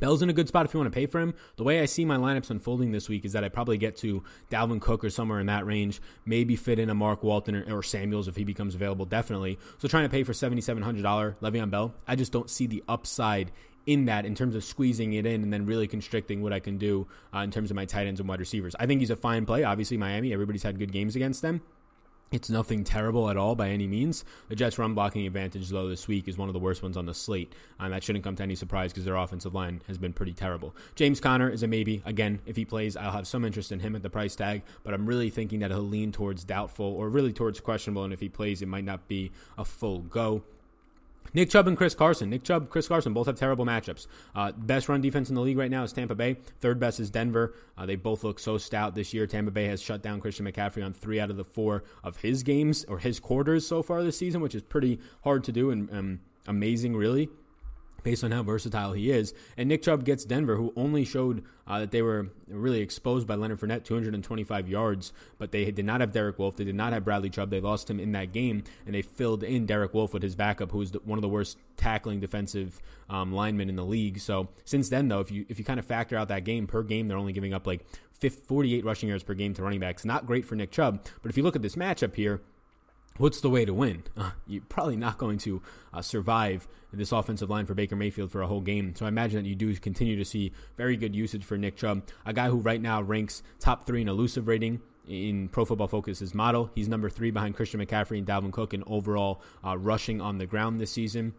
Bell's 0.02 0.22
in 0.22 0.30
a 0.30 0.34
good 0.34 0.48
spot 0.48 0.66
if 0.66 0.74
you 0.74 0.80
want 0.80 0.92
to 0.92 0.96
pay 0.96 1.06
for 1.06 1.22
him. 1.22 1.34
The 1.56 1.64
way 1.64 1.80
I 1.80 1.86
see 1.86 2.04
my 2.04 2.18
lineups 2.18 2.50
unfolding 2.50 2.92
this 2.92 3.08
week 3.08 3.24
is 3.24 3.34
that 3.34 3.44
I 3.44 3.50
probably 3.50 3.78
get 3.78 3.96
to 3.98 4.24
Dalvin 4.50 4.82
Cook 4.82 5.06
or 5.06 5.12
somewhere 5.12 5.40
in 5.40 5.46
that 5.46 5.66
range, 5.66 6.02
maybe 6.26 6.56
fit 6.56 6.80
in 6.80 6.90
a 6.90 6.96
Mark 6.96 7.24
Walton 7.24 7.56
or, 7.56 7.78
or 7.78 7.84
Samuels 7.84 8.28
if 8.28 8.36
he 8.36 8.44
becomes 8.44 8.76
available, 8.76 9.06
definitely. 9.06 9.60
So 9.78 9.88
trying 9.88 10.04
to 10.04 10.10
pay 10.10 10.24
for 10.24 10.34
$7,700 10.34 11.36
Le'Veon 11.40 11.70
Bell, 11.70 11.94
I 12.08 12.16
just 12.16 12.32
don't 12.32 12.50
see 12.50 12.66
the 12.66 12.84
upside 12.90 13.52
in 13.86 14.06
that 14.06 14.26
in 14.26 14.36
terms 14.36 14.56
of 14.56 14.64
squeezing 14.64 15.14
it 15.14 15.26
in 15.26 15.44
and 15.44 15.54
then 15.54 15.66
really 15.66 15.88
constricting 15.88 16.42
what 16.42 16.52
I 16.52 16.60
can 16.60 16.78
do 16.78 17.08
uh, 17.34 17.40
in 17.40 17.52
terms 17.52 17.72
of 17.72 17.76
my 17.76 17.86
tight 17.86 18.08
ends 18.08 18.20
and 18.20 18.28
wide 18.28 18.40
receivers. 18.40 18.76
I 18.80 18.88
think 18.88 19.02
he's 19.02 19.10
a 19.12 19.16
fine 19.16 19.46
play. 19.46 19.64
Obviously, 19.64 19.98
Miami, 19.98 20.34
everybody's 20.34 20.64
had 20.64 20.80
good 20.80 20.92
games 20.92 21.16
against 21.16 21.42
them. 21.42 21.62
It's 22.32 22.50
nothing 22.50 22.86
terrible 22.86 23.30
at 23.30 23.36
all 23.36 23.56
by 23.56 23.72
any 23.72 23.88
means. 23.88 24.24
The 24.48 24.56
Jets' 24.56 24.80
run 24.80 24.94
blocking 24.94 25.28
advantage, 25.28 25.68
though, 25.68 25.90
this 25.90 26.08
week 26.08 26.30
is 26.30 26.38
one 26.38 26.48
of 26.48 26.54
the 26.54 26.60
worst 26.60 26.82
ones 26.82 26.96
on 26.96 27.06
the 27.06 27.14
slate. 27.14 27.54
And 27.78 27.92
that 27.92 28.06
shouldn't 28.06 28.24
come 28.24 28.38
to 28.38 28.44
any 28.44 28.56
surprise 28.56 28.94
because 28.94 29.04
their 29.04 29.18
offensive 29.18 29.54
line 29.54 29.82
has 29.88 29.98
been 29.98 30.14
pretty 30.14 30.32
terrible. 30.32 30.74
James 30.96 31.20
Conner 31.20 31.50
is 31.50 31.62
a 31.62 31.68
maybe. 31.68 32.02
Again, 32.06 32.40
if 32.46 32.56
he 32.56 32.64
plays, 32.64 32.96
I'll 32.96 33.12
have 33.12 33.28
some 33.28 33.44
interest 33.44 33.74
in 33.74 33.82
him 33.82 33.98
at 33.98 34.02
the 34.02 34.10
price 34.10 34.34
tag, 34.34 34.62
but 34.86 34.94
I'm 34.94 35.06
really 35.06 35.30
thinking 35.30 35.60
that 35.60 35.72
he'll 35.72 35.82
lean 35.82 36.14
towards 36.14 36.46
doubtful 36.46 36.86
or 36.86 37.10
really 37.10 37.34
towards 37.34 37.60
questionable. 37.60 38.06
And 38.06 38.14
if 38.14 38.22
he 38.22 38.30
plays, 38.30 38.62
it 38.62 38.70
might 38.70 38.86
not 38.86 39.10
be 39.10 39.32
a 39.58 39.66
full 39.66 40.00
go. 40.00 40.42
Nick 41.34 41.50
Chubb 41.50 41.68
and 41.68 41.78
Chris 41.78 41.96
Carson. 41.96 42.30
Nick 42.30 42.44
Chubb, 42.44 42.70
Chris 42.70 42.88
Carson 42.88 43.14
both 43.14 43.28
have 43.28 43.38
terrible 43.38 43.66
matchups. 43.66 44.08
Uh, 44.36 44.52
best 44.52 44.90
run 44.90 45.02
defense 45.02 45.30
in 45.30 45.36
the 45.36 45.42
league 45.42 45.58
right 45.58 45.72
now 45.72 45.84
is 45.84 45.94
Tampa 45.94 46.16
Bay. 46.16 46.38
Third 46.60 46.80
best 46.80 47.00
is 47.00 47.10
Denver. 47.10 47.54
Uh, 47.78 47.86
they 47.86 47.96
both 47.96 48.24
look 48.24 48.40
so 48.40 48.58
stout 48.58 48.96
this 48.96 49.14
year. 49.14 49.28
Tampa 49.28 49.52
Bay 49.52 49.66
has 49.66 49.82
shut 49.82 50.02
down 50.02 50.20
Christian 50.20 50.46
McCaffrey 50.46 50.86
on 50.86 50.94
three 50.94 51.20
out 51.20 51.30
of 51.30 51.38
the 51.38 51.46
four 51.46 51.84
of 52.04 52.18
his 52.18 52.44
games 52.44 52.84
or 52.86 53.00
his 53.00 53.20
quarters 53.20 53.66
so 53.66 53.82
far 53.82 54.04
this 54.04 54.18
season, 54.18 54.42
which 54.42 54.56
is 54.56 54.62
pretty 54.62 55.00
hard 55.24 55.44
to 55.46 55.52
do 55.52 55.72
and 55.72 55.90
um, 55.92 56.20
amazing, 56.48 56.96
really 56.96 57.30
based 58.04 58.24
on 58.24 58.32
how 58.32 58.44
versatile 58.44 58.94
he 58.94 59.12
is. 59.12 59.34
And 59.58 59.70
Nick 59.70 59.84
Chubb 59.84 60.04
gets 60.04 60.26
Denver, 60.26 60.56
who 60.56 60.74
only 60.76 61.06
showed 61.06 61.44
uh, 61.68 61.80
that 61.80 61.92
they 61.92 62.02
were 62.02 62.30
really 62.48 62.82
exposed 62.82 63.28
by 63.28 63.36
Leonard 63.36 63.60
Fournette, 63.60 63.84
225 63.84 64.68
yards, 64.68 65.14
but 65.38 65.52
they 65.52 65.70
did 65.72 65.86
not 65.86 66.02
have 66.02 66.12
Derek 66.12 66.38
Wolfe. 66.38 66.58
They 66.58 66.64
did 66.64 66.76
not 66.76 66.94
have 66.94 67.06
Bradley 67.06 67.30
Chubb. 67.30 67.50
They 67.50 67.62
lost 67.62 67.90
him 67.90 68.00
in 68.00 68.12
that 68.12 68.34
game, 68.34 68.64
and 68.86 68.94
they 68.96 69.02
filled 69.02 69.44
in 69.44 69.66
Derek 69.66 69.94
Wolfe 69.94 70.14
with 70.14 70.24
his 70.24 70.36
backup, 70.36 70.72
who 70.72 70.82
is 70.82 70.92
one 71.06 71.18
of 71.18 71.22
the 71.22 71.30
worst 71.30 71.58
tackling 71.78 72.20
defensive 72.20 72.80
um, 73.10 73.32
linemen 73.32 73.70
in 73.70 73.76
the 73.76 73.86
league. 73.86 74.20
So 74.20 74.50
since 74.66 74.90
then, 74.90 75.08
though, 75.08 75.20
if 75.20 75.32
you 75.32 75.46
if 75.50 75.60
you 75.60 75.66
kind 75.66 75.80
of 75.80 75.86
factor 75.86 76.18
out 76.18 76.28
that 76.30 76.44
game 76.44 76.68
per 76.68 76.84
game, 76.84 77.08
they're 77.08 77.18
only 77.18 77.34
giving 77.34 77.54
up 77.54 77.66
like 77.66 77.86
48 78.30 78.86
rushing 78.86 79.10
yards 79.10 79.24
per 79.24 79.34
game 79.34 79.54
to 79.56 79.64
running 79.64 79.80
backs. 79.80 80.06
Not 80.06 80.26
great 80.26 80.46
for 80.46 80.56
Nick 80.56 80.72
Chubb, 80.72 81.06
but 81.22 81.30
if 81.30 81.38
you 81.38 81.44
look 81.44 81.56
at 81.56 81.62
this 81.62 81.76
matchup 81.76 82.16
here 82.16 82.42
What's 83.18 83.42
the 83.42 83.50
way 83.50 83.66
to 83.66 83.74
win? 83.74 84.04
Uh, 84.18 84.32
you're 84.48 84.64
probably 84.68 84.96
not 84.96 85.18
going 85.18 85.38
to 85.40 85.62
uh, 85.94 86.02
survive 86.02 86.68
this 86.94 87.12
offensive 87.12 87.50
line 87.50 87.66
for 87.66 87.74
Baker 87.74 87.96
Mayfield 87.96 88.32
for 88.32 88.42
a 88.42 88.48
whole 88.48 88.62
game. 88.62 88.96
So 88.96 89.06
I 89.06 89.10
imagine 89.10 89.44
that 89.44 89.50
you 89.50 89.56
do 89.56 89.76
continue 89.76 90.16
to 90.16 90.26
see 90.26 90.52
very 90.78 90.98
good 90.98 91.16
usage 91.16 91.44
for 91.44 91.58
Nick 91.58 91.76
Chubb, 91.76 92.04
a 92.26 92.34
guy 92.34 92.50
who 92.50 92.58
right 92.58 92.82
now 92.82 93.02
ranks 93.02 93.44
top 93.60 93.86
three 93.86 94.02
in 94.02 94.10
elusive 94.10 94.48
rating 94.48 94.82
in 95.08 95.50
Pro 95.50 95.66
Football 95.66 95.88
Focus's 95.88 96.34
model. 96.34 96.72
He's 96.74 96.88
number 96.88 97.10
three 97.10 97.32
behind 97.32 97.56
Christian 97.56 97.86
McCaffrey 97.86 98.18
and 98.18 98.28
Dalvin 98.28 98.52
Cook 98.52 98.74
in 98.74 98.84
overall 98.88 99.42
uh, 99.66 99.78
rushing 99.78 100.22
on 100.22 100.38
the 100.38 100.46
ground 100.46 100.80
this 100.80 100.92
season. 100.92 101.34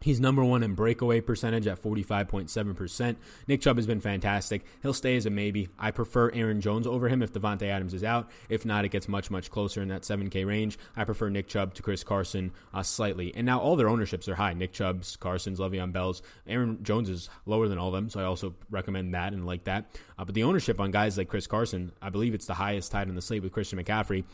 He's 0.00 0.20
number 0.20 0.44
one 0.44 0.62
in 0.62 0.74
breakaway 0.74 1.22
percentage 1.22 1.66
at 1.66 1.82
45.7%. 1.82 3.16
Nick 3.48 3.62
Chubb 3.62 3.76
has 3.76 3.86
been 3.86 4.00
fantastic. 4.00 4.62
He'll 4.82 4.92
stay 4.92 5.16
as 5.16 5.24
a 5.24 5.30
maybe. 5.30 5.70
I 5.78 5.92
prefer 5.92 6.30
Aaron 6.32 6.60
Jones 6.60 6.86
over 6.86 7.08
him 7.08 7.22
if 7.22 7.32
Davante 7.32 7.62
Adams 7.62 7.94
is 7.94 8.04
out. 8.04 8.30
If 8.50 8.66
not, 8.66 8.84
it 8.84 8.90
gets 8.90 9.08
much, 9.08 9.30
much 9.30 9.50
closer 9.50 9.80
in 9.80 9.88
that 9.88 10.02
7K 10.02 10.46
range. 10.46 10.78
I 10.94 11.04
prefer 11.04 11.30
Nick 11.30 11.48
Chubb 11.48 11.72
to 11.74 11.82
Chris 11.82 12.04
Carson 12.04 12.52
uh, 12.74 12.82
slightly. 12.82 13.34
And 13.34 13.46
now 13.46 13.60
all 13.60 13.76
their 13.76 13.88
ownerships 13.88 14.28
are 14.28 14.34
high. 14.34 14.52
Nick 14.52 14.72
Chubb's, 14.72 15.16
Carson's, 15.16 15.58
Le'Veon 15.58 15.92
Bell's. 15.92 16.20
Aaron 16.46 16.82
Jones 16.82 17.08
is 17.08 17.30
lower 17.46 17.66
than 17.68 17.78
all 17.78 17.88
of 17.88 17.94
them, 17.94 18.10
so 18.10 18.20
I 18.20 18.24
also 18.24 18.54
recommend 18.68 19.14
that 19.14 19.32
and 19.32 19.46
like 19.46 19.64
that. 19.64 19.98
Uh, 20.18 20.26
but 20.26 20.34
the 20.34 20.42
ownership 20.42 20.80
on 20.80 20.90
guys 20.90 21.16
like 21.16 21.28
Chris 21.28 21.46
Carson, 21.46 21.92
I 22.02 22.10
believe 22.10 22.34
it's 22.34 22.46
the 22.46 22.54
highest 22.54 22.92
tied 22.92 23.08
in 23.08 23.14
the 23.14 23.22
slate 23.22 23.42
with 23.42 23.52
Christian 23.52 23.82
McCaffrey. 23.82 24.24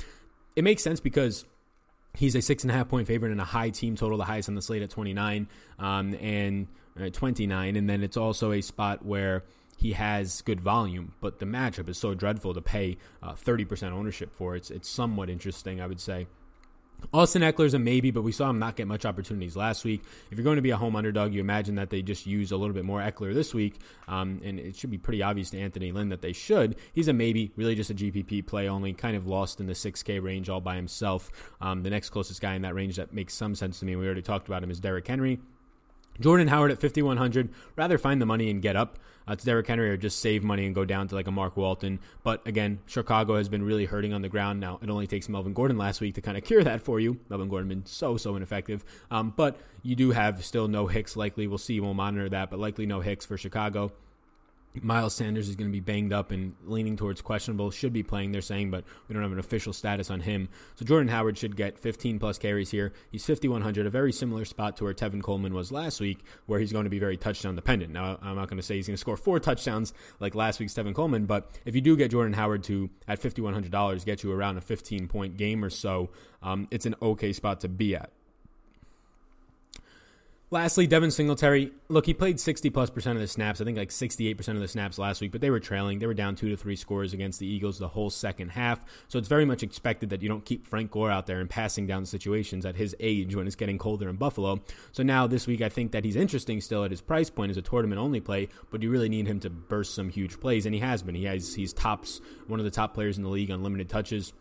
It 0.57 0.64
makes 0.64 0.83
sense 0.83 0.99
because– 0.99 1.44
He's 2.14 2.35
a 2.35 2.42
six 2.42 2.64
and 2.64 2.70
a 2.70 2.75
half 2.75 2.88
point 2.88 3.07
favorite 3.07 3.33
and 3.33 3.40
a 3.40 3.44
high 3.44 3.70
team 3.70 3.96
total, 3.96 4.18
the 4.18 4.25
highest 4.25 4.49
on 4.49 4.55
the 4.55 4.62
slate 4.62 4.83
at 4.83 4.90
29 4.90 5.49
um, 5.79 6.14
and 6.20 6.66
uh, 7.01 7.09
29. 7.11 7.77
And 7.77 7.88
then 7.88 8.03
it's 8.03 8.16
also 8.16 8.53
a 8.53 8.61
spot 8.61 9.05
where 9.05 9.44
he 9.77 9.92
has 9.92 10.42
good 10.42 10.61
volume, 10.61 11.14
but 11.20 11.38
the 11.38 11.46
matchup 11.46 11.88
is 11.88 11.96
so 11.96 12.12
dreadful 12.14 12.53
to 12.53 12.61
pay 12.61 12.99
uh, 13.23 13.33
30% 13.33 13.92
ownership 13.92 14.35
for. 14.35 14.55
It's, 14.55 14.70
it's 14.70 14.88
somewhat 14.88 15.31
interesting, 15.31 15.81
I 15.81 15.87
would 15.87 16.01
say. 16.01 16.27
Austin 17.13 17.43
Ekeler's 17.43 17.75
a 17.75 17.79
maybe, 17.79 18.11
but 18.11 18.23
we 18.23 18.33
saw 18.33 18.51
him 18.51 18.59
not 18.59 18.77
get 18.77 18.87
much 18.87 19.05
opportunities 19.05 19.57
last 19.57 19.85
week. 19.85 20.03
If 20.31 20.39
you're 20.39 20.45
going 20.45 20.57
to 20.57 20.63
be 20.63 20.71
a 20.71 20.77
home 20.77 20.97
underdog, 20.97 21.35
you 21.35 21.41
imagine 21.41 21.75
that 21.77 21.91
they 21.91 22.03
just 22.03 22.27
use 22.27 22.53
a 22.53 22.57
little 22.57 22.75
bit 22.75 22.85
more 22.85 23.01
Ekeler 23.01 23.35
this 23.35 23.53
week, 23.55 23.77
um, 24.09 24.41
and 24.45 24.59
it 24.59 24.77
should 24.77 24.91
be 24.91 24.99
pretty 24.99 25.23
obvious 25.23 25.51
to 25.51 25.59
Anthony 25.59 25.93
Lynn 25.93 26.09
that 26.11 26.23
they 26.23 26.33
should. 26.33 26.77
He's 26.93 27.09
a 27.09 27.13
maybe, 27.13 27.53
really 27.57 27.75
just 27.75 27.91
a 27.91 27.95
GPP 27.95 28.47
play 28.47 28.69
only, 28.69 28.93
kind 28.93 29.17
of 29.17 29.27
lost 29.27 29.61
in 29.61 29.67
the 29.67 29.73
6K 29.73 30.23
range 30.23 30.49
all 30.49 30.61
by 30.61 30.77
himself. 30.77 31.31
Um, 31.61 31.83
the 31.83 31.91
next 31.91 32.11
closest 32.11 32.41
guy 32.41 32.55
in 32.55 32.63
that 32.63 32.75
range 32.75 32.97
that 32.97 33.13
makes 33.13 33.35
some 33.35 33.55
sense 33.55 33.81
to 33.81 33.85
me, 33.85 33.97
we 33.97 34.07
already 34.07 34.23
talked 34.23 34.47
about 34.47 34.63
him, 34.63 34.71
is 34.71 34.81
Derrick 34.81 35.07
Henry. 35.07 35.41
Jordan 36.20 36.48
Howard 36.48 36.70
at 36.70 36.80
5,100. 36.80 37.50
Rather 37.76 37.98
find 37.98 38.20
the 38.20 38.26
money 38.26 38.50
and 38.50 38.62
get 38.62 38.76
up 38.76 38.98
uh, 39.26 39.37
to 39.37 39.44
Derrick 39.44 39.66
Henry 39.66 39.88
or 39.90 39.96
just 39.96 40.20
save 40.20 40.42
money 40.42 40.66
and 40.66 40.74
go 40.74 40.85
down 40.85 41.09
to 41.09 41.14
like 41.14 41.26
a 41.26 41.30
Mark 41.30 41.56
Walton. 41.56 42.00
But 42.22 42.46
again, 42.46 42.80
Chicago 42.87 43.37
has 43.37 43.48
been 43.48 43.62
really 43.62 43.85
hurting 43.85 44.12
on 44.12 44.22
the 44.22 44.28
ground 44.28 44.61
now. 44.61 44.78
It 44.83 44.90
only 44.90 45.06
takes 45.06 45.28
Melvin 45.28 45.52
Gordon 45.52 45.78
last 45.78 46.00
week 46.00 46.14
to 46.16 46.20
kind 46.20 46.37
of 46.37 46.44
cure 46.44 46.64
that 46.64 46.83
for 46.83 47.00
you. 47.00 47.18
Melvin 47.28 47.48
Gordon 47.48 47.68
been 47.68 47.87
so, 47.87 48.16
so 48.16 48.37
ineffective. 48.37 48.85
Um, 49.11 49.33
but 49.37 49.56
you 49.83 49.96
do 49.96 50.11
have 50.11 50.44
still 50.44 50.68
no 50.68 50.87
Hicks 50.87 51.16
likely. 51.16 51.46
We'll 51.46 51.59
see. 51.59 51.80
We'll 51.80 51.94
monitor 51.94 52.28
that, 52.28 52.50
but 52.50 52.59
likely 52.59 52.87
no 52.87 53.00
Hicks 53.00 53.24
for 53.24 53.37
Chicago. 53.37 53.92
Miles 54.74 55.14
Sanders 55.14 55.48
is 55.48 55.56
going 55.56 55.68
to 55.68 55.72
be 55.72 55.80
banged 55.80 56.12
up 56.12 56.30
and 56.30 56.54
leaning 56.64 56.96
towards 56.96 57.20
questionable. 57.20 57.70
Should 57.70 57.92
be 57.92 58.02
playing, 58.02 58.33
they're 58.33 58.40
saying, 58.40 58.70
but 58.70 58.85
we 59.09 59.14
don't 59.14 59.22
have 59.22 59.33
an 59.33 59.38
official 59.38 59.72
status 59.72 60.11
on 60.11 60.20
him. 60.20 60.48
So 60.76 60.85
Jordan 60.85 61.09
Howard 61.09 61.37
should 61.38 61.56
get 61.56 61.78
15 61.78 62.18
plus 62.18 62.38
carries 62.38 62.70
here. 62.70 62.92
He's 63.11 63.26
5,100, 63.26 63.87
a 63.87 63.90
very 63.90 64.12
similar 64.12 64.44
spot 64.44 64.76
to 64.76 64.85
where 64.85 64.94
Tevin 64.94 65.22
Coleman 65.22 65.54
was 65.54 65.72
last 65.72 66.00
week, 66.00 66.20
where 66.46 66.61
he's 66.61 66.72
going 66.72 66.85
to 66.85 66.90
be 66.90 67.00
very 67.00 67.16
touchdown 67.16 67.56
dependent. 67.56 67.92
Now, 67.92 68.18
I'm 68.22 68.37
not 68.37 68.48
going 68.48 68.59
to 68.59 68.62
say 68.62 68.76
he's 68.76 68.87
going 68.87 68.94
to 68.94 69.00
score 69.00 69.16
four 69.16 69.40
touchdowns 69.40 69.92
like 70.20 70.35
last 70.35 70.61
week's 70.61 70.74
Tevin 70.74 70.94
Coleman, 70.94 71.26
but 71.26 71.50
if 71.64 71.74
you 71.74 71.80
do 71.80 71.96
get 71.96 72.12
Jordan 72.12 72.35
Howard 72.35 72.62
to, 72.64 72.90
at 73.09 73.20
$5,100, 73.20 74.04
get 74.04 74.22
you 74.22 74.33
around 74.33 74.56
a 74.56 74.61
15 74.61 75.09
point 75.09 75.37
game 75.37 75.64
or 75.64 75.70
so, 75.70 76.11
um, 76.42 76.68
it's 76.70 76.87
an 76.87 76.94
okay 77.02 77.33
spot 77.33 77.61
to 77.61 77.68
be 77.68 77.96
at. 77.96 78.12
Lastly, 80.53 80.89
Devin 80.89 81.13
Singletary. 81.13 81.71
Look, 81.89 82.07
he 82.07 82.15
played 82.15 82.41
60 82.41 82.71
plus 82.71 82.91
percent 82.91 83.15
of 83.17 83.21
the 83.21 83.29
snaps. 83.29 83.61
I 83.61 83.65
think 83.65 83.79
like 83.79 83.93
68 83.93 84.37
percent 84.37 84.57
of 84.57 84.63
the 84.63 84.67
snaps 84.67 84.99
last 84.99 85.21
week, 85.21 85.31
but 85.31 85.41
they 85.41 85.51
were 85.51 85.61
trailing. 85.61 86.01
They 86.01 86.09
were 86.09 86.15
down 86.15 86.35
two 86.35 86.49
to 86.49 86.57
three 86.57 86.75
scores 86.75 87.13
against 87.13 87.39
the 87.39 87.47
Eagles 87.47 87.79
the 87.79 87.87
whole 87.87 88.11
second 88.11 88.49
half. 88.49 88.85
So 89.07 89.21
it's 89.21 89.29
very 89.29 89.45
much 89.45 89.63
expected 89.63 90.11
that 90.11 90.23
you 90.23 90.29
don't 90.29 90.45
keep 90.45 90.67
Frank 90.67 90.91
Gore 90.91 91.09
out 91.09 91.27
there 91.27 91.39
and 91.39 91.49
passing 91.49 91.87
down 91.87 92.05
situations 92.05 92.67
at 92.67 92.75
his 92.75 92.97
age 92.99 93.37
when 93.37 93.47
it's 93.47 93.55
getting 93.55 93.79
colder 93.79 94.09
in 94.09 94.17
Buffalo. 94.17 94.61
So 94.91 95.05
now 95.05 95.29
this 95.29 95.47
week, 95.47 95.63
I 95.63 95.69
think 95.69 95.93
that 95.93 96.05
he's 96.05 96.17
interesting 96.17 96.61
still 96.61 96.83
at 96.83 96.91
his 96.91 97.01
price 97.01 97.31
point 97.31 97.51
as 97.51 97.57
a 97.57 97.63
tournament 97.63 98.01
only 98.01 98.21
play, 98.21 98.49
but 98.71 98.83
you 98.83 98.91
really 98.91 99.09
need 99.09 99.29
him 99.29 99.39
to 99.41 99.51
burst 99.51 99.95
some 99.95 100.09
huge 100.09 100.41
plays, 100.41 100.67
and 100.67 100.75
he 100.75 100.81
has 100.81 101.01
been. 101.01 101.15
He 101.15 101.27
has 101.27 101.55
he's 101.55 101.73
tops 101.73 102.21
one 102.49 102.59
of 102.59 102.65
the 102.65 102.73
top 102.73 102.93
players 102.93 103.19
in 103.19 103.23
the 103.23 103.31
league 103.31 103.53
on 103.53 103.63
limited 103.63 103.89
touches 103.89 104.33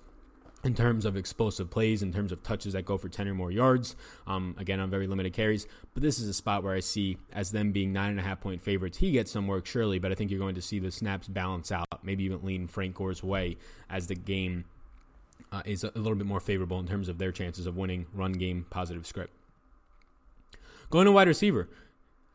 in 0.63 0.73
terms 0.73 1.05
of 1.05 1.15
explosive 1.15 1.69
plays, 1.69 2.03
in 2.03 2.11
terms 2.11 2.31
of 2.31 2.43
touches 2.43 2.73
that 2.73 2.85
go 2.85 2.97
for 2.97 3.09
10 3.09 3.27
or 3.27 3.33
more 3.33 3.51
yards. 3.51 3.95
Um, 4.27 4.55
again, 4.57 4.79
on 4.79 4.89
very 4.89 5.07
limited 5.07 5.33
carries. 5.33 5.67
But 5.93 6.03
this 6.03 6.19
is 6.19 6.27
a 6.27 6.33
spot 6.33 6.63
where 6.63 6.73
I 6.73 6.81
see 6.81 7.17
as 7.31 7.51
them 7.51 7.71
being 7.71 7.93
nine 7.93 8.11
and 8.11 8.19
a 8.19 8.23
half 8.23 8.41
point 8.41 8.61
favorites. 8.61 8.97
He 8.97 9.11
gets 9.11 9.31
some 9.31 9.47
work, 9.47 9.65
surely, 9.65 9.99
but 9.99 10.11
I 10.11 10.15
think 10.15 10.31
you're 10.31 10.39
going 10.39 10.55
to 10.55 10.61
see 10.61 10.79
the 10.79 10.91
snaps 10.91 11.27
balance 11.27 11.71
out, 11.71 11.87
maybe 12.03 12.23
even 12.25 12.43
lean 12.43 12.67
Frank 12.67 12.95
Gore's 12.95 13.23
way 13.23 13.57
as 13.89 14.07
the 14.07 14.15
game 14.15 14.65
uh, 15.51 15.61
is 15.65 15.83
a 15.83 15.91
little 15.95 16.15
bit 16.15 16.27
more 16.27 16.39
favorable 16.39 16.79
in 16.79 16.87
terms 16.87 17.09
of 17.09 17.17
their 17.17 17.31
chances 17.31 17.65
of 17.65 17.75
winning 17.75 18.05
run 18.13 18.33
game 18.33 18.65
positive 18.69 19.07
script. 19.07 19.33
Going 20.89 21.05
to 21.05 21.11
wide 21.11 21.27
receiver. 21.27 21.69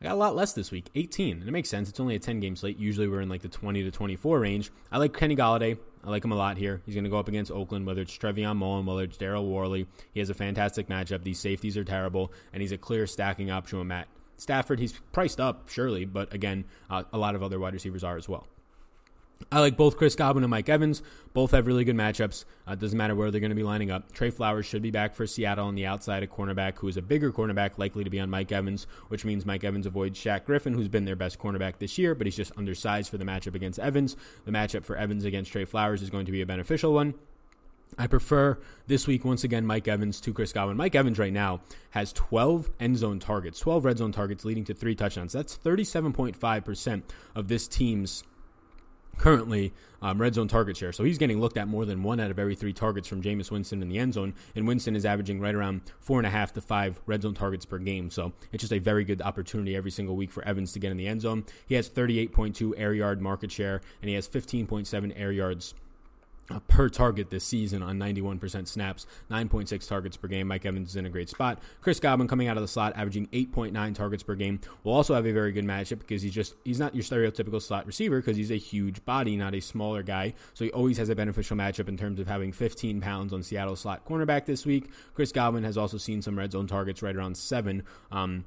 I 0.01 0.05
got 0.05 0.13
a 0.13 0.15
lot 0.15 0.35
less 0.35 0.53
this 0.53 0.71
week, 0.71 0.89
18. 0.95 1.39
And 1.39 1.47
it 1.47 1.51
makes 1.51 1.69
sense. 1.69 1.89
It's 1.89 1.99
only 1.99 2.15
a 2.15 2.19
10 2.19 2.39
game 2.39 2.55
slate. 2.55 2.77
Usually 2.77 3.07
we're 3.07 3.21
in 3.21 3.29
like 3.29 3.41
the 3.41 3.49
20 3.49 3.83
to 3.83 3.91
24 3.91 4.39
range. 4.39 4.71
I 4.91 4.97
like 4.97 5.13
Kenny 5.13 5.35
Golladay. 5.35 5.77
I 6.05 6.09
like 6.09 6.23
him 6.23 6.31
a 6.31 6.35
lot 6.35 6.57
here. 6.57 6.81
He's 6.85 6.93
going 6.93 7.03
to 7.05 7.09
go 7.09 7.17
up 7.17 7.27
against 7.27 7.51
Oakland, 7.51 7.87
whether 7.87 8.01
it's 8.01 8.15
Trayvon 8.15 8.57
Mullen, 8.57 8.85
whether 8.85 9.03
it's 9.03 9.17
Daryl 9.17 9.49
Worley. 9.49 9.87
He 10.13 10.19
has 10.19 10.29
a 10.29 10.35
fantastic 10.35 10.87
matchup. 10.87 11.23
These 11.23 11.39
safeties 11.39 11.77
are 11.77 11.83
terrible, 11.83 12.31
and 12.53 12.61
he's 12.61 12.71
a 12.71 12.77
clear 12.77 13.07
stacking 13.07 13.49
option 13.49 13.79
with 13.79 13.87
Matt 13.87 14.07
Stafford. 14.37 14.79
He's 14.79 14.93
priced 15.11 15.39
up, 15.39 15.67
surely, 15.67 16.05
but 16.05 16.31
again, 16.33 16.65
uh, 16.89 17.03
a 17.11 17.17
lot 17.17 17.33
of 17.33 17.41
other 17.41 17.59
wide 17.59 17.73
receivers 17.73 18.03
are 18.03 18.17
as 18.17 18.29
well. 18.29 18.45
I 19.51 19.59
like 19.59 19.77
both 19.77 19.97
Chris 19.97 20.15
Godwin 20.15 20.43
and 20.43 20.51
Mike 20.51 20.69
Evans. 20.69 21.03
Both 21.33 21.51
have 21.51 21.67
really 21.67 21.83
good 21.83 21.95
matchups. 21.95 22.45
Uh, 22.65 22.75
doesn't 22.75 22.97
matter 22.97 23.15
where 23.15 23.31
they're 23.31 23.41
going 23.41 23.49
to 23.49 23.55
be 23.55 23.63
lining 23.63 23.91
up. 23.91 24.11
Tre 24.11 24.29
Flowers 24.29 24.65
should 24.65 24.81
be 24.81 24.91
back 24.91 25.13
for 25.13 25.27
Seattle 25.27 25.67
on 25.67 25.75
the 25.75 25.85
outside, 25.85 26.23
a 26.23 26.27
cornerback 26.27 26.77
who 26.77 26.87
is 26.87 26.97
a 26.97 27.01
bigger 27.01 27.31
cornerback, 27.31 27.77
likely 27.77 28.03
to 28.03 28.09
be 28.09 28.19
on 28.19 28.29
Mike 28.29 28.51
Evans, 28.51 28.87
which 29.09 29.25
means 29.25 29.45
Mike 29.45 29.63
Evans 29.63 29.85
avoids 29.85 30.19
Shaq 30.19 30.45
Griffin, 30.45 30.73
who's 30.73 30.87
been 30.87 31.05
their 31.05 31.15
best 31.15 31.37
cornerback 31.37 31.77
this 31.79 31.97
year, 31.97 32.15
but 32.15 32.27
he's 32.27 32.35
just 32.35 32.53
undersized 32.57 33.09
for 33.09 33.17
the 33.17 33.25
matchup 33.25 33.55
against 33.55 33.79
Evans. 33.79 34.15
The 34.45 34.51
matchup 34.51 34.83
for 34.83 34.95
Evans 34.95 35.25
against 35.25 35.51
Tre 35.51 35.65
Flowers 35.65 36.01
is 36.01 36.09
going 36.09 36.25
to 36.25 36.31
be 36.31 36.41
a 36.41 36.45
beneficial 36.45 36.93
one. 36.93 37.13
I 37.97 38.07
prefer 38.07 38.57
this 38.87 39.07
week, 39.07 39.23
once 39.23 39.43
again, 39.43 39.65
Mike 39.65 39.87
Evans 39.87 40.19
to 40.21 40.33
Chris 40.33 40.51
Godwin. 40.51 40.75
Mike 40.75 40.95
Evans 40.95 41.19
right 41.19 41.31
now 41.31 41.61
has 41.91 42.11
12 42.13 42.69
end 42.79 42.97
zone 42.97 43.19
targets, 43.19 43.59
12 43.59 43.85
red 43.85 43.97
zone 43.99 44.11
targets, 44.11 44.43
leading 44.43 44.65
to 44.65 44.73
three 44.73 44.95
touchdowns. 44.95 45.31
That's 45.31 45.57
37.5% 45.57 47.03
of 47.35 47.47
this 47.47 47.67
team's 47.67 48.23
currently 49.17 49.73
um, 50.01 50.21
red 50.21 50.35
zone 50.35 50.47
target 50.47 50.77
share. 50.77 50.91
So 50.91 51.03
he's 51.03 51.17
getting 51.17 51.39
looked 51.39 51.57
at 51.57 51.67
more 51.67 51.85
than 51.85 52.03
one 52.03 52.19
out 52.19 52.31
of 52.31 52.37
every 52.37 52.55
three 52.55 52.73
targets 52.73 53.07
from 53.07 53.21
Jameis 53.21 53.49
Winston 53.49 53.81
in 53.81 53.89
the 53.89 53.97
end 53.97 54.13
zone. 54.13 54.33
And 54.55 54.67
Winston 54.67 54.95
is 54.95 55.05
averaging 55.05 55.39
right 55.39 55.55
around 55.55 55.81
four 55.99 56.19
and 56.19 56.27
a 56.27 56.29
half 56.29 56.53
to 56.53 56.61
five 56.61 56.99
red 57.05 57.23
zone 57.23 57.33
targets 57.33 57.65
per 57.65 57.79
game. 57.79 58.11
So 58.11 58.33
it's 58.51 58.61
just 58.61 58.73
a 58.73 58.79
very 58.79 59.03
good 59.03 59.21
opportunity 59.21 59.75
every 59.75 59.91
single 59.91 60.15
week 60.15 60.31
for 60.31 60.43
Evans 60.45 60.73
to 60.73 60.79
get 60.79 60.91
in 60.91 60.97
the 60.97 61.07
end 61.07 61.21
zone. 61.21 61.45
He 61.65 61.75
has 61.75 61.89
38.2 61.89 62.73
air 62.77 62.93
yard 62.93 63.21
market 63.21 63.51
share, 63.51 63.81
and 64.01 64.09
he 64.09 64.15
has 64.15 64.27
15.7 64.27 65.13
air 65.15 65.31
yards 65.31 65.73
per 66.67 66.89
target 66.89 67.29
this 67.29 67.43
season 67.43 67.81
on 67.81 67.97
91% 67.97 68.67
snaps, 68.67 69.07
9.6 69.31 69.87
targets 69.87 70.17
per 70.17 70.27
game. 70.27 70.47
Mike 70.47 70.65
Evans 70.65 70.89
is 70.89 70.95
in 70.95 71.05
a 71.05 71.09
great 71.09 71.29
spot. 71.29 71.59
Chris 71.81 71.99
Godwin 71.99 72.27
coming 72.27 72.47
out 72.47 72.57
of 72.57 72.61
the 72.63 72.67
slot, 72.67 72.93
averaging 72.95 73.27
8.9 73.27 73.95
targets 73.95 74.23
per 74.23 74.35
game, 74.35 74.59
will 74.83 74.93
also 74.93 75.15
have 75.15 75.25
a 75.25 75.31
very 75.31 75.51
good 75.51 75.65
matchup 75.65 75.99
because 75.99 76.21
he's 76.21 76.33
just 76.33 76.55
he's 76.63 76.79
not 76.79 76.93
your 76.93 77.03
stereotypical 77.03 77.61
slot 77.61 77.85
receiver 77.85 78.19
because 78.21 78.37
he's 78.37 78.51
a 78.51 78.57
huge 78.57 79.03
body, 79.05 79.35
not 79.35 79.55
a 79.55 79.59
smaller 79.59 80.03
guy. 80.03 80.33
So 80.53 80.65
he 80.65 80.71
always 80.71 80.97
has 80.97 81.09
a 81.09 81.15
beneficial 81.15 81.57
matchup 81.57 81.87
in 81.87 81.97
terms 81.97 82.19
of 82.19 82.27
having 82.27 82.51
15 82.51 83.01
pounds 83.01 83.33
on 83.33 83.43
Seattle 83.43 83.75
slot 83.75 84.05
cornerback 84.05 84.45
this 84.45 84.65
week. 84.65 84.89
Chris 85.13 85.31
Godwin 85.31 85.63
has 85.63 85.77
also 85.77 85.97
seen 85.97 86.21
some 86.21 86.37
red 86.37 86.51
zone 86.51 86.67
targets 86.67 87.01
right 87.01 87.15
around 87.15 87.37
seven. 87.37 87.83
Um, 88.11 88.45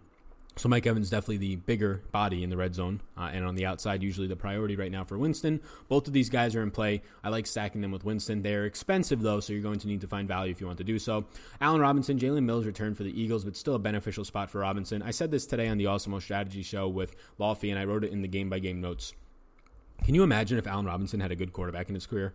so 0.59 0.69
Mike 0.69 0.87
Evans 0.87 1.09
definitely 1.09 1.37
the 1.37 1.57
bigger 1.57 2.03
body 2.11 2.43
in 2.43 2.51
the 2.51 2.57
red 2.57 2.75
zone, 2.75 3.01
uh, 3.17 3.31
and 3.33 3.45
on 3.45 3.55
the 3.55 3.65
outside, 3.65 4.03
usually 4.03 4.27
the 4.27 4.37
priority 4.37 4.77
right 4.77 4.91
now 4.91 5.05
for 5.05 5.17
Winston. 5.17 5.61
Both 5.89 6.07
of 6.09 6.13
these 6.13 6.29
guys 6.29 6.57
are 6.57 6.63
in 6.63 6.71
play. 6.71 7.03
I 7.23 7.29
like 7.29 7.47
stacking 7.47 7.81
them 7.81 7.93
with 7.93 8.05
Winston. 8.05 8.43
They're 8.43 8.67
expensive 8.67 9.23
though, 9.23 9.41
so 9.41 9.53
you're 9.53 9.63
going 9.63 9.79
to 9.79 9.87
need 9.87 10.01
to 10.01 10.09
find 10.09 10.27
value 10.27 10.51
if 10.51 10.61
you 10.61 10.67
want 10.67 10.79
to 10.79 10.85
do 10.85 10.99
so. 10.99 11.27
Allen 11.61 11.81
Robinson, 11.81 12.19
Jalen 12.19 12.45
Mills 12.45 12.67
returned 12.67 12.97
for 12.97 13.05
the 13.05 13.21
Eagles, 13.21 13.45
but 13.45 13.57
still 13.57 13.75
a 13.75 13.79
beneficial 13.79 14.25
spot 14.25 14.51
for 14.51 14.59
Robinson. 14.61 15.03
I 15.03 15.13
said 15.13 15.31
this 15.31 15.47
today 15.47 15.69
on 15.69 15.79
the 15.79 15.85
Awesemo 15.85 16.21
Strategy 16.21 16.63
Show 16.63 16.89
with 16.89 17.15
Lofty, 17.39 17.71
and 17.71 17.79
I 17.79 17.85
wrote 17.85 18.05
it 18.05 18.13
in 18.13 18.23
the 18.23 18.29
game 18.29 18.51
by 18.51 18.59
game 18.59 18.81
notes. 18.81 19.15
Can 20.05 20.15
you 20.15 20.23
imagine 20.23 20.59
if 20.59 20.67
Allen 20.67 20.87
Robinson 20.87 21.21
had 21.21 21.33
a 21.33 21.37
good 21.37 21.53
quarterback 21.53 21.89
in 21.89 21.95
his 21.95 22.07
career? 22.07 22.35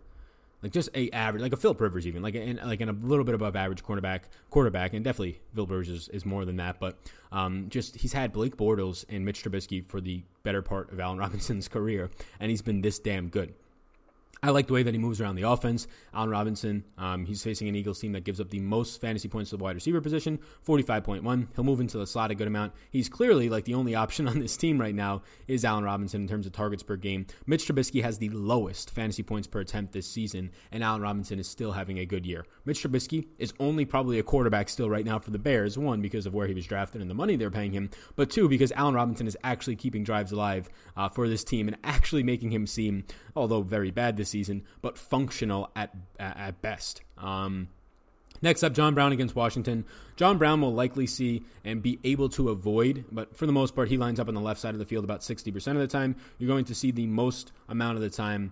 Like 0.63 0.71
just 0.71 0.89
a 0.95 1.12
average, 1.12 1.41
like 1.41 1.52
a 1.52 1.58
Philip 1.58 1.80
Rivers 1.82 2.08
even, 2.08 2.23
like 2.23 2.36
in, 2.36 2.58
like 2.63 2.80
in 2.80 2.88
a 2.88 2.93
little 2.93 3.26
bit 3.26 3.36
above 3.36 3.56
average 3.56 3.84
cornerback, 3.84 4.21
quarterback, 4.49 4.93
and 4.93 5.04
definitely 5.04 5.41
Philip 5.54 5.69
Rivers 5.69 5.89
is, 5.89 6.10
is 6.10 6.26
more 6.26 6.45
than 6.45 6.56
that. 6.56 6.80
But 6.80 6.97
um, 7.34 7.67
just 7.69 7.97
he's 7.97 8.13
had 8.13 8.32
Blake 8.32 8.56
Bortles 8.56 9.04
and 9.10 9.26
Mitch 9.26 9.43
Trubisky 9.43 9.86
for 9.86 9.99
the 9.99 10.23
better 10.41 10.62
part 10.62 10.91
of 10.91 10.99
Allen 11.02 11.17
Robinson's 11.19 11.67
career, 11.67 12.10
and 12.39 12.49
he's 12.49 12.62
been 12.62 12.82
this 12.82 12.97
damn 12.97 13.28
good. 13.28 13.54
I 14.44 14.50
like 14.50 14.68
the 14.68 14.74
way 14.74 14.84
that 14.84 14.94
he 14.94 15.00
moves 15.00 15.22
around 15.22 15.36
the 15.36 15.44
offense. 15.44 15.88
Allen 16.14 16.30
Robinson, 16.30 16.84
um, 16.98 17.26
he's 17.26 17.42
facing 17.42 17.70
an 17.70 17.78
Eagles 17.78 18.00
team 18.00 18.12
that 18.12 18.26
gives 18.26 18.42
up 18.42 18.50
the 18.50 18.60
most 18.60 19.00
fantasy 19.00 19.30
points 19.30 19.52
to 19.52 19.58
the 19.58 19.64
wide 19.64 19.76
receiver 19.76 20.02
position, 20.02 20.38
45.1. 20.68 21.48
He'll 21.56 21.64
move 21.64 21.80
into 21.80 21.98
the 21.98 22.06
slot 22.06 22.30
a 22.30 22.36
good 22.36 22.48
amount. 22.48 22.74
He's 22.90 23.08
clearly 23.08 23.48
like 23.48 23.64
the 23.64 23.74
only 23.74 23.96
option 23.96 24.28
on 24.28 24.40
this 24.40 24.58
team 24.58 24.82
right 24.82 24.94
now 24.94 25.22
is 25.48 25.64
Allen 25.64 25.86
Robinson 25.86 26.24
in 26.24 26.28
terms 26.28 26.46
of 26.46 26.52
targets 26.52 26.84
per 26.84 26.98
game. 26.98 27.26
Mitch 27.46 27.66
Trubisky 27.66 28.04
has 28.04 28.18
the 28.18 28.28
lowest 28.30 28.92
fantasy 28.92 29.24
points 29.24 29.48
per 29.48 29.62
attempt 29.62 29.94
this 29.94 30.08
season, 30.08 30.52
and 30.74 30.84
Allen 30.84 31.02
Robinson 31.02 31.40
is 31.40 31.48
still 31.48 31.72
having 31.72 31.98
a 31.98 32.06
good 32.06 32.26
year. 32.26 32.46
Mitch 32.66 32.84
Trubisky 32.84 33.28
is 33.38 33.54
only 33.62 33.86
probably 33.86 34.20
a 34.20 34.24
quarterback 34.24 34.68
still 34.68 34.90
right 34.90 35.06
now 35.06 35.20
for 35.20 35.32
the 35.32 35.40
Bears. 35.40 35.78
One, 35.78 36.02
because 36.02 36.26
of 36.26 36.34
where 36.34 36.48
he 36.48 36.54
was 36.54 36.68
drafted 36.68 37.00
and 37.00 37.10
the 37.10 37.16
money 37.16 37.38
they're 37.38 37.50
paying 37.50 37.72
him, 37.72 37.90
but 38.18 38.30
two, 38.30 38.50
because 38.50 38.74
Allen 38.74 38.94
Robinson 38.94 39.26
is 39.26 39.38
actually 39.42 39.78
keeping 39.78 40.04
drives 40.04 40.34
alive 40.34 40.68
uh, 40.98 41.08
for 41.08 41.30
this 41.30 41.46
team 41.46 41.70
and 41.70 41.78
actually 41.86 42.24
making 42.24 42.52
him 42.52 42.68
seem, 42.68 43.06
although 43.38 43.62
very 43.62 43.90
bad 43.90 44.18
this 44.18 44.33
season, 44.34 44.63
but 44.82 44.98
functional 44.98 45.69
at 45.76 45.96
at 46.19 46.62
best. 46.62 47.02
Um, 47.17 47.69
Next 48.41 48.62
up, 48.62 48.74
John 48.74 48.93
Brown 48.93 49.13
against 49.13 49.38
Washington. 49.38 49.86
John 50.17 50.38
Brown 50.38 50.60
will 50.60 50.74
likely 50.74 51.08
see 51.08 51.43
and 51.63 51.82
be 51.82 51.98
able 52.04 52.28
to 52.30 52.50
avoid, 52.50 53.06
but 53.10 53.38
for 53.38 53.46
the 53.46 53.54
most 53.54 53.74
part, 53.74 53.88
he 53.88 53.96
lines 53.96 54.19
up 54.19 54.28
on 54.28 54.34
the 54.34 54.41
left 54.41 54.60
side 54.60 54.76
of 54.76 54.80
the 54.80 54.86
field 54.86 55.06
about 55.06 55.22
60% 55.22 55.56
of 55.67 55.78
the 55.78 55.88
time. 55.88 56.17
You're 56.38 56.50
going 56.50 56.65
to 56.65 56.76
see 56.76 56.91
the 56.91 57.08
most 57.08 57.54
amount 57.69 57.96
of 57.96 58.02
the 58.02 58.10
time 58.10 58.52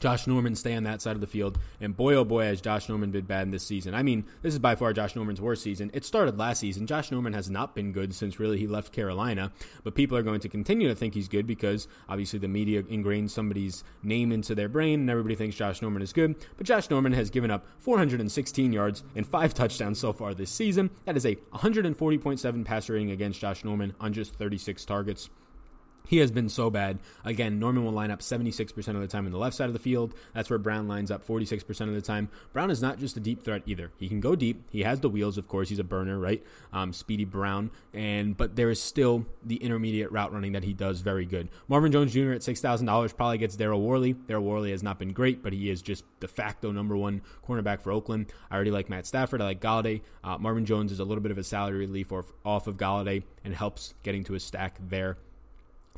Josh 0.00 0.26
Norman 0.26 0.54
stay 0.54 0.74
on 0.74 0.84
that 0.84 1.02
side 1.02 1.16
of 1.16 1.20
the 1.20 1.26
field. 1.26 1.58
And 1.80 1.96
boy, 1.96 2.14
oh 2.14 2.24
boy, 2.24 2.44
has 2.44 2.60
Josh 2.60 2.88
Norman 2.88 3.10
been 3.10 3.24
bad 3.24 3.42
in 3.42 3.50
this 3.50 3.64
season. 3.64 3.94
I 3.94 4.02
mean, 4.02 4.24
this 4.42 4.52
is 4.52 4.58
by 4.58 4.76
far 4.76 4.92
Josh 4.92 5.16
Norman's 5.16 5.40
worst 5.40 5.62
season. 5.62 5.90
It 5.92 6.04
started 6.04 6.38
last 6.38 6.60
season. 6.60 6.86
Josh 6.86 7.10
Norman 7.10 7.32
has 7.32 7.50
not 7.50 7.74
been 7.74 7.92
good 7.92 8.14
since 8.14 8.38
really 8.38 8.58
he 8.58 8.66
left 8.66 8.92
Carolina, 8.92 9.52
but 9.84 9.94
people 9.94 10.16
are 10.16 10.22
going 10.22 10.40
to 10.40 10.48
continue 10.48 10.88
to 10.88 10.94
think 10.94 11.14
he's 11.14 11.28
good 11.28 11.46
because 11.46 11.88
obviously 12.08 12.38
the 12.38 12.48
media 12.48 12.82
ingrains 12.84 13.30
somebody's 13.30 13.84
name 14.02 14.32
into 14.32 14.54
their 14.54 14.68
brain 14.68 15.00
and 15.00 15.10
everybody 15.10 15.34
thinks 15.34 15.56
Josh 15.56 15.82
Norman 15.82 16.02
is 16.02 16.12
good. 16.12 16.36
But 16.56 16.66
Josh 16.66 16.90
Norman 16.90 17.12
has 17.12 17.30
given 17.30 17.50
up 17.50 17.66
416 17.80 18.72
yards 18.72 19.02
and 19.16 19.26
five 19.26 19.54
touchdowns 19.54 19.98
so 19.98 20.12
far 20.12 20.34
this 20.34 20.50
season. 20.50 20.90
That 21.04 21.16
is 21.16 21.26
a 21.26 21.36
140.7 21.54 22.64
passer 22.64 22.92
rating 22.92 23.10
against 23.10 23.40
Josh 23.40 23.64
Norman 23.64 23.94
on 24.00 24.12
just 24.12 24.34
36 24.34 24.84
targets. 24.84 25.30
He 26.08 26.18
has 26.18 26.30
been 26.30 26.48
so 26.48 26.70
bad. 26.70 26.98
Again, 27.22 27.58
Norman 27.58 27.84
will 27.84 27.92
line 27.92 28.10
up 28.10 28.20
76% 28.20 28.88
of 28.88 29.00
the 29.00 29.06
time 29.06 29.26
in 29.26 29.32
the 29.32 29.38
left 29.38 29.54
side 29.54 29.66
of 29.66 29.74
the 29.74 29.78
field. 29.78 30.14
That's 30.32 30.48
where 30.48 30.58
Brown 30.58 30.88
lines 30.88 31.10
up 31.10 31.26
46% 31.26 31.80
of 31.82 31.94
the 31.94 32.00
time. 32.00 32.30
Brown 32.54 32.70
is 32.70 32.80
not 32.80 32.98
just 32.98 33.18
a 33.18 33.20
deep 33.20 33.44
threat 33.44 33.62
either. 33.66 33.92
He 33.98 34.08
can 34.08 34.18
go 34.18 34.34
deep. 34.34 34.66
He 34.70 34.84
has 34.84 35.00
the 35.00 35.10
wheels, 35.10 35.36
of 35.36 35.48
course. 35.48 35.68
He's 35.68 35.78
a 35.78 35.84
burner, 35.84 36.18
right? 36.18 36.42
Um, 36.72 36.94
Speedy 36.94 37.26
Brown. 37.26 37.70
And 37.92 38.38
but 38.38 38.56
there 38.56 38.70
is 38.70 38.80
still 38.80 39.26
the 39.44 39.56
intermediate 39.56 40.10
route 40.10 40.32
running 40.32 40.52
that 40.52 40.64
he 40.64 40.72
does 40.72 41.00
very 41.00 41.26
good. 41.26 41.50
Marvin 41.68 41.92
Jones 41.92 42.14
Jr. 42.14 42.32
at 42.32 42.40
$6,000 42.40 43.14
probably 43.14 43.36
gets 43.36 43.56
Daryl 43.56 43.82
Worley. 43.82 44.14
Daryl 44.14 44.42
Worley 44.42 44.70
has 44.70 44.82
not 44.82 44.98
been 44.98 45.12
great, 45.12 45.42
but 45.42 45.52
he 45.52 45.68
is 45.68 45.82
just 45.82 46.04
de 46.20 46.28
facto 46.28 46.72
number 46.72 46.96
one 46.96 47.20
cornerback 47.46 47.82
for 47.82 47.92
Oakland. 47.92 48.32
I 48.50 48.54
already 48.54 48.70
like 48.70 48.88
Matt 48.88 49.06
Stafford. 49.06 49.42
I 49.42 49.44
like 49.44 49.60
Golladay. 49.60 50.00
Uh, 50.24 50.38
Marvin 50.38 50.64
Jones 50.64 50.90
is 50.90 51.00
a 51.00 51.04
little 51.04 51.22
bit 51.22 51.32
of 51.32 51.38
a 51.38 51.44
salary 51.44 51.78
relief 51.78 52.12
off, 52.12 52.66
of 52.66 52.76
Golladay 52.76 53.24
and 53.44 53.54
helps 53.54 53.94
getting 54.02 54.24
to 54.24 54.34
a 54.34 54.40
stack 54.40 54.78
there. 54.80 55.18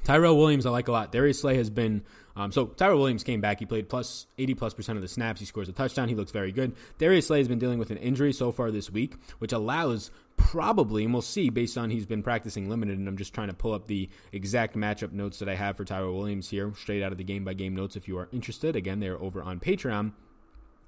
Tyrell 0.04 0.36
Williams, 0.36 0.66
I 0.66 0.70
like 0.70 0.88
a 0.88 0.92
lot. 0.92 1.12
Darius 1.12 1.40
Slay 1.40 1.56
has 1.56 1.70
been 1.70 2.02
um, 2.36 2.52
so 2.52 2.66
Tyrell 2.66 2.98
Williams 2.98 3.24
came 3.24 3.40
back. 3.40 3.58
He 3.58 3.66
played 3.66 3.88
plus 3.88 4.26
80 4.38 4.54
plus 4.54 4.74
percent 4.74 4.96
of 4.96 5.02
the 5.02 5.08
snaps. 5.08 5.40
He 5.40 5.46
scores 5.46 5.68
a 5.68 5.72
touchdown. 5.72 6.08
He 6.08 6.14
looks 6.14 6.32
very 6.32 6.52
good. 6.52 6.74
Darius 6.98 7.26
Slay 7.26 7.38
has 7.38 7.48
been 7.48 7.58
dealing 7.58 7.78
with 7.78 7.90
an 7.90 7.98
injury 7.98 8.32
so 8.32 8.52
far 8.52 8.70
this 8.70 8.90
week, 8.90 9.14
which 9.38 9.52
allows 9.52 10.10
probably, 10.36 11.04
and 11.04 11.12
we'll 11.12 11.22
see 11.22 11.50
based 11.50 11.76
on 11.76 11.90
he's 11.90 12.06
been 12.06 12.22
practicing 12.22 12.70
limited. 12.70 12.98
And 12.98 13.08
I'm 13.08 13.16
just 13.16 13.34
trying 13.34 13.48
to 13.48 13.54
pull 13.54 13.74
up 13.74 13.88
the 13.88 14.08
exact 14.32 14.76
matchup 14.76 15.12
notes 15.12 15.38
that 15.40 15.48
I 15.48 15.54
have 15.54 15.76
for 15.76 15.84
Tyrell 15.84 16.14
Williams 16.14 16.48
here, 16.48 16.72
straight 16.76 17.02
out 17.02 17.12
of 17.12 17.18
the 17.18 17.24
game 17.24 17.44
by 17.44 17.52
game 17.52 17.74
notes. 17.74 17.96
If 17.96 18.08
you 18.08 18.16
are 18.18 18.28
interested, 18.32 18.76
again, 18.76 19.00
they're 19.00 19.20
over 19.20 19.42
on 19.42 19.60
Patreon. 19.60 20.12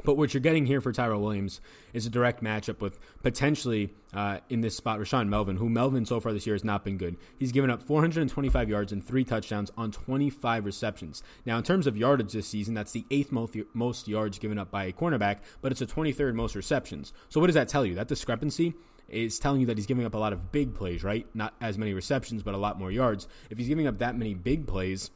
But 0.04 0.16
what 0.16 0.34
you're 0.34 0.40
getting 0.40 0.66
here 0.66 0.80
for 0.80 0.92
Tyrell 0.92 1.20
Williams 1.20 1.60
is 1.92 2.06
a 2.06 2.10
direct 2.10 2.42
matchup 2.42 2.80
with 2.80 2.98
potentially 3.22 3.90
uh, 4.12 4.38
in 4.48 4.60
this 4.60 4.76
spot 4.76 4.98
Rashaan 4.98 5.28
Melvin, 5.28 5.56
who 5.56 5.68
Melvin 5.68 6.04
so 6.04 6.20
far 6.20 6.32
this 6.32 6.46
year 6.46 6.54
has 6.54 6.64
not 6.64 6.84
been 6.84 6.98
good. 6.98 7.16
He's 7.38 7.52
given 7.52 7.70
up 7.70 7.82
425 7.82 8.68
yards 8.68 8.92
and 8.92 9.04
three 9.04 9.24
touchdowns 9.24 9.70
on 9.76 9.92
25 9.92 10.64
receptions. 10.64 11.22
Now, 11.46 11.56
in 11.58 11.62
terms 11.62 11.86
of 11.86 11.96
yardage 11.96 12.32
this 12.32 12.46
season, 12.46 12.74
that's 12.74 12.92
the 12.92 13.04
eighth 13.10 13.32
most, 13.32 13.56
most 13.74 14.08
yards 14.08 14.38
given 14.38 14.58
up 14.58 14.70
by 14.70 14.84
a 14.84 14.92
cornerback, 14.92 15.38
but 15.60 15.72
it's 15.72 15.80
the 15.80 15.86
23rd 15.86 16.34
most 16.34 16.54
receptions. 16.54 17.12
So, 17.28 17.40
what 17.40 17.46
does 17.46 17.54
that 17.54 17.68
tell 17.68 17.86
you? 17.86 17.94
That 17.94 18.08
discrepancy 18.08 18.74
is 19.08 19.38
telling 19.38 19.60
you 19.60 19.66
that 19.66 19.76
he's 19.76 19.86
giving 19.86 20.06
up 20.06 20.14
a 20.14 20.18
lot 20.18 20.32
of 20.32 20.50
big 20.52 20.74
plays, 20.74 21.04
right? 21.04 21.26
Not 21.34 21.54
as 21.60 21.78
many 21.78 21.92
receptions, 21.92 22.42
but 22.42 22.54
a 22.54 22.58
lot 22.58 22.78
more 22.78 22.90
yards. 22.90 23.28
If 23.50 23.58
he's 23.58 23.68
giving 23.68 23.86
up 23.86 23.98
that 23.98 24.16
many 24.16 24.34
big 24.34 24.66
plays, 24.66 25.10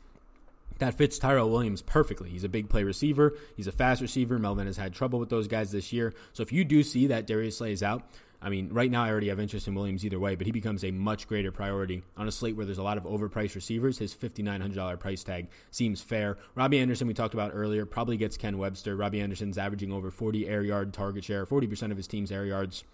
that 0.78 0.94
fits 0.94 1.18
Tyrell 1.18 1.50
Williams 1.50 1.82
perfectly. 1.82 2.30
He's 2.30 2.44
a 2.44 2.48
big 2.48 2.68
play 2.68 2.84
receiver. 2.84 3.36
He's 3.56 3.66
a 3.66 3.72
fast 3.72 4.00
receiver. 4.02 4.38
Melvin 4.38 4.66
has 4.66 4.76
had 4.76 4.94
trouble 4.94 5.18
with 5.18 5.28
those 5.28 5.48
guys 5.48 5.70
this 5.72 5.92
year. 5.92 6.14
So 6.32 6.42
if 6.42 6.52
you 6.52 6.64
do 6.64 6.82
see 6.82 7.06
that 7.08 7.26
Darius 7.26 7.58
Slay 7.58 7.72
is 7.72 7.82
out, 7.82 8.02
I 8.40 8.50
mean, 8.50 8.68
right 8.72 8.90
now 8.90 9.02
I 9.02 9.10
already 9.10 9.28
have 9.28 9.40
interest 9.40 9.66
in 9.66 9.74
Williams 9.74 10.04
either 10.04 10.18
way, 10.18 10.34
but 10.34 10.46
he 10.46 10.52
becomes 10.52 10.84
a 10.84 10.90
much 10.90 11.26
greater 11.26 11.50
priority 11.50 12.02
on 12.16 12.28
a 12.28 12.32
slate 12.32 12.54
where 12.54 12.66
there's 12.66 12.78
a 12.78 12.82
lot 12.82 12.98
of 12.98 13.04
overpriced 13.04 13.54
receivers. 13.54 13.98
His 13.98 14.14
$5,900 14.14 15.00
price 15.00 15.24
tag 15.24 15.48
seems 15.70 16.02
fair. 16.02 16.36
Robbie 16.54 16.78
Anderson, 16.78 17.06
we 17.06 17.14
talked 17.14 17.34
about 17.34 17.52
earlier, 17.54 17.86
probably 17.86 18.16
gets 18.16 18.36
Ken 18.36 18.58
Webster. 18.58 18.94
Robbie 18.94 19.20
Anderson's 19.20 19.58
averaging 19.58 19.92
over 19.92 20.10
40 20.10 20.46
air 20.46 20.62
yard 20.62 20.92
target 20.92 21.24
share, 21.24 21.46
40% 21.46 21.90
of 21.90 21.96
his 21.96 22.06
team's 22.06 22.30
air 22.30 22.44
yards 22.44 22.84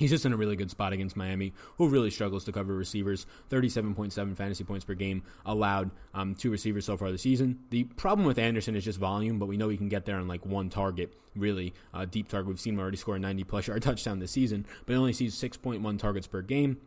He's 0.00 0.08
just 0.08 0.24
in 0.24 0.32
a 0.32 0.36
really 0.36 0.56
good 0.56 0.70
spot 0.70 0.94
against 0.94 1.14
Miami, 1.14 1.52
who 1.76 1.86
really 1.86 2.10
struggles 2.10 2.44
to 2.44 2.52
cover 2.52 2.74
receivers. 2.74 3.26
37.7 3.50 4.34
fantasy 4.34 4.64
points 4.64 4.82
per 4.82 4.94
game 4.94 5.22
allowed 5.44 5.90
um, 6.14 6.34
two 6.34 6.50
receivers 6.50 6.86
so 6.86 6.96
far 6.96 7.12
this 7.12 7.20
season. 7.20 7.58
The 7.68 7.84
problem 7.84 8.26
with 8.26 8.38
Anderson 8.38 8.74
is 8.74 8.84
just 8.86 8.98
volume, 8.98 9.38
but 9.38 9.44
we 9.44 9.58
know 9.58 9.68
he 9.68 9.76
can 9.76 9.90
get 9.90 10.06
there 10.06 10.16
on 10.16 10.26
like 10.26 10.46
one 10.46 10.70
target, 10.70 11.12
really. 11.36 11.74
Uh, 11.92 12.06
deep 12.06 12.28
target. 12.28 12.48
We've 12.48 12.58
seen 12.58 12.74
him 12.74 12.80
already 12.80 12.96
score 12.96 13.16
a 13.16 13.18
90 13.18 13.44
plus 13.44 13.66
yard 13.66 13.82
touchdown 13.82 14.20
this 14.20 14.30
season, 14.30 14.64
but 14.86 14.94
he 14.94 14.98
only 14.98 15.12
sees 15.12 15.38
6.1 15.38 15.98
targets 15.98 16.26
per 16.26 16.40
game. 16.40 16.78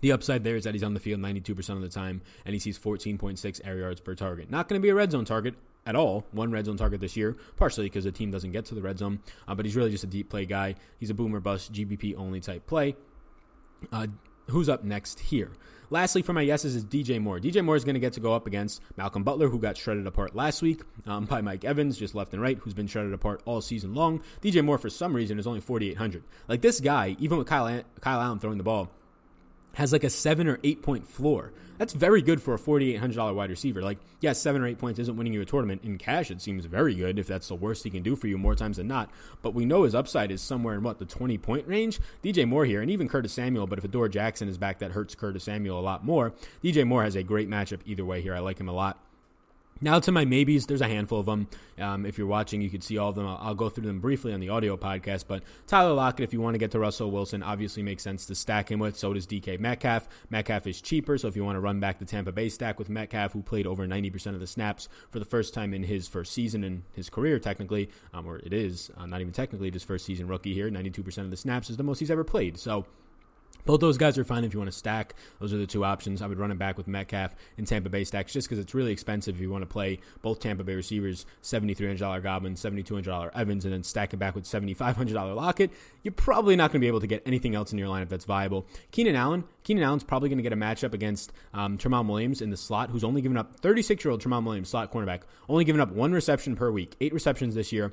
The 0.00 0.12
upside 0.12 0.42
there 0.42 0.56
is 0.56 0.64
that 0.64 0.72
he's 0.72 0.82
on 0.82 0.94
the 0.94 1.00
field 1.00 1.20
92% 1.20 1.68
of 1.68 1.82
the 1.82 1.90
time, 1.90 2.22
and 2.46 2.54
he 2.54 2.58
sees 2.58 2.78
14.6 2.78 3.60
air 3.62 3.76
yards 3.76 4.00
per 4.00 4.14
target. 4.14 4.50
Not 4.50 4.68
going 4.68 4.80
to 4.80 4.82
be 4.82 4.88
a 4.88 4.94
red 4.94 5.12
zone 5.12 5.26
target 5.26 5.54
at 5.88 5.96
all. 5.96 6.26
One 6.32 6.52
red 6.52 6.66
zone 6.66 6.76
target 6.76 7.00
this 7.00 7.16
year, 7.16 7.36
partially 7.56 7.86
because 7.86 8.04
the 8.04 8.12
team 8.12 8.30
doesn't 8.30 8.52
get 8.52 8.66
to 8.66 8.74
the 8.74 8.82
red 8.82 8.98
zone, 8.98 9.20
uh, 9.48 9.54
but 9.54 9.64
he's 9.64 9.74
really 9.74 9.90
just 9.90 10.04
a 10.04 10.08
deep 10.08 10.28
play 10.28 10.44
guy. 10.44 10.74
He's 11.00 11.10
a 11.10 11.14
boomer 11.14 11.40
bust, 11.40 11.72
GPP 11.72 12.14
only 12.16 12.40
type 12.40 12.66
play. 12.66 12.94
Uh, 13.90 14.08
who's 14.50 14.68
up 14.68 14.84
next 14.84 15.18
here? 15.18 15.50
Lastly, 15.90 16.20
for 16.20 16.34
my 16.34 16.42
yeses 16.42 16.76
is 16.76 16.84
DJ 16.84 17.18
Moore. 17.18 17.40
DJ 17.40 17.64
Moore 17.64 17.74
is 17.74 17.84
going 17.84 17.94
to 17.94 18.00
get 18.00 18.12
to 18.12 18.20
go 18.20 18.34
up 18.34 18.46
against 18.46 18.82
Malcolm 18.98 19.24
Butler, 19.24 19.48
who 19.48 19.58
got 19.58 19.78
shredded 19.78 20.06
apart 20.06 20.36
last 20.36 20.60
week 20.60 20.82
um, 21.06 21.24
by 21.24 21.40
Mike 21.40 21.64
Evans, 21.64 21.96
just 21.96 22.14
left 22.14 22.34
and 22.34 22.42
right, 22.42 22.58
who's 22.58 22.74
been 22.74 22.86
shredded 22.86 23.14
apart 23.14 23.40
all 23.46 23.62
season 23.62 23.94
long. 23.94 24.22
DJ 24.42 24.62
Moore, 24.62 24.76
for 24.76 24.90
some 24.90 25.16
reason, 25.16 25.38
is 25.38 25.46
only 25.46 25.60
4,800. 25.60 26.22
Like 26.46 26.60
this 26.60 26.80
guy, 26.80 27.16
even 27.18 27.38
with 27.38 27.46
Kyle, 27.46 27.82
Kyle 28.02 28.20
Allen 28.20 28.38
throwing 28.38 28.58
the 28.58 28.64
ball, 28.64 28.90
has 29.78 29.92
like 29.92 30.02
a 30.02 30.10
seven 30.10 30.48
or 30.48 30.58
eight 30.64 30.82
point 30.82 31.06
floor. 31.06 31.52
That's 31.78 31.92
very 31.92 32.20
good 32.20 32.42
for 32.42 32.54
a 32.54 32.58
$4,800 32.58 33.36
wide 33.36 33.50
receiver. 33.50 33.80
Like, 33.80 33.98
yes, 34.20 34.20
yeah, 34.20 34.32
seven 34.32 34.60
or 34.60 34.66
eight 34.66 34.78
points 34.78 34.98
isn't 34.98 35.16
winning 35.16 35.32
you 35.32 35.40
a 35.40 35.44
tournament. 35.44 35.84
In 35.84 35.96
cash, 35.96 36.32
it 36.32 36.42
seems 36.42 36.64
very 36.64 36.96
good 36.96 37.20
if 37.20 37.28
that's 37.28 37.46
the 37.46 37.54
worst 37.54 37.84
he 37.84 37.90
can 37.90 38.02
do 38.02 38.16
for 38.16 38.26
you 38.26 38.36
more 38.36 38.56
times 38.56 38.78
than 38.78 38.88
not. 38.88 39.08
But 39.40 39.54
we 39.54 39.64
know 39.64 39.84
his 39.84 39.94
upside 39.94 40.32
is 40.32 40.42
somewhere 40.42 40.74
in 40.74 40.82
what, 40.82 40.98
the 40.98 41.04
20 41.04 41.38
point 41.38 41.68
range? 41.68 42.00
DJ 42.24 42.48
Moore 42.48 42.64
here, 42.64 42.82
and 42.82 42.90
even 42.90 43.08
Curtis 43.08 43.32
Samuel, 43.32 43.68
but 43.68 43.78
if 43.78 43.84
Adoree 43.84 44.10
Jackson 44.10 44.48
is 44.48 44.58
back, 44.58 44.80
that 44.80 44.90
hurts 44.90 45.14
Curtis 45.14 45.44
Samuel 45.44 45.78
a 45.78 45.80
lot 45.80 46.04
more. 46.04 46.32
DJ 46.64 46.84
Moore 46.84 47.04
has 47.04 47.14
a 47.14 47.22
great 47.22 47.48
matchup 47.48 47.78
either 47.86 48.04
way 48.04 48.20
here. 48.20 48.34
I 48.34 48.40
like 48.40 48.58
him 48.58 48.68
a 48.68 48.72
lot. 48.72 48.98
Now 49.80 50.00
to 50.00 50.10
my 50.10 50.24
maybes, 50.24 50.66
there's 50.66 50.80
a 50.80 50.88
handful 50.88 51.20
of 51.20 51.26
them. 51.26 51.48
Um, 51.78 52.04
if 52.04 52.18
you're 52.18 52.26
watching, 52.26 52.60
you 52.60 52.68
can 52.68 52.80
see 52.80 52.98
all 52.98 53.10
of 53.10 53.14
them. 53.14 53.26
I'll, 53.26 53.38
I'll, 53.40 53.54
go 53.54 53.68
through 53.68 53.86
them 53.86 54.00
briefly 54.00 54.32
on 54.32 54.40
the 54.40 54.48
audio 54.48 54.76
podcast. 54.76 55.26
But 55.28 55.44
Tyler 55.68 55.92
Lockett, 55.92 56.24
if 56.24 56.32
you 56.32 56.40
want 56.40 56.54
to 56.54 56.58
get 56.58 56.72
to 56.72 56.80
Russell 56.80 57.12
Wilson, 57.12 57.44
obviously 57.44 57.84
makes 57.84 58.02
sense 58.02 58.26
to 58.26 58.34
stack 58.34 58.70
him 58.70 58.80
with. 58.80 58.96
So 58.96 59.12
does 59.12 59.26
DK 59.26 59.60
Metcalf. 59.60 60.08
Metcalf 60.30 60.66
is 60.66 60.80
cheaper, 60.80 61.16
so 61.16 61.28
if 61.28 61.36
you 61.36 61.44
want 61.44 61.56
to 61.56 61.60
run 61.60 61.78
back 61.78 62.00
the 62.00 62.04
Tampa 62.04 62.32
Bay 62.32 62.48
stack 62.48 62.78
with 62.78 62.88
Metcalf, 62.88 63.32
who 63.32 63.42
played 63.42 63.66
over 63.66 63.86
90% 63.86 64.34
of 64.34 64.40
the 64.40 64.46
snaps 64.46 64.88
for 65.10 65.20
the 65.20 65.24
first 65.24 65.54
time 65.54 65.72
in 65.72 65.84
his 65.84 66.08
first 66.08 66.32
season 66.32 66.64
in 66.64 66.82
his 66.92 67.08
career, 67.08 67.38
technically, 67.38 67.88
um, 68.12 68.26
or 68.26 68.38
it 68.38 68.52
is 68.52 68.90
uh, 68.96 69.06
not 69.06 69.20
even 69.20 69.32
technically 69.32 69.70
his 69.70 69.84
first 69.84 70.04
season 70.04 70.26
rookie 70.26 70.54
here. 70.54 70.68
92% 70.70 71.18
of 71.18 71.30
the 71.30 71.36
snaps 71.36 71.70
is 71.70 71.76
the 71.76 71.84
most 71.84 72.00
he's 72.00 72.10
ever 72.10 72.24
played. 72.24 72.58
So 72.58 72.84
both 73.64 73.80
those 73.80 73.98
guys 73.98 74.16
are 74.18 74.24
fine 74.24 74.44
if 74.44 74.52
you 74.52 74.60
want 74.60 74.70
to 74.70 74.76
stack. 74.76 75.14
Those 75.40 75.52
are 75.52 75.58
the 75.58 75.66
two 75.66 75.84
options. 75.84 76.22
I 76.22 76.26
would 76.26 76.38
run 76.38 76.50
it 76.50 76.58
back 76.58 76.76
with 76.76 76.88
Metcalf 76.88 77.34
and 77.56 77.66
Tampa 77.66 77.88
Bay 77.88 78.04
stacks 78.04 78.32
just 78.32 78.48
because 78.48 78.58
it's 78.58 78.74
really 78.74 78.92
expensive 78.92 79.36
if 79.36 79.40
you 79.40 79.50
want 79.50 79.62
to 79.62 79.66
play 79.66 80.00
both 80.22 80.40
Tampa 80.40 80.64
Bay 80.64 80.74
receivers, 80.74 81.26
$7,300 81.42 82.22
Godwin, 82.22 82.54
$7,200 82.54 83.30
Evans, 83.34 83.64
and 83.64 83.74
then 83.74 83.82
stack 83.82 84.12
it 84.12 84.18
back 84.18 84.34
with 84.34 84.44
$7,500 84.44 85.36
Lockett. 85.36 85.70
You're 86.02 86.12
probably 86.12 86.56
not 86.56 86.72
going 86.72 86.80
to 86.80 86.84
be 86.84 86.88
able 86.88 87.00
to 87.00 87.06
get 87.06 87.22
anything 87.26 87.54
else 87.54 87.72
in 87.72 87.78
your 87.78 87.88
lineup 87.88 88.08
that's 88.08 88.24
viable. 88.24 88.66
Keenan 88.90 89.16
Allen, 89.16 89.44
Keenan 89.64 89.84
Allen's 89.84 90.04
probably 90.04 90.28
going 90.28 90.38
to 90.38 90.42
get 90.42 90.52
a 90.52 90.56
matchup 90.56 90.94
against 90.94 91.32
um, 91.52 91.76
Tramon 91.76 92.08
Williams 92.08 92.40
in 92.40 92.50
the 92.50 92.56
slot, 92.56 92.90
who's 92.90 93.04
only 93.04 93.20
given 93.20 93.36
up 93.36 93.56
36 93.56 94.04
year 94.04 94.12
old 94.12 94.22
Tramon 94.22 94.44
Williams, 94.44 94.70
slot 94.70 94.92
cornerback, 94.92 95.22
only 95.48 95.64
given 95.64 95.80
up 95.80 95.92
one 95.92 96.12
reception 96.12 96.56
per 96.56 96.70
week, 96.70 96.96
eight 97.00 97.12
receptions 97.12 97.54
this 97.54 97.72
year 97.72 97.92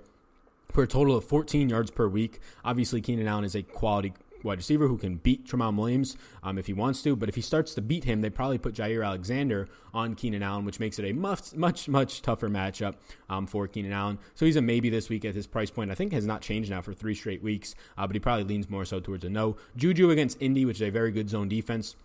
for 0.71 0.83
a 0.83 0.87
total 0.87 1.15
of 1.15 1.23
14 1.25 1.69
yards 1.69 1.89
per 1.89 2.07
week. 2.07 2.39
Obviously, 2.63 3.01
Keenan 3.01 3.27
Allen 3.27 3.45
is 3.45 3.55
a 3.55 3.63
quality 3.63 4.13
wide 4.45 4.57
receiver 4.57 4.87
who 4.87 4.97
can 4.97 5.15
beat 5.17 5.45
Tramon 5.45 5.75
Williams 5.75 6.15
um, 6.43 6.57
if 6.57 6.67
he 6.67 6.73
wants 6.73 7.01
to. 7.03 7.15
But 7.15 7.27
if 7.27 7.35
he 7.35 7.41
starts 7.41 7.73
to 7.75 7.81
beat 7.81 8.03
him, 8.03 8.21
they 8.21 8.29
probably 8.29 8.57
put 8.57 8.75
Jaire 8.75 9.05
Alexander 9.05 9.67
on 9.93 10.15
Keenan 10.15 10.43
Allen, 10.43 10.65
which 10.65 10.79
makes 10.79 10.99
it 10.99 11.05
a 11.05 11.13
much, 11.13 11.53
much, 11.53 11.89
much 11.89 12.21
tougher 12.21 12.49
matchup 12.49 12.95
um, 13.29 13.47
for 13.47 13.67
Keenan 13.67 13.91
Allen. 13.91 14.19
So 14.35 14.45
he's 14.45 14.55
a 14.55 14.61
maybe 14.61 14.89
this 14.89 15.09
week 15.09 15.25
at 15.25 15.35
his 15.35 15.47
price 15.47 15.71
point. 15.71 15.91
I 15.91 15.95
think 15.95 16.13
has 16.13 16.25
not 16.25 16.41
changed 16.41 16.69
now 16.69 16.81
for 16.81 16.93
three 16.93 17.15
straight 17.15 17.43
weeks, 17.43 17.75
uh, 17.97 18.07
but 18.07 18.15
he 18.15 18.19
probably 18.19 18.43
leans 18.43 18.69
more 18.69 18.85
so 18.85 18.99
towards 18.99 19.25
a 19.25 19.29
no. 19.29 19.57
Juju 19.75 20.09
against 20.11 20.41
Indy, 20.41 20.65
which 20.65 20.77
is 20.77 20.83
a 20.83 20.91
very 20.91 21.11
good 21.11 21.29
zone 21.29 21.49
defense. 21.49 21.95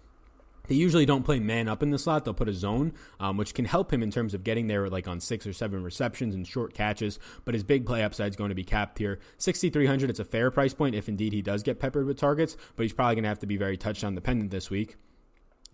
They 0.68 0.74
usually 0.74 1.06
don't 1.06 1.24
play 1.24 1.40
man 1.40 1.68
up 1.68 1.82
in 1.82 1.90
the 1.90 1.98
slot. 1.98 2.24
They'll 2.24 2.34
put 2.34 2.48
a 2.48 2.52
zone, 2.52 2.92
um, 3.18 3.36
which 3.36 3.54
can 3.54 3.64
help 3.64 3.92
him 3.92 4.02
in 4.02 4.10
terms 4.10 4.34
of 4.34 4.44
getting 4.44 4.66
there 4.66 4.88
like 4.88 5.08
on 5.08 5.20
six 5.20 5.46
or 5.46 5.52
seven 5.52 5.82
receptions 5.82 6.34
and 6.34 6.46
short 6.46 6.74
catches. 6.74 7.18
But 7.44 7.54
his 7.54 7.64
big 7.64 7.86
play 7.86 8.02
upside 8.02 8.30
is 8.30 8.36
going 8.36 8.50
to 8.50 8.54
be 8.54 8.64
capped 8.64 8.98
here. 8.98 9.18
6,300, 9.38 10.10
it's 10.10 10.20
a 10.20 10.24
fair 10.24 10.50
price 10.50 10.74
point 10.74 10.94
if 10.94 11.08
indeed 11.08 11.32
he 11.32 11.42
does 11.42 11.62
get 11.62 11.80
peppered 11.80 12.06
with 12.06 12.18
targets, 12.18 12.56
but 12.76 12.82
he's 12.82 12.92
probably 12.92 13.16
going 13.16 13.24
to 13.24 13.28
have 13.28 13.40
to 13.40 13.46
be 13.46 13.56
very 13.56 13.76
touchdown 13.76 14.14
dependent 14.14 14.50
this 14.50 14.70
week. 14.70 14.96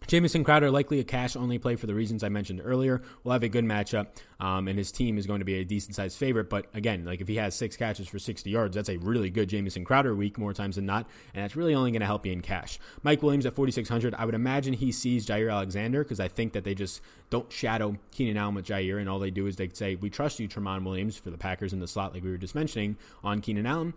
Jamison 0.06 0.44
Crowder, 0.44 0.70
likely 0.70 1.00
a 1.00 1.04
cash 1.04 1.34
only 1.34 1.58
play 1.58 1.74
for 1.74 1.86
the 1.86 1.94
reasons 1.94 2.22
I 2.22 2.28
mentioned 2.28 2.62
earlier, 2.64 3.02
will 3.24 3.32
have 3.32 3.42
a 3.42 3.48
good 3.48 3.64
matchup, 3.64 4.06
um, 4.38 4.68
and 4.68 4.78
his 4.78 4.92
team 4.92 5.18
is 5.18 5.26
going 5.26 5.40
to 5.40 5.44
be 5.44 5.54
a 5.54 5.64
decent 5.64 5.96
sized 5.96 6.16
favorite. 6.16 6.48
But 6.48 6.66
again, 6.74 7.04
like 7.04 7.20
if 7.20 7.26
he 7.26 7.36
has 7.36 7.56
six 7.56 7.76
catches 7.76 8.06
for 8.06 8.20
60 8.20 8.48
yards, 8.48 8.76
that's 8.76 8.88
a 8.88 8.98
really 8.98 9.30
good 9.30 9.48
Jamison 9.48 9.84
Crowder 9.84 10.14
week 10.14 10.38
more 10.38 10.52
times 10.52 10.76
than 10.76 10.86
not, 10.86 11.08
and 11.34 11.42
that's 11.42 11.56
really 11.56 11.74
only 11.74 11.90
going 11.90 12.00
to 12.00 12.06
help 12.06 12.24
you 12.24 12.30
in 12.30 12.40
cash. 12.40 12.78
Mike 13.02 13.20
Williams 13.20 13.46
at 13.46 13.54
4,600, 13.54 14.14
I 14.14 14.24
would 14.24 14.34
imagine 14.34 14.74
he 14.74 14.92
sees 14.92 15.26
Jaire 15.26 15.52
Alexander 15.52 16.04
because 16.04 16.20
I 16.20 16.28
think 16.28 16.52
that 16.52 16.62
they 16.62 16.74
just 16.74 17.00
don't 17.30 17.50
shadow 17.50 17.96
Keenan 18.12 18.36
Allen 18.36 18.54
with 18.54 18.66
Jaire, 18.66 19.00
and 19.00 19.08
all 19.08 19.18
they 19.18 19.32
do 19.32 19.48
is 19.48 19.56
they 19.56 19.68
say, 19.70 19.96
We 19.96 20.08
trust 20.08 20.38
you, 20.38 20.48
Tramon 20.48 20.84
Williams, 20.84 21.16
for 21.16 21.30
the 21.30 21.38
Packers 21.38 21.72
in 21.72 21.80
the 21.80 21.88
slot, 21.88 22.14
like 22.14 22.22
we 22.22 22.30
were 22.30 22.36
just 22.36 22.54
mentioning, 22.54 22.96
on 23.24 23.40
Keenan 23.40 23.66
Allen. 23.66 23.92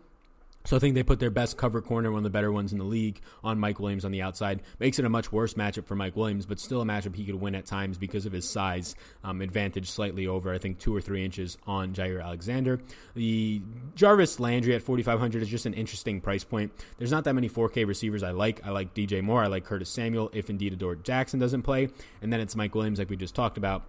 So 0.69 0.75
I 0.75 0.79
think 0.79 0.93
they 0.93 1.01
put 1.01 1.19
their 1.19 1.31
best 1.31 1.57
cover 1.57 1.81
corner, 1.81 2.11
one 2.11 2.19
of 2.19 2.23
the 2.23 2.29
better 2.29 2.51
ones 2.51 2.71
in 2.71 2.77
the 2.77 2.83
league, 2.83 3.21
on 3.43 3.59
Mike 3.59 3.79
Williams 3.79 4.05
on 4.05 4.11
the 4.11 4.21
outside. 4.21 4.61
Makes 4.77 4.99
it 4.99 5.05
a 5.05 5.09
much 5.09 5.31
worse 5.31 5.55
matchup 5.55 5.87
for 5.87 5.95
Mike 5.95 6.15
Williams, 6.15 6.45
but 6.45 6.59
still 6.59 6.79
a 6.79 6.85
matchup 6.85 7.15
he 7.15 7.25
could 7.25 7.33
win 7.33 7.55
at 7.55 7.65
times 7.65 7.97
because 7.97 8.27
of 8.27 8.33
his 8.33 8.47
size 8.47 8.93
um, 9.23 9.41
advantage, 9.41 9.89
slightly 9.89 10.27
over 10.27 10.53
I 10.53 10.59
think 10.59 10.77
two 10.77 10.95
or 10.95 11.01
three 11.01 11.25
inches 11.25 11.57
on 11.65 11.95
Jaire 11.95 12.23
Alexander. 12.23 12.79
The 13.15 13.63
Jarvis 13.95 14.39
Landry 14.39 14.75
at 14.75 14.83
4,500 14.83 15.41
is 15.41 15.47
just 15.47 15.65
an 15.65 15.73
interesting 15.73 16.21
price 16.21 16.43
point. 16.43 16.71
There's 16.99 17.11
not 17.11 17.23
that 17.23 17.33
many 17.33 17.49
4K 17.49 17.87
receivers 17.87 18.21
I 18.21 18.29
like. 18.29 18.63
I 18.63 18.69
like 18.69 18.93
DJ 18.93 19.23
Moore. 19.23 19.43
I 19.43 19.47
like 19.47 19.65
Curtis 19.65 19.89
Samuel. 19.89 20.29
If 20.33 20.51
indeed 20.51 20.73
Adoree 20.73 21.01
Jackson 21.01 21.39
doesn't 21.39 21.63
play, 21.63 21.89
and 22.21 22.31
then 22.31 22.41
it's 22.41 22.55
Mike 22.55 22.75
Williams, 22.75 22.99
like 22.99 23.09
we 23.09 23.17
just 23.17 23.33
talked 23.33 23.57
about 23.57 23.85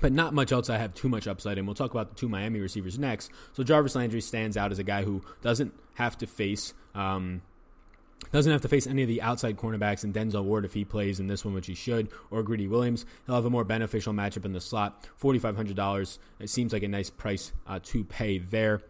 but 0.00 0.12
not 0.12 0.34
much 0.34 0.52
else 0.52 0.70
I 0.70 0.78
have 0.78 0.94
too 0.94 1.08
much 1.08 1.26
upside 1.26 1.58
in. 1.58 1.66
We'll 1.66 1.74
talk 1.74 1.90
about 1.90 2.10
the 2.10 2.14
two 2.16 2.28
Miami 2.28 2.60
receivers 2.60 2.98
next. 2.98 3.30
So 3.52 3.62
Jarvis 3.62 3.94
Landry 3.94 4.20
stands 4.20 4.56
out 4.56 4.72
as 4.72 4.78
a 4.78 4.84
guy 4.84 5.04
who 5.04 5.22
doesn't 5.42 5.74
have 5.94 6.18
to 6.18 6.26
face 6.26 6.74
um, 6.94 7.42
doesn't 8.32 8.50
have 8.50 8.62
to 8.62 8.68
face 8.68 8.86
any 8.86 9.02
of 9.02 9.08
the 9.08 9.22
outside 9.22 9.56
cornerbacks 9.56 10.02
and 10.02 10.12
Denzel 10.14 10.44
Ward 10.44 10.64
if 10.64 10.74
he 10.74 10.84
plays 10.84 11.20
in 11.20 11.26
this 11.26 11.44
one, 11.44 11.54
which 11.54 11.66
he 11.66 11.74
should, 11.74 12.08
or 12.30 12.42
Greedy 12.42 12.66
Williams. 12.66 13.04
He'll 13.26 13.36
have 13.36 13.44
a 13.44 13.50
more 13.50 13.64
beneficial 13.64 14.12
matchup 14.12 14.44
in 14.44 14.52
the 14.52 14.60
slot. 14.60 15.06
Forty 15.16 15.38
five 15.38 15.56
hundred 15.56 15.76
dollars. 15.76 16.18
It 16.40 16.50
seems 16.50 16.72
like 16.72 16.82
a 16.82 16.88
nice 16.88 17.10
price 17.10 17.52
uh, 17.66 17.80
to 17.84 18.04
pay 18.04 18.38
there. 18.38 18.82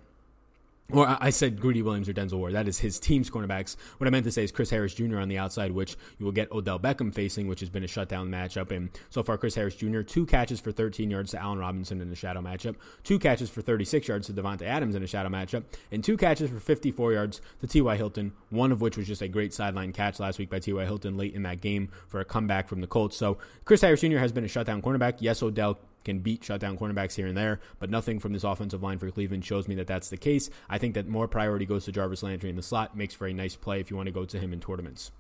Or 0.93 1.17
I 1.21 1.31
said 1.31 1.61
Greedy 1.61 1.83
Williams 1.83 2.09
or 2.09 2.13
Denzel 2.13 2.39
Ward. 2.39 2.55
That 2.55 2.69
is 2.69 2.79
his 2.79 3.01
team's 3.01 3.29
cornerbacks. 3.29 3.75
What 3.99 4.07
I 4.07 4.11
meant 4.11 4.25
to 4.25 4.31
say 4.31 4.45
is 4.45 4.53
Chris 4.53 4.71
Harris 4.71 4.95
Jr. 4.95 5.19
on 5.19 5.29
the 5.29 5.37
outside, 5.37 5.73
which 5.73 5.97
you 6.19 6.25
will 6.25 6.33
get 6.33 6.53
Odell 6.53 6.79
Beckham 6.79 7.13
facing, 7.13 7.49
which 7.49 7.59
has 7.59 7.69
been 7.69 7.83
a 7.83 7.89
shutdown 7.89 8.31
matchup. 8.31 8.71
And 8.71 8.91
so 9.11 9.25
far, 9.25 9.37
Chris 9.37 9.57
Harris 9.57 9.75
Jr. 9.75 10.03
two 10.03 10.25
catches 10.27 10.61
for 10.61 10.71
13 10.71 11.11
yards 11.11 11.33
to 11.33 11.43
Allen 11.43 11.59
Robinson 11.59 12.01
in 12.01 12.13
a 12.13 12.15
shadow 12.15 12.41
matchup, 12.41 12.77
two 13.03 13.19
catches 13.19 13.51
for 13.51 13.63
36 13.63 14.07
yards 14.07 14.29
to 14.29 14.33
Davante 14.33 14.63
Adams 14.63 14.95
in 14.95 15.03
a 15.03 15.09
shadow 15.09 15.29
matchup, 15.29 15.65
and 15.91 16.05
two 16.05 16.17
catches 16.17 16.51
for 16.51 16.61
54 16.61 17.13
yards 17.13 17.41
to 17.61 17.67
T.Y. 17.67 17.97
Hilton. 17.97 18.33
One 18.51 18.71
of 18.71 18.81
which 18.81 18.97
was 18.97 19.09
just 19.09 19.23
a 19.23 19.29
great 19.29 19.53
sideline 19.53 19.93
catch 19.93 20.21
last 20.21 20.39
week 20.39 20.51
by 20.51 20.61
T.Y. 20.61 20.85
Hilton 20.85 21.17
late 21.17 21.35
in 21.35 21.43
that 21.43 21.61
game 21.61 21.89
for 22.07 22.21
a 22.21 22.25
comeback 22.25 22.69
from 22.69 22.81
the 22.81 22.87
Colts. 22.87 23.17
So 23.17 23.39
Chris 23.65 23.81
Harris 23.81 24.03
Jr. 24.03 24.19
has 24.19 24.31
been 24.31 24.45
a 24.45 24.49
shutdown 24.49 24.83
cornerback. 24.83 25.17
Yes, 25.19 25.43
Odell 25.43 25.81
can 26.07 26.21
beat 26.21 26.43
shutdown 26.43 26.79
cornerbacks 26.79 27.17
here 27.17 27.27
and 27.27 27.37
there, 27.37 27.61
but 27.79 27.91
nothing 27.91 28.19
from 28.19 28.33
this 28.33 28.45
offensive 28.45 28.83
line 28.83 28.99
for 28.99 29.11
Cleveland 29.11 29.45
shows 29.45 29.69
me 29.69 29.75
that 29.75 29.87
that's 29.87 30.09
the 30.09 30.17
case. 30.17 30.49
I 30.71 30.79
think 30.79 30.95
that 30.95 31.07
more 31.07 31.29
priority 31.29 31.67
goes 31.67 31.85
to 31.85 31.93
Jarvis 31.93 32.23
Landry 32.23 32.49
in 32.49 32.57
the 32.57 32.63
slot, 32.63 32.97
makes 32.97 33.13
for 33.13 33.27
a 33.27 33.35
nice 33.35 33.57
play 33.57 33.81
if 33.81 33.91
you 33.91 33.97
want 33.97 34.07
to 34.07 34.13
go 34.13 34.25
to 34.25 34.39
him 34.39 34.53
in 34.55 34.61
tournaments. 34.61 35.11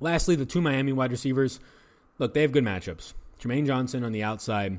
Lastly, 0.00 0.36
the 0.36 0.46
two 0.46 0.62
Miami 0.62 0.92
wide 0.92 1.10
receivers. 1.10 1.60
Look, 2.18 2.32
they 2.32 2.42
have 2.42 2.52
good 2.52 2.64
matchups. 2.64 3.12
Trumaine 3.40 3.66
Johnson 3.66 4.04
on 4.04 4.12
the 4.12 4.22
outside, 4.22 4.78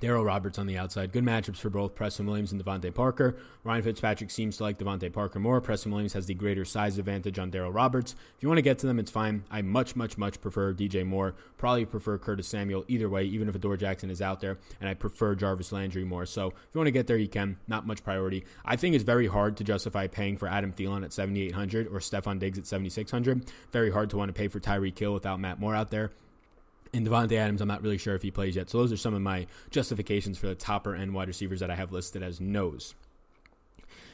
Darryl 0.00 0.24
Roberts 0.24 0.58
on 0.58 0.66
the 0.66 0.78
outside. 0.78 1.12
Good 1.12 1.24
matchups 1.24 1.58
for 1.58 1.68
both 1.68 1.94
Preston 1.94 2.26
Williams 2.26 2.52
and 2.52 2.64
DeVante 2.64 2.94
Parker. 2.94 3.36
Ryan 3.64 3.82
Fitzpatrick 3.82 4.30
seems 4.30 4.56
to 4.56 4.62
like 4.62 4.78
DeVante 4.78 5.12
Parker 5.12 5.38
more. 5.38 5.60
Preston 5.60 5.92
Williams 5.92 6.14
has 6.14 6.26
the 6.26 6.34
greater 6.34 6.64
size 6.64 6.98
advantage 6.98 7.38
on 7.38 7.50
Darryl 7.50 7.74
Roberts. 7.74 8.14
If 8.36 8.42
you 8.42 8.48
want 8.48 8.58
to 8.58 8.62
get 8.62 8.78
to 8.78 8.86
them, 8.86 8.98
it's 8.98 9.10
fine. 9.10 9.44
I 9.50 9.60
much, 9.62 9.94
much, 9.96 10.16
much 10.16 10.40
prefer 10.40 10.72
DJ 10.72 11.04
Moore. 11.04 11.34
Probably 11.58 11.84
prefer 11.84 12.16
Curtis 12.16 12.48
Samuel 12.48 12.84
either 12.88 13.08
way, 13.08 13.24
even 13.24 13.48
if 13.48 13.54
Adoree 13.54 13.78
Jackson 13.78 14.10
is 14.10 14.22
out 14.22 14.40
there. 14.40 14.58
And 14.80 14.88
I 14.88 14.94
prefer 14.94 15.34
Jarvis 15.34 15.72
Landry 15.72 16.04
more. 16.04 16.24
So 16.24 16.48
if 16.48 16.54
you 16.72 16.78
want 16.78 16.86
to 16.86 16.92
get 16.92 17.06
there, 17.06 17.18
you 17.18 17.28
can. 17.28 17.58
Not 17.68 17.86
much 17.86 18.02
priority. 18.02 18.44
I 18.64 18.76
think 18.76 18.94
it's 18.94 19.04
very 19.04 19.26
hard 19.26 19.58
to 19.58 19.64
justify 19.64 20.06
paying 20.06 20.38
for 20.38 20.48
Adam 20.48 20.72
Thielen 20.72 21.04
at 21.04 21.12
7,800 21.12 21.86
or 21.88 22.00
Stefon 22.00 22.38
Diggs 22.38 22.58
at 22.58 22.66
7,600. 22.66 23.50
Very 23.70 23.90
hard 23.90 24.08
to 24.10 24.16
want 24.16 24.30
to 24.30 24.32
pay 24.32 24.48
for 24.48 24.60
Tyreek 24.60 24.98
Hill 24.98 25.12
without 25.12 25.40
Matt 25.40 25.60
Moore 25.60 25.74
out 25.74 25.90
there. 25.90 26.10
And 26.92 27.06
Davante 27.06 27.32
Adams, 27.32 27.60
I'm 27.60 27.68
not 27.68 27.82
really 27.82 27.98
sure 27.98 28.14
if 28.14 28.22
he 28.22 28.30
plays 28.30 28.56
yet. 28.56 28.68
So 28.68 28.78
those 28.78 28.92
are 28.92 28.96
some 28.96 29.14
of 29.14 29.22
my 29.22 29.46
justifications 29.70 30.38
for 30.38 30.48
the 30.48 30.54
topper 30.54 30.94
end 30.94 31.14
wide 31.14 31.28
receivers 31.28 31.60
that 31.60 31.70
I 31.70 31.76
have 31.76 31.92
listed 31.92 32.22
as 32.22 32.40
no's. 32.40 32.94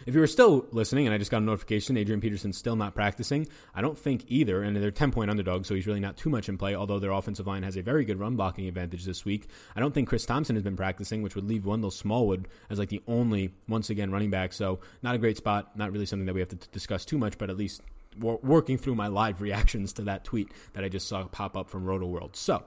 If 0.07 0.15
you 0.15 0.21
were 0.21 0.29
still 0.29 0.67
listening, 0.71 1.07
and 1.07 1.15
I 1.15 1.19
just 1.19 1.33
got 1.33 1.43
a 1.43 1.45
notification, 1.45 1.97
Adrian 1.97 2.21
Peterson's 2.21 2.57
still 2.57 2.77
not 2.77 2.95
practicing, 2.95 3.49
I 3.75 3.81
don't 3.81 3.99
think 3.99 4.25
either, 4.29 4.63
and 4.63 4.77
they're 4.77 4.93
10 4.93 5.11
point 5.11 5.31
underdogs, 5.31 5.67
so 5.67 5.75
he's 5.75 5.89
really 5.89 6.01
not 6.01 6.17
too 6.17 6.31
much 6.31 6.49
in 6.49 6.57
play, 6.57 6.77
although 6.77 7.01
their 7.01 7.11
offensive 7.11 7.49
line 7.49 7.65
has 7.65 7.77
a 7.77 7.83
very 7.83 8.05
good 8.05 8.21
run 8.21 8.37
blocking 8.37 8.69
advantage 8.69 9.05
this 9.05 9.25
week. 9.25 9.49
I 9.75 9.81
don't 9.81 9.93
think 9.93 10.09
Chris 10.09 10.25
Thompson 10.25 10.55
has 10.55 10.63
been 10.63 10.77
practicing, 10.77 11.23
which 11.23 11.35
would 11.35 11.49
leave 11.49 11.67
Wendell 11.67 11.91
Smallwood 11.91 12.47
as 12.71 12.79
like 12.79 12.91
the 12.91 13.03
only, 13.09 13.53
once 13.69 13.91
again, 13.91 14.13
running 14.13 14.31
back. 14.31 14.53
So 14.53 14.79
not 15.03 15.17
a 15.17 15.19
great 15.19 15.39
spot, 15.39 15.77
not 15.77 15.91
really 15.91 16.07
something 16.07 16.27
that 16.27 16.35
we 16.35 16.41
have 16.41 16.51
to 16.51 16.57
t- 16.57 16.69
discuss 16.71 17.05
too 17.05 17.19
much, 17.19 17.37
but 17.37 17.51
at 17.51 17.57
least 17.57 17.83
working 18.21 18.79
through 18.79 18.95
my 18.95 19.09
live 19.09 19.41
reactions 19.41 19.93
to 19.95 20.03
that 20.03 20.25
tweet 20.25 20.51
that 20.73 20.85
I 20.85 20.89
just 20.89 21.09
saw 21.09 21.25
pop 21.25 21.57
up 21.57 21.69
from 21.69 21.85
Rotoworld. 21.85 22.37
So, 22.37 22.65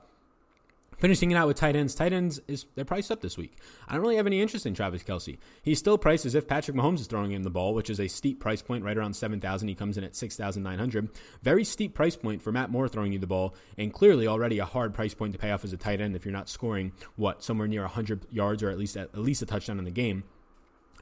Finishing 1.00 1.32
it 1.32 1.36
out 1.36 1.48
with 1.48 1.56
tight 1.56 1.78
ends. 1.78 1.96
Tight 1.96 2.12
ends 2.12 2.42
is 2.50 2.66
they're 2.76 2.84
priced 2.84 3.10
up 3.10 3.22
this 3.22 3.38
week. 3.38 3.54
I 3.88 3.94
don't 3.94 4.02
really 4.02 4.18
have 4.18 4.28
any 4.28 4.42
interest 4.42 4.66
in 4.66 4.74
Travis 4.74 5.02
Kelce. 5.02 5.38
He's 5.64 5.80
still 5.80 5.98
priced 5.98 6.26
as 6.26 6.36
if 6.36 6.46
Patrick 6.46 6.76
Mahomes 6.76 7.00
is 7.00 7.08
throwing 7.08 7.32
him 7.32 7.44
the 7.44 7.50
ball, 7.50 7.74
which 7.74 7.90
is 7.90 8.02
a 8.02 8.10
steep 8.10 8.42
price 8.42 8.62
point, 8.62 8.84
right 8.84 8.98
around 8.98 9.16
seven 9.16 9.40
thousand. 9.40 9.70
He 9.70 9.76
comes 9.76 9.98
in 9.98 10.04
at 10.04 10.18
six 10.18 10.36
thousand 10.36 10.64
nine 10.64 10.78
hundred. 10.78 11.10
Very 11.42 11.64
steep 11.64 11.94
price 11.94 12.18
point 12.18 12.42
for 12.42 12.52
Matt 12.52 12.70
Moore 12.70 12.90
throwing 12.90 13.14
you 13.14 13.20
the 13.20 13.28
ball, 13.28 13.56
and 13.78 13.94
clearly 13.94 14.28
already 14.28 14.60
a 14.60 14.66
hard 14.66 14.94
price 14.94 15.14
point 15.14 15.32
to 15.32 15.40
pay 15.40 15.52
off 15.52 15.64
as 15.64 15.72
a 15.72 15.78
tight 15.78 16.02
end 16.02 16.18
if 16.18 16.26
you're 16.26 16.34
not 16.34 16.50
scoring 16.50 16.92
what 17.16 17.44
somewhere 17.44 17.68
near 17.68 17.88
hundred 17.88 18.26
yards 18.30 18.62
or 18.62 18.70
at 18.70 18.78
least 18.78 18.98
at, 18.98 19.08
at 19.14 19.20
least 19.20 19.42
a 19.42 19.46
touchdown 19.46 19.80
in 19.80 19.86
the 19.86 19.92
game. 19.92 20.26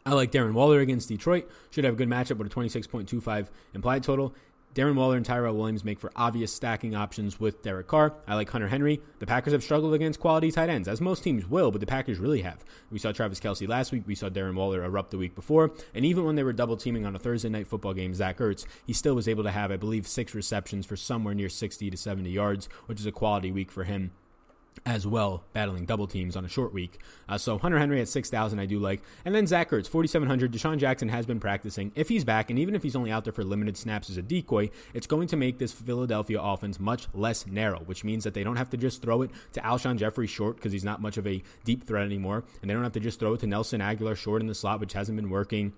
I 0.07 0.13
like 0.13 0.31
Darren 0.31 0.53
Waller 0.53 0.79
against 0.79 1.09
Detroit. 1.09 1.49
Should 1.69 1.83
have 1.83 1.95
a 1.95 1.97
good 1.97 2.07
matchup 2.07 2.37
with 2.37 2.47
a 2.47 2.49
26.25 2.49 3.49
implied 3.73 4.03
total. 4.03 4.33
Darren 4.73 4.95
Waller 4.95 5.17
and 5.17 5.25
Tyrell 5.25 5.57
Williams 5.57 5.83
make 5.83 5.99
for 5.99 6.13
obvious 6.15 6.53
stacking 6.53 6.95
options 6.95 7.41
with 7.41 7.61
Derek 7.61 7.87
Carr. 7.87 8.13
I 8.25 8.35
like 8.35 8.49
Hunter 8.49 8.69
Henry. 8.69 9.01
The 9.19 9.25
Packers 9.25 9.51
have 9.51 9.63
struggled 9.63 9.93
against 9.93 10.21
quality 10.21 10.49
tight 10.49 10.69
ends, 10.69 10.87
as 10.87 11.01
most 11.01 11.25
teams 11.25 11.49
will, 11.49 11.71
but 11.71 11.81
the 11.81 11.87
Packers 11.87 12.19
really 12.19 12.41
have. 12.43 12.63
We 12.89 12.99
saw 12.99 13.11
Travis 13.11 13.41
Kelce 13.41 13.67
last 13.67 13.91
week. 13.91 14.03
We 14.07 14.15
saw 14.15 14.29
Darren 14.29 14.55
Waller 14.55 14.81
erupt 14.81 15.11
the 15.11 15.17
week 15.17 15.35
before. 15.35 15.71
And 15.93 16.05
even 16.05 16.23
when 16.23 16.35
they 16.35 16.43
were 16.43 16.53
double 16.53 16.77
teaming 16.77 17.05
on 17.05 17.13
a 17.13 17.19
Thursday 17.19 17.49
night 17.49 17.67
football 17.67 17.93
game, 17.93 18.13
Zach 18.13 18.37
Ertz, 18.37 18.65
he 18.85 18.93
still 18.93 19.13
was 19.13 19.27
able 19.27 19.43
to 19.43 19.51
have, 19.51 19.73
I 19.73 19.77
believe, 19.77 20.07
six 20.07 20.33
receptions 20.33 20.85
for 20.85 20.95
somewhere 20.95 21.33
near 21.33 21.49
60 21.49 21.89
to 21.89 21.97
70 21.97 22.29
yards, 22.29 22.69
which 22.85 23.01
is 23.01 23.05
a 23.05 23.11
quality 23.11 23.51
week 23.51 23.73
for 23.73 23.83
him 23.83 24.11
as 24.85 25.05
well, 25.05 25.43
battling 25.53 25.85
double 25.85 26.07
teams 26.07 26.35
on 26.35 26.45
a 26.45 26.49
short 26.49 26.73
week. 26.73 26.99
Uh, 27.27 27.37
so 27.37 27.57
Hunter 27.57 27.79
Henry 27.79 28.01
at 28.01 28.07
6,000, 28.07 28.59
I 28.59 28.65
do 28.65 28.79
like. 28.79 29.01
And 29.25 29.33
then 29.33 29.47
Zach 29.47 29.69
Ertz, 29.71 29.87
4,700. 29.87 30.51
DeSean 30.51 30.77
Jackson 30.77 31.09
has 31.09 31.25
been 31.25 31.39
practicing. 31.39 31.91
If 31.95 32.09
he's 32.09 32.23
back, 32.23 32.49
and 32.49 32.59
even 32.59 32.75
if 32.75 32.83
he's 32.83 32.95
only 32.95 33.11
out 33.11 33.23
there 33.23 33.33
for 33.33 33.43
limited 33.43 33.77
snaps 33.77 34.09
as 34.09 34.17
a 34.17 34.21
decoy, 34.21 34.69
it's 34.93 35.07
going 35.07 35.27
to 35.29 35.37
make 35.37 35.57
this 35.57 35.71
Philadelphia 35.71 36.41
offense 36.41 36.79
much 36.79 37.07
less 37.13 37.47
narrow, 37.47 37.79
which 37.79 38.03
means 38.03 38.23
that 38.23 38.33
they 38.33 38.43
don't 38.43 38.57
have 38.57 38.69
to 38.71 38.77
just 38.77 39.01
throw 39.01 39.21
it 39.21 39.31
to 39.53 39.61
Alshon 39.61 39.97
Jeffery 39.97 40.27
short 40.27 40.57
because 40.57 40.71
he's 40.71 40.85
not 40.85 41.01
much 41.01 41.17
of 41.17 41.27
a 41.27 41.41
deep 41.63 41.85
threat 41.85 42.05
anymore. 42.05 42.43
And 42.61 42.69
they 42.69 42.73
don't 42.73 42.83
have 42.83 42.93
to 42.93 42.99
just 42.99 43.19
throw 43.19 43.33
it 43.33 43.39
to 43.41 43.47
Nelson 43.47 43.81
Agholor 43.81 44.15
short 44.15 44.41
in 44.41 44.47
the 44.47 44.55
slot, 44.55 44.79
which 44.79 44.93
hasn't 44.93 45.15
been 45.15 45.29
working 45.29 45.73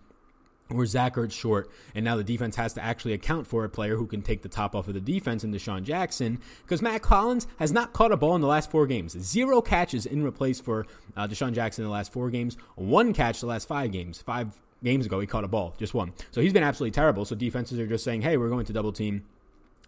or 0.72 0.86
Zach 0.86 1.16
Ertz 1.16 1.32
short, 1.32 1.70
and 1.96 2.06
now 2.06 2.16
the 2.16 2.24
defense 2.24 2.56
has 2.56 2.74
to 2.74 2.84
actually 2.84 3.14
account 3.14 3.48
for 3.48 3.64
a 3.64 3.70
player 3.70 3.96
who 3.96 4.06
can 4.06 4.22
take 4.22 4.42
the 4.42 4.50
top 4.50 4.76
off 4.76 4.88
of 4.88 4.94
the 4.94 5.02
defense 5.02 5.44
in 5.44 5.52
DeSean 5.52 5.84
Jackson, 5.84 6.40
because 6.64 6.82
Mack 6.82 7.06
Hollins 7.06 7.48
has 7.58 7.72
not 7.72 7.94
caught 7.94 8.12
a 8.12 8.18
ball 8.18 8.36
in 8.36 8.42
the 8.42 8.48
last 8.48 8.70
four 8.70 8.86
games. 8.86 9.18
Zero 9.20 9.62
catches 9.62 10.06
in 10.06 10.24
replace 10.24 10.60
for 10.60 10.86
uh, 11.18 11.28
DeSean 11.28 11.54
Jackson 11.54 11.84
in 11.84 11.88
the 11.88 11.94
last 11.94 12.14
four 12.14 12.30
games, 12.30 12.58
one 12.76 13.14
catch 13.14 13.40
the 13.40 13.48
last 13.48 13.68
five 13.68 13.92
games. 13.92 14.22
Five 14.22 14.60
games 14.84 15.06
ago, 15.06 15.20
he 15.20 15.28
caught 15.28 15.44
a 15.44 15.48
ball, 15.48 15.76
just 15.78 15.94
one. 15.94 16.14
So 16.32 16.40
he's 16.42 16.54
been 16.54 16.64
absolutely 16.64 16.92
terrible. 16.92 17.26
So 17.26 17.36
defenses 17.36 17.80
are 17.80 17.88
just 17.88 18.04
saying, 18.04 18.22
hey, 18.22 18.38
we're 18.38 18.50
going 18.50 18.66
to 18.66 18.74
double 18.74 18.94
team 18.94 19.26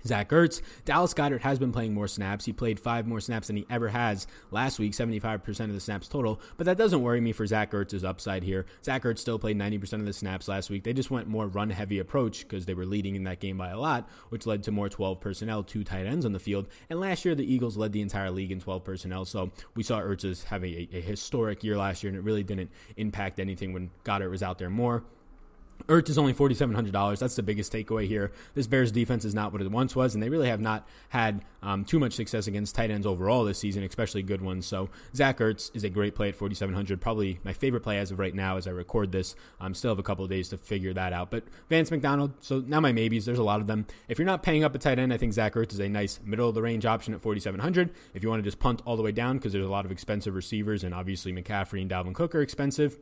Zach 0.05 0.29
Ertz. 0.29 0.61
Dallas 0.85 1.13
Goedert 1.13 1.41
has 1.41 1.59
been 1.59 1.71
playing 1.71 1.93
more 1.93 2.07
snaps. 2.07 2.45
He 2.45 2.53
played 2.53 2.79
five 2.79 3.07
more 3.07 3.19
snaps 3.19 3.47
than 3.47 3.57
he 3.57 3.65
ever 3.69 3.89
has 3.89 4.27
last 4.51 4.79
week, 4.79 4.93
75% 4.93 5.59
of 5.61 5.73
the 5.73 5.79
snaps 5.79 6.07
total. 6.07 6.39
But 6.57 6.65
that 6.65 6.77
doesn't 6.77 7.01
worry 7.01 7.21
me 7.21 7.31
for 7.31 7.45
Zach 7.45 7.71
Ertz's 7.71 8.03
upside 8.03 8.43
here. 8.43 8.65
Zach 8.83 9.03
Ertz 9.03 9.19
still 9.19 9.39
played 9.39 9.57
90% 9.57 9.93
of 9.93 10.05
the 10.05 10.13
snaps 10.13 10.47
last 10.47 10.69
week. 10.69 10.83
They 10.83 10.93
just 10.93 11.11
went 11.11 11.27
more 11.27 11.47
run 11.47 11.69
heavy 11.69 11.99
approach 11.99 12.41
because 12.41 12.65
they 12.65 12.73
were 12.73 12.85
leading 12.85 13.15
in 13.15 13.23
that 13.23 13.39
game 13.39 13.57
by 13.57 13.69
a 13.69 13.79
lot, 13.79 14.09
which 14.29 14.45
led 14.45 14.63
to 14.63 14.71
more 14.71 14.89
12 14.89 15.19
personnel, 15.19 15.63
two 15.63 15.83
tight 15.83 16.05
ends 16.05 16.25
on 16.25 16.33
the 16.33 16.39
field. 16.39 16.67
And 16.89 16.99
last 16.99 17.25
year, 17.25 17.35
the 17.35 17.51
Eagles 17.51 17.77
led 17.77 17.93
the 17.93 18.01
entire 18.01 18.31
league 18.31 18.51
in 18.51 18.59
12 18.59 18.83
personnel. 18.83 19.25
So 19.25 19.51
we 19.75 19.83
saw 19.83 19.99
Ertz's 19.99 20.45
having 20.45 20.73
a, 20.73 20.89
a 20.93 21.01
historic 21.01 21.63
year 21.63 21.77
last 21.77 22.03
year, 22.03 22.09
and 22.09 22.17
it 22.17 22.23
really 22.23 22.43
didn't 22.43 22.71
impact 22.97 23.39
anything 23.39 23.73
when 23.73 23.91
Goedert 24.03 24.29
was 24.29 24.43
out 24.43 24.57
there 24.57 24.69
more. 24.69 25.03
Ertz 25.87 26.09
is 26.09 26.17
only 26.17 26.33
$4,700. 26.33 27.19
That's 27.19 27.35
the 27.35 27.43
biggest 27.43 27.71
takeaway 27.71 28.07
here. 28.07 28.31
This 28.53 28.67
Bears 28.67 28.91
defense 28.91 29.25
is 29.25 29.33
not 29.33 29.51
what 29.51 29.61
it 29.61 29.71
once 29.71 29.95
was, 29.95 30.13
and 30.13 30.23
they 30.23 30.29
really 30.29 30.47
have 30.47 30.61
not 30.61 30.87
had 31.09 31.43
um, 31.63 31.85
too 31.85 31.99
much 31.99 32.13
success 32.13 32.47
against 32.47 32.75
tight 32.75 32.91
ends 32.91 33.05
overall 33.05 33.43
this 33.43 33.59
season, 33.59 33.83
especially 33.83 34.23
good 34.23 34.41
ones. 34.41 34.65
So 34.65 34.89
Zach 35.15 35.39
Ertz 35.39 35.73
is 35.75 35.83
a 35.83 35.89
great 35.89 36.15
play 36.15 36.29
at 36.29 36.35
4,700. 36.35 36.99
Probably 36.99 37.39
my 37.43 37.53
favorite 37.53 37.81
play 37.81 37.97
as 37.97 38.11
of 38.11 38.19
right 38.19 38.33
now 38.33 38.57
as 38.57 38.67
I 38.67 38.71
record 38.71 39.11
this. 39.11 39.35
I 39.59 39.67
um, 39.67 39.73
still 39.73 39.91
have 39.91 39.99
a 39.99 40.03
couple 40.03 40.23
of 40.23 40.31
days 40.31 40.49
to 40.49 40.57
figure 40.57 40.93
that 40.93 41.13
out. 41.13 41.31
But 41.31 41.43
Vance 41.69 41.91
McDonald, 41.91 42.33
so 42.39 42.63
now 42.65 42.79
my 42.79 42.91
maybes, 42.91 43.25
there's 43.25 43.39
a 43.39 43.43
lot 43.43 43.61
of 43.61 43.67
them. 43.67 43.85
If 44.07 44.17
you're 44.17 44.25
not 44.25 44.43
paying 44.43 44.63
up 44.63 44.75
a 44.75 44.79
tight 44.79 44.99
end, 44.99 45.13
I 45.13 45.17
think 45.17 45.33
Zach 45.33 45.53
Ertz 45.53 45.73
is 45.73 45.79
a 45.79 45.89
nice 45.89 46.19
middle 46.23 46.49
of 46.49 46.55
the 46.55 46.61
range 46.61 46.85
option 46.85 47.13
at 47.13 47.21
4,700. 47.21 47.91
If 48.13 48.23
you 48.23 48.29
want 48.29 48.39
to 48.39 48.47
just 48.47 48.59
punt 48.59 48.81
all 48.85 48.97
the 48.97 49.03
way 49.03 49.11
down 49.11 49.37
because 49.37 49.53
there's 49.53 49.65
a 49.65 49.69
lot 49.69 49.85
of 49.85 49.91
expensive 49.91 50.35
receivers, 50.35 50.83
and 50.83 50.93
obviously 50.93 51.31
McCaffrey 51.31 51.81
and 51.81 51.89
Dalvin 51.89 52.13
Cook 52.13 52.35
are 52.35 52.41
expensive. 52.41 52.97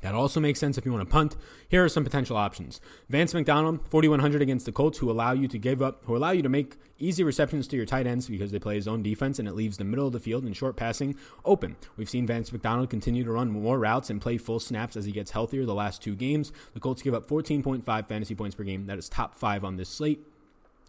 That 0.00 0.14
also 0.14 0.40
makes 0.40 0.58
sense 0.58 0.78
if 0.78 0.86
you 0.86 0.92
want 0.92 1.06
to 1.06 1.12
punt. 1.12 1.36
Here 1.68 1.84
are 1.84 1.88
some 1.88 2.04
potential 2.04 2.36
options. 2.36 2.80
Vance 3.08 3.34
McDonald, 3.34 3.80
4100 3.88 4.40
against 4.42 4.66
the 4.66 4.72
Colts, 4.72 4.98
who 4.98 5.10
allow 5.10 5.32
you 5.32 5.48
to 5.48 5.58
give 5.58 5.82
up, 5.82 6.02
who 6.04 6.16
allow 6.16 6.30
you 6.30 6.42
to 6.42 6.48
make 6.48 6.76
easy 6.98 7.22
receptions 7.22 7.66
to 7.68 7.76
your 7.76 7.86
tight 7.86 8.06
ends 8.06 8.28
because 8.28 8.52
they 8.52 8.58
play 8.58 8.74
his 8.74 8.88
own 8.88 9.02
defense 9.02 9.38
and 9.38 9.48
it 9.48 9.54
leaves 9.54 9.76
the 9.76 9.84
middle 9.84 10.06
of 10.06 10.12
the 10.12 10.20
field 10.20 10.44
and 10.44 10.56
short 10.56 10.76
passing 10.76 11.16
open. 11.44 11.76
We've 11.96 12.10
seen 12.10 12.26
Vance 12.26 12.52
McDonald 12.52 12.90
continue 12.90 13.24
to 13.24 13.32
run 13.32 13.50
more 13.50 13.78
routes 13.78 14.10
and 14.10 14.20
play 14.20 14.38
full 14.38 14.60
snaps 14.60 14.96
as 14.96 15.04
he 15.04 15.12
gets 15.12 15.30
healthier 15.30 15.64
the 15.64 15.74
last 15.74 16.02
two 16.02 16.14
games. 16.14 16.52
The 16.74 16.80
Colts 16.80 17.02
give 17.02 17.14
up 17.14 17.28
14.5 17.28 18.08
fantasy 18.08 18.34
points 18.34 18.54
per 18.54 18.64
game. 18.64 18.86
That 18.86 18.98
is 18.98 19.08
top 19.08 19.34
five 19.34 19.64
on 19.64 19.76
this 19.76 19.88
slate. 19.88 20.26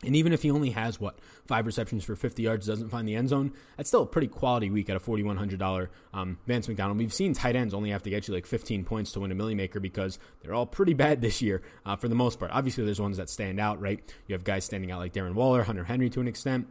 And 0.04 0.16
even 0.16 0.34
if 0.34 0.42
he 0.42 0.50
only 0.50 0.72
has 0.72 1.00
what 1.00 1.20
five 1.46 1.66
receptions 1.66 2.04
for 2.04 2.16
50 2.16 2.44
yards, 2.44 2.66
doesn't 2.66 2.90
find 2.90 3.08
the 3.08 3.16
end 3.16 3.30
zone, 3.30 3.54
that's 3.78 3.90
still 3.90 4.04
a 4.04 4.08
pretty 4.08 4.28
quality 4.28 4.70
week 4.70 4.90
at 4.90 4.96
a 4.96 5.00
$4,100 5.00 5.90
um, 6.14 6.38
Vance 6.48 6.68
McDonald. 6.68 6.98
We've 6.98 7.14
seen 7.14 7.34
tight 7.34 7.56
ends 7.56 7.74
only 7.74 7.92
have 7.92 8.04
to 8.04 8.10
get 8.10 8.28
you 8.28 8.34
like 8.34 8.48
15 8.48 8.84
points 8.84 9.12
to 9.12 9.20
win 9.20 9.32
a 9.32 9.36
Milly 9.36 9.56
Maker 9.56 9.80
because 9.80 10.18
they're 10.42 10.54
all 10.54 10.66
pretty 10.66 10.94
bad 10.94 11.22
this 11.22 11.42
year 11.42 11.62
uh, 11.86 11.96
for 11.96 12.08
the 12.08 12.16
most 12.16 12.40
part. 12.40 12.52
Obviously, 12.52 12.84
there's 12.84 13.02
ones 13.02 13.18
that 13.18 13.30
stand 13.30 13.60
out, 13.60 13.80
right? 13.80 14.02
You 14.28 14.34
have 14.34 14.44
guys 14.44 14.66
standing 14.66 14.92
out 14.92 15.00
like 15.00 15.14
Darren 15.14 15.36
Waller, 15.36 15.64
Hunter 15.64 15.84
Henry 15.84 16.10
to 16.10 16.20
an 16.20 16.28
extent 16.28 16.68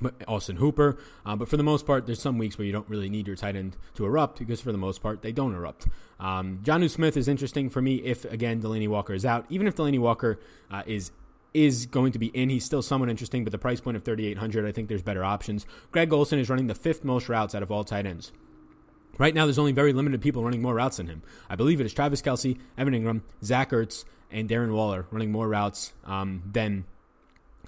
but 0.00 0.14
Austin 0.28 0.56
Hooper. 0.56 0.98
Uh, 1.24 1.36
but 1.36 1.48
for 1.48 1.56
the 1.56 1.62
most 1.62 1.86
part, 1.86 2.06
there's 2.06 2.20
some 2.20 2.38
weeks 2.38 2.58
where 2.58 2.66
you 2.66 2.72
don't 2.72 2.88
really 2.88 3.08
need 3.08 3.26
your 3.26 3.36
tight 3.36 3.56
end 3.56 3.76
to 3.94 4.04
erupt 4.04 4.38
because 4.38 4.60
for 4.60 4.72
the 4.72 4.78
most 4.78 5.02
part, 5.02 5.22
they 5.22 5.32
don't 5.32 5.54
erupt. 5.54 5.88
Um, 6.20 6.60
Jonnu 6.62 6.90
Smith 6.90 7.16
is 7.16 7.28
interesting 7.28 7.70
for 7.70 7.80
me 7.80 7.96
if, 7.96 8.24
again, 8.26 8.60
Delanie 8.60 8.88
Walker 8.88 9.14
is 9.14 9.24
out. 9.24 9.46
Even 9.48 9.66
if 9.66 9.74
Delanie 9.76 9.98
Walker 9.98 10.38
uh, 10.70 10.82
is 10.86 11.10
is 11.54 11.86
going 11.86 12.12
to 12.12 12.18
be 12.18 12.26
in. 12.28 12.50
He's 12.50 12.64
still 12.64 12.82
somewhat 12.82 13.10
interesting, 13.10 13.44
but 13.44 13.52
the 13.52 13.58
price 13.58 13.80
point 13.80 13.96
of 13.96 14.04
3,800, 14.04 14.66
I 14.66 14.72
think 14.72 14.88
there's 14.88 15.02
better 15.02 15.24
options. 15.24 15.66
Greg 15.90 16.12
Olsen 16.12 16.38
is 16.38 16.50
running 16.50 16.66
the 16.66 16.74
fifth 16.74 17.04
most 17.04 17.28
routes 17.28 17.54
out 17.54 17.62
of 17.62 17.70
all 17.70 17.84
tight 17.84 18.06
ends. 18.06 18.32
Right 19.18 19.34
now, 19.34 19.46
there's 19.46 19.58
only 19.58 19.72
very 19.72 19.92
limited 19.92 20.20
people 20.20 20.44
running 20.44 20.62
more 20.62 20.74
routes 20.74 20.98
than 20.98 21.08
him. 21.08 21.22
I 21.50 21.56
believe 21.56 21.80
it 21.80 21.86
is 21.86 21.92
Travis 21.92 22.22
Kelce, 22.22 22.58
Evan 22.76 22.94
Engram, 22.94 23.22
Zach 23.42 23.70
Ertz, 23.70 24.04
and 24.30 24.48
Darren 24.48 24.72
Waller 24.72 25.06
running 25.10 25.32
more 25.32 25.48
routes 25.48 25.92
um, 26.04 26.42
than 26.50 26.84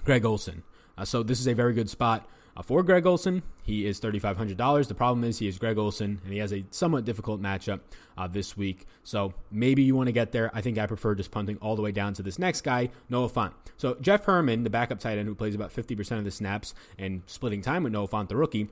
Greg 0.05 0.23
Olsen. 0.25 0.63
Uh, 0.97 1.05
so 1.05 1.23
this 1.23 1.39
is 1.39 1.47
a 1.47 1.53
very 1.53 1.73
good 1.73 1.89
spot 1.89 2.27
uh, 2.55 2.61
for 2.61 2.83
Greg 2.83 3.05
Olsen, 3.05 3.43
he 3.63 3.85
is 3.85 3.99
$3,500. 3.99 4.87
The 4.87 4.95
problem 4.95 5.23
is 5.23 5.39
he 5.39 5.47
is 5.47 5.57
Greg 5.57 5.77
Olsen, 5.77 6.21
and 6.23 6.33
he 6.33 6.39
has 6.39 6.51
a 6.51 6.65
somewhat 6.71 7.05
difficult 7.05 7.41
matchup 7.41 7.79
uh, 8.17 8.27
this 8.27 8.57
week. 8.57 8.85
So 9.03 9.33
maybe 9.49 9.83
you 9.83 9.95
want 9.95 10.07
to 10.07 10.13
get 10.13 10.31
there. 10.31 10.51
I 10.53 10.61
think 10.61 10.77
I 10.77 10.85
prefer 10.85 11.15
just 11.15 11.31
punting 11.31 11.57
all 11.57 11.75
the 11.75 11.81
way 11.81 11.91
down 11.91 12.13
to 12.15 12.23
this 12.23 12.37
next 12.37 12.61
guy, 12.61 12.89
Noah 13.09 13.29
Fant. 13.29 13.53
So 13.77 13.95
Jeff 14.01 14.25
Heuerman, 14.25 14.63
the 14.63 14.69
backup 14.69 14.99
tight 14.99 15.17
end 15.17 15.27
who 15.27 15.35
plays 15.35 15.55
about 15.55 15.73
50% 15.73 16.17
of 16.17 16.23
the 16.23 16.31
snaps 16.31 16.73
and 16.97 17.23
splitting 17.25 17.61
time 17.61 17.83
with 17.83 17.93
Noah 17.93 18.07
Fant, 18.07 18.27
the 18.27 18.35
rookie, 18.35 18.69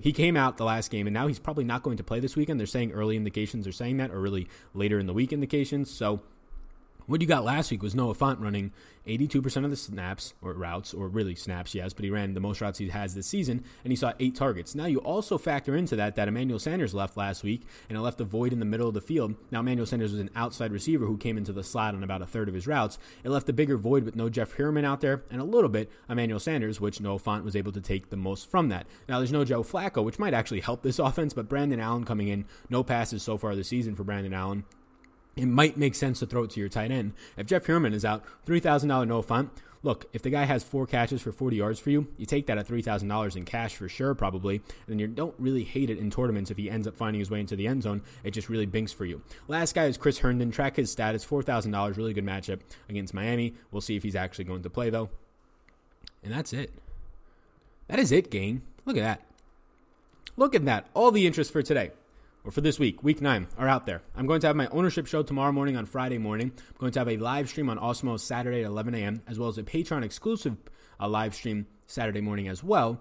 he 0.00 0.12
came 0.12 0.36
out 0.36 0.56
the 0.58 0.64
last 0.64 0.90
game 0.90 1.06
and 1.06 1.14
now 1.14 1.26
he's 1.26 1.38
probably 1.38 1.64
not 1.64 1.82
going 1.82 1.96
to 1.96 2.04
play 2.04 2.20
this 2.20 2.36
weekend. 2.36 2.60
They're 2.60 2.66
saying 2.66 2.92
early 2.92 3.16
indications 3.16 3.66
are 3.66 3.72
saying 3.72 3.96
that, 3.96 4.10
or 4.10 4.20
really 4.20 4.48
later 4.74 4.98
in 4.98 5.06
the 5.06 5.14
week 5.14 5.32
indications. 5.32 5.90
So 5.90 6.20
what 7.06 7.20
you 7.20 7.26
got 7.26 7.44
last 7.44 7.70
week 7.70 7.82
was 7.82 7.94
Noah 7.94 8.14
Fant 8.14 8.40
running 8.40 8.72
82% 9.06 9.64
of 9.64 9.70
the 9.70 9.76
snaps 9.76 10.34
or 10.42 10.52
routes, 10.52 10.92
or 10.92 11.08
really 11.08 11.34
snaps, 11.36 11.74
yes, 11.74 11.92
but 11.92 12.04
he 12.04 12.10
ran 12.10 12.34
the 12.34 12.40
most 12.40 12.60
routes 12.60 12.78
he 12.78 12.88
has 12.88 13.14
this 13.14 13.28
season, 13.28 13.62
and 13.84 13.92
he 13.92 13.96
saw 13.96 14.12
eight 14.18 14.34
targets. 14.34 14.74
Now 14.74 14.86
you 14.86 14.98
also 14.98 15.38
factor 15.38 15.76
into 15.76 15.94
that 15.96 16.16
that 16.16 16.26
Emmanuel 16.26 16.58
Sanders 16.58 16.94
left 16.94 17.16
last 17.16 17.44
week, 17.44 17.62
and 17.88 17.96
it 17.96 18.00
left 18.00 18.20
a 18.20 18.24
void 18.24 18.52
in 18.52 18.58
the 18.58 18.64
middle 18.64 18.88
of 18.88 18.94
the 18.94 19.00
field. 19.00 19.34
Now 19.50 19.60
Emmanuel 19.60 19.86
Sanders 19.86 20.10
was 20.10 20.20
an 20.20 20.30
outside 20.34 20.72
receiver 20.72 21.06
who 21.06 21.16
came 21.16 21.38
into 21.38 21.52
the 21.52 21.62
slot 21.62 21.94
on 21.94 22.02
about 22.02 22.22
a 22.22 22.26
third 22.26 22.48
of 22.48 22.54
his 22.54 22.66
routes. 22.66 22.98
It 23.22 23.30
left 23.30 23.48
a 23.48 23.52
bigger 23.52 23.76
void 23.76 24.04
with 24.04 24.16
no 24.16 24.28
Jeff 24.28 24.56
Heuerman 24.56 24.84
out 24.84 25.00
there, 25.00 25.22
and 25.30 25.40
a 25.40 25.44
little 25.44 25.70
bit 25.70 25.90
Emmanuel 26.08 26.40
Sanders, 26.40 26.80
which 26.80 27.00
Noah 27.00 27.20
Fant 27.20 27.44
was 27.44 27.56
able 27.56 27.72
to 27.72 27.80
take 27.80 28.10
the 28.10 28.16
most 28.16 28.50
from 28.50 28.68
that. 28.70 28.86
Now 29.08 29.18
there's 29.18 29.32
no 29.32 29.44
Joe 29.44 29.62
Flacco, 29.62 30.04
which 30.04 30.18
might 30.18 30.34
actually 30.34 30.60
help 30.60 30.82
this 30.82 30.98
offense, 31.06 31.32
but 31.32 31.48
Brandon 31.48 31.78
Allen 31.78 32.04
coming 32.04 32.28
in, 32.28 32.46
no 32.68 32.82
passes 32.82 33.22
so 33.22 33.38
far 33.38 33.54
this 33.54 33.68
season 33.68 33.94
for 33.94 34.02
Brandon 34.02 34.34
Allen 34.34 34.64
it 35.36 35.46
might 35.46 35.76
make 35.76 35.94
sense 35.94 36.20
to 36.20 36.26
throw 36.26 36.44
it 36.44 36.50
to 36.50 36.60
your 36.60 36.68
tight 36.68 36.90
end. 36.90 37.12
If 37.36 37.46
Jeff 37.46 37.66
Heuerman 37.66 37.92
is 37.92 38.04
out, 38.04 38.24
$3,000 38.46 39.06
Noah 39.06 39.22
Fant, 39.22 39.50
look, 39.82 40.06
if 40.14 40.22
the 40.22 40.30
guy 40.30 40.44
has 40.44 40.64
four 40.64 40.86
catches 40.86 41.20
for 41.20 41.30
40 41.30 41.56
yards 41.56 41.78
for 41.78 41.90
you, 41.90 42.06
you 42.16 42.24
take 42.24 42.46
that 42.46 42.56
at 42.56 42.66
$3,000 42.66 43.36
in 43.36 43.44
cash 43.44 43.76
for 43.76 43.88
sure, 43.88 44.14
probably, 44.14 44.62
and 44.88 44.98
you 44.98 45.06
don't 45.06 45.34
really 45.38 45.62
hate 45.62 45.90
it 45.90 45.98
in 45.98 46.10
tournaments 46.10 46.50
if 46.50 46.56
he 46.56 46.70
ends 46.70 46.86
up 46.86 46.96
finding 46.96 47.20
his 47.20 47.30
way 47.30 47.40
into 47.40 47.54
the 47.54 47.66
end 47.66 47.82
zone. 47.82 48.02
It 48.24 48.30
just 48.30 48.48
really 48.48 48.66
binks 48.66 48.92
for 48.92 49.04
you. 49.04 49.20
Last 49.46 49.74
guy 49.74 49.84
is 49.84 49.98
Chris 49.98 50.18
Herndon. 50.18 50.50
Track 50.50 50.76
his 50.76 50.90
status, 50.90 51.24
$4,000, 51.24 51.96
really 51.96 52.14
good 52.14 52.24
matchup 52.24 52.60
against 52.88 53.12
Miami. 53.12 53.54
We'll 53.70 53.82
see 53.82 53.96
if 53.96 54.02
he's 54.02 54.16
actually 54.16 54.44
going 54.44 54.62
to 54.62 54.70
play, 54.70 54.88
though. 54.88 55.10
And 56.24 56.32
that's 56.32 56.54
it. 56.54 56.72
That 57.88 57.98
is 57.98 58.10
it, 58.10 58.30
gang. 58.30 58.62
Look 58.86 58.96
at 58.96 59.02
that. 59.02 59.20
Look 60.38 60.54
at 60.54 60.64
that. 60.64 60.88
All 60.94 61.10
the 61.10 61.26
interest 61.26 61.52
for 61.52 61.62
today 61.62 61.90
or 62.46 62.52
for 62.52 62.60
this 62.60 62.78
week, 62.78 63.02
week 63.02 63.20
nine, 63.20 63.48
are 63.58 63.68
out 63.68 63.86
there. 63.86 64.02
I'm 64.14 64.26
going 64.26 64.40
to 64.40 64.46
have 64.46 64.54
my 64.54 64.68
ownership 64.68 65.08
show 65.08 65.24
tomorrow 65.24 65.50
morning 65.50 65.76
on 65.76 65.84
Friday 65.84 66.16
morning. 66.16 66.52
I'm 66.56 66.76
going 66.78 66.92
to 66.92 67.00
have 67.00 67.08
a 67.08 67.16
live 67.16 67.48
stream 67.48 67.68
on 67.68 67.76
Awesemo 67.76 68.20
Saturday 68.20 68.60
at 68.60 68.66
11 68.66 68.94
a.m., 68.94 69.20
as 69.26 69.36
well 69.36 69.48
as 69.48 69.58
a 69.58 69.64
Patreon 69.64 70.04
exclusive 70.04 70.56
uh, 71.00 71.08
live 71.08 71.34
stream 71.34 71.66
Saturday 71.88 72.20
morning 72.20 72.46
as 72.46 72.62
well. 72.62 73.00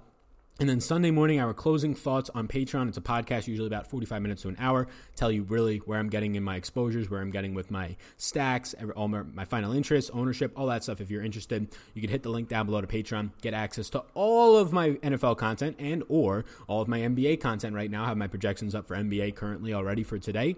And 0.57 0.69
then 0.69 0.79
Sunday 0.79 1.11
morning, 1.11 1.41
our 1.41 1.53
closing 1.53 1.93
thoughts 1.93 2.29
on 2.33 2.47
Patreon. 2.47 2.87
It's 2.87 2.97
a 2.97 3.01
podcast, 3.01 3.45
usually 3.45 3.67
about 3.67 3.87
45 3.87 4.21
minutes 4.21 4.43
to 4.43 4.47
an 4.47 4.55
hour. 4.57 4.87
Tell 5.17 5.29
you 5.29 5.43
really 5.43 5.79
where 5.79 5.99
I'm 5.99 6.07
getting 6.07 6.35
in 6.35 6.43
my 6.43 6.55
exposures, 6.55 7.09
where 7.09 7.19
I'm 7.19 7.29
getting 7.29 7.53
with 7.53 7.71
my 7.71 7.97
stacks, 8.15 8.73
all 8.95 9.09
my, 9.09 9.23
my 9.23 9.43
final 9.43 9.73
interest, 9.73 10.11
ownership, 10.13 10.53
all 10.55 10.67
that 10.67 10.83
stuff. 10.83 11.01
If 11.01 11.11
you're 11.11 11.23
interested, 11.23 11.67
you 11.93 12.01
can 12.01 12.09
hit 12.09 12.23
the 12.23 12.29
link 12.29 12.47
down 12.47 12.67
below 12.67 12.79
to 12.79 12.87
Patreon, 12.87 13.31
get 13.41 13.53
access 13.53 13.89
to 13.89 14.05
all 14.13 14.57
of 14.57 14.71
my 14.71 14.91
NFL 14.91 15.35
content 15.35 15.75
and 15.77 16.03
or 16.07 16.45
all 16.67 16.81
of 16.81 16.87
my 16.87 16.99
NBA 16.99 17.41
content 17.41 17.75
right 17.75 17.91
now. 17.91 18.05
I 18.05 18.07
have 18.07 18.17
my 18.17 18.27
projections 18.27 18.73
up 18.73 18.87
for 18.87 18.95
NBA 18.95 19.35
currently 19.35 19.73
already 19.73 20.03
for 20.03 20.17
today, 20.17 20.55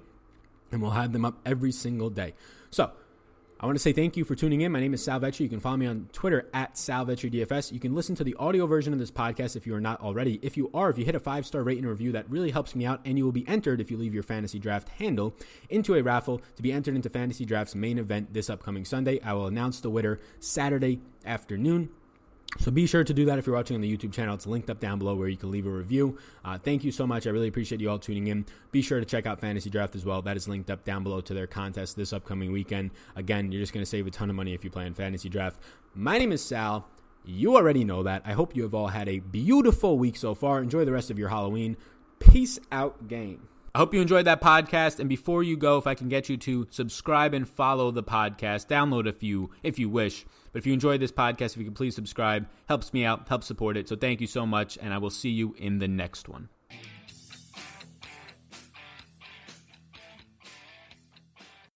and 0.72 0.80
we'll 0.80 0.91
have 0.91 1.12
them 1.12 1.26
up 1.26 1.39
every 1.43 1.72
single 1.72 2.12
day. 2.12 2.36
So 2.70 2.91
I 3.60 3.66
want 3.66 3.76
to 3.76 3.82
say 3.82 3.91
thank 3.91 4.16
you 4.16 4.24
for 4.24 4.36
tuning 4.36 4.62
in. 4.62 4.72
My 4.72 4.80
name 4.80 4.93
is 4.93 5.03
Sal 5.03 5.20
Vetri. 5.20 5.39
You 5.39 5.49
can 5.49 5.60
follow 5.60 5.78
me 5.78 5.88
on 5.88 6.10
Twitter 6.14 6.47
at 6.53 6.76
SalVetriDFS. 6.76 7.72
You 7.72 7.80
can 7.80 7.95
listen 7.95 8.14
to 8.18 8.24
the 8.24 8.36
audio 8.36 8.68
version 8.68 8.93
of 8.93 8.99
this 8.99 9.10
podcast 9.10 9.55
if 9.55 9.66
you 9.66 9.74
are 9.74 9.82
not 9.82 9.99
already. 9.99 10.39
If 10.43 10.58
you 10.58 10.70
are, 10.76 10.91
if 10.91 10.97
you 10.99 11.05
hit 11.05 11.16
a 11.16 11.20
five 11.20 11.43
star 11.43 11.64
rate 11.64 11.80
and 11.80 11.88
review, 11.88 12.12
that 12.12 12.30
really 12.30 12.51
helps 12.51 12.76
me 12.76 12.86
out, 12.86 13.01
and 13.03 13.18
you 13.18 13.26
will 13.26 13.32
be 13.32 13.47
entered 13.47 13.82
if 13.82 13.89
you 13.89 13.97
leave 13.97 14.14
your 14.14 14.22
fantasy 14.22 14.60
draft 14.60 14.89
handle 14.89 15.34
into 15.72 15.95
a 15.95 16.03
raffle 16.03 16.39
to 16.55 16.62
be 16.62 16.72
entered 16.72 16.95
into 16.95 17.10
Fantasy 17.10 17.45
Draft's 17.45 17.74
main 17.74 17.97
event 17.97 18.32
this 18.32 18.47
upcoming 18.47 18.86
Sunday. 18.86 19.20
I 19.22 19.34
will 19.34 19.47
announce 19.47 19.80
the 19.80 19.89
winner 19.89 20.20
Saturday 20.39 21.01
afternoon. 21.26 21.89
So 22.60 22.72
be 22.72 22.86
sure 22.88 23.03
to 23.03 23.14
do 23.14 23.26
that 23.26 23.38
if 23.38 23.45
you're 23.45 23.55
watching 23.55 23.76
on 23.76 23.82
the 23.82 23.97
YouTube 23.97 24.12
channel. 24.12 24.36
It's 24.36 24.47
linked 24.47 24.70
up 24.70 24.80
down 24.80 24.99
below 24.99 25.16
where 25.16 25.28
you 25.28 25.38
can 25.38 25.51
leave 25.51 25.68
a 25.68 25.70
review. 25.70 26.18
Uh, 26.43 26.58
thank 26.58 26.84
you 26.84 26.91
so 26.91 27.08
much. 27.08 27.28
I 27.28 27.30
really 27.30 27.47
appreciate 27.47 27.80
you 27.80 27.89
all 27.89 27.99
tuning 27.99 28.28
in. 28.28 28.45
Be 28.72 28.82
sure 28.82 28.99
to 28.99 29.05
check 29.05 29.26
out 29.26 29.39
Fantasy 29.39 29.70
Draft 29.70 29.95
as 29.95 30.03
well. 30.03 30.22
That 30.22 30.36
is 30.36 30.47
linked 30.47 30.70
up 30.70 30.84
down 30.84 31.03
below 31.03 31.22
to 31.22 31.34
their 31.34 31.47
contest 31.47 31.95
this 31.95 32.12
upcoming 32.12 32.51
weekend. 32.51 32.91
Again, 33.16 33.51
you're 33.51 33.62
just 33.62 33.74
going 33.74 33.84
to 33.84 33.89
save 33.89 34.08
a 34.08 34.12
ton 34.12 34.30
of 34.30 34.36
money 34.36 34.53
if 34.53 34.64
you 34.64 34.70
play 34.70 34.86
in 34.86 34.93
Fantasy 34.93 35.30
Draft. 35.30 35.60
My 35.93 36.18
name 36.18 36.32
is 36.32 36.43
Sal. 36.43 36.88
You 37.24 37.55
already 37.55 37.84
know 37.84 38.03
that. 38.03 38.24
I 38.26 38.34
hope 38.34 38.55
you 38.55 38.64
have 38.64 38.74
all 38.74 38.88
had 38.88 39.08
a 39.08 39.20
beautiful 39.20 39.97
week 39.97 40.18
so 40.18 40.34
far. 40.34 40.62
Enjoy 40.62 40.84
the 40.84 40.91
rest 40.91 41.12
of 41.12 41.20
your 41.20 41.30
Halloween. 41.30 41.78
Peace 42.20 42.60
out, 42.72 43.08
game. 43.08 43.47
I 43.76 43.80
hope 43.80 43.93
you 43.93 44.01
enjoyed 44.01 44.26
that 44.26 44.41
podcast. 44.41 44.99
And 44.99 45.08
before 45.08 45.43
you 45.43 45.55
go, 45.55 45.78
if 45.78 45.86
I 45.86 45.93
can 45.93 46.10
get 46.10 46.30
you 46.30 46.38
to 46.38 46.66
subscribe 46.72 47.36
and 47.36 47.47
follow 47.47 47.91
the 47.91 48.01
podcast, 48.01 48.68
download 48.68 49.08
a 49.08 49.14
few 49.14 49.51
if 49.62 49.78
you 49.78 49.88
wish. 49.88 50.26
But 50.58 50.62
if 50.64 50.66
you 50.66 50.74
enjoyed 50.74 50.99
this 50.99 51.12
podcast, 51.12 51.51
if 51.51 51.58
you 51.58 51.66
could 51.66 51.76
please 51.76 51.93
subscribe, 51.93 52.47
helps 52.68 52.91
me 52.91 53.05
out, 53.05 53.28
helps 53.28 53.45
support 53.45 53.78
it. 53.78 53.88
So 53.88 53.95
thank 53.95 54.22
you 54.22 54.26
so 54.26 54.43
much, 54.43 54.76
and 54.82 54.91
I 54.91 54.97
will 54.97 55.12
see 55.12 55.30
you 55.30 55.53
in 55.55 55.78
the 55.78 55.88
next 55.88 56.28
one. 56.28 56.49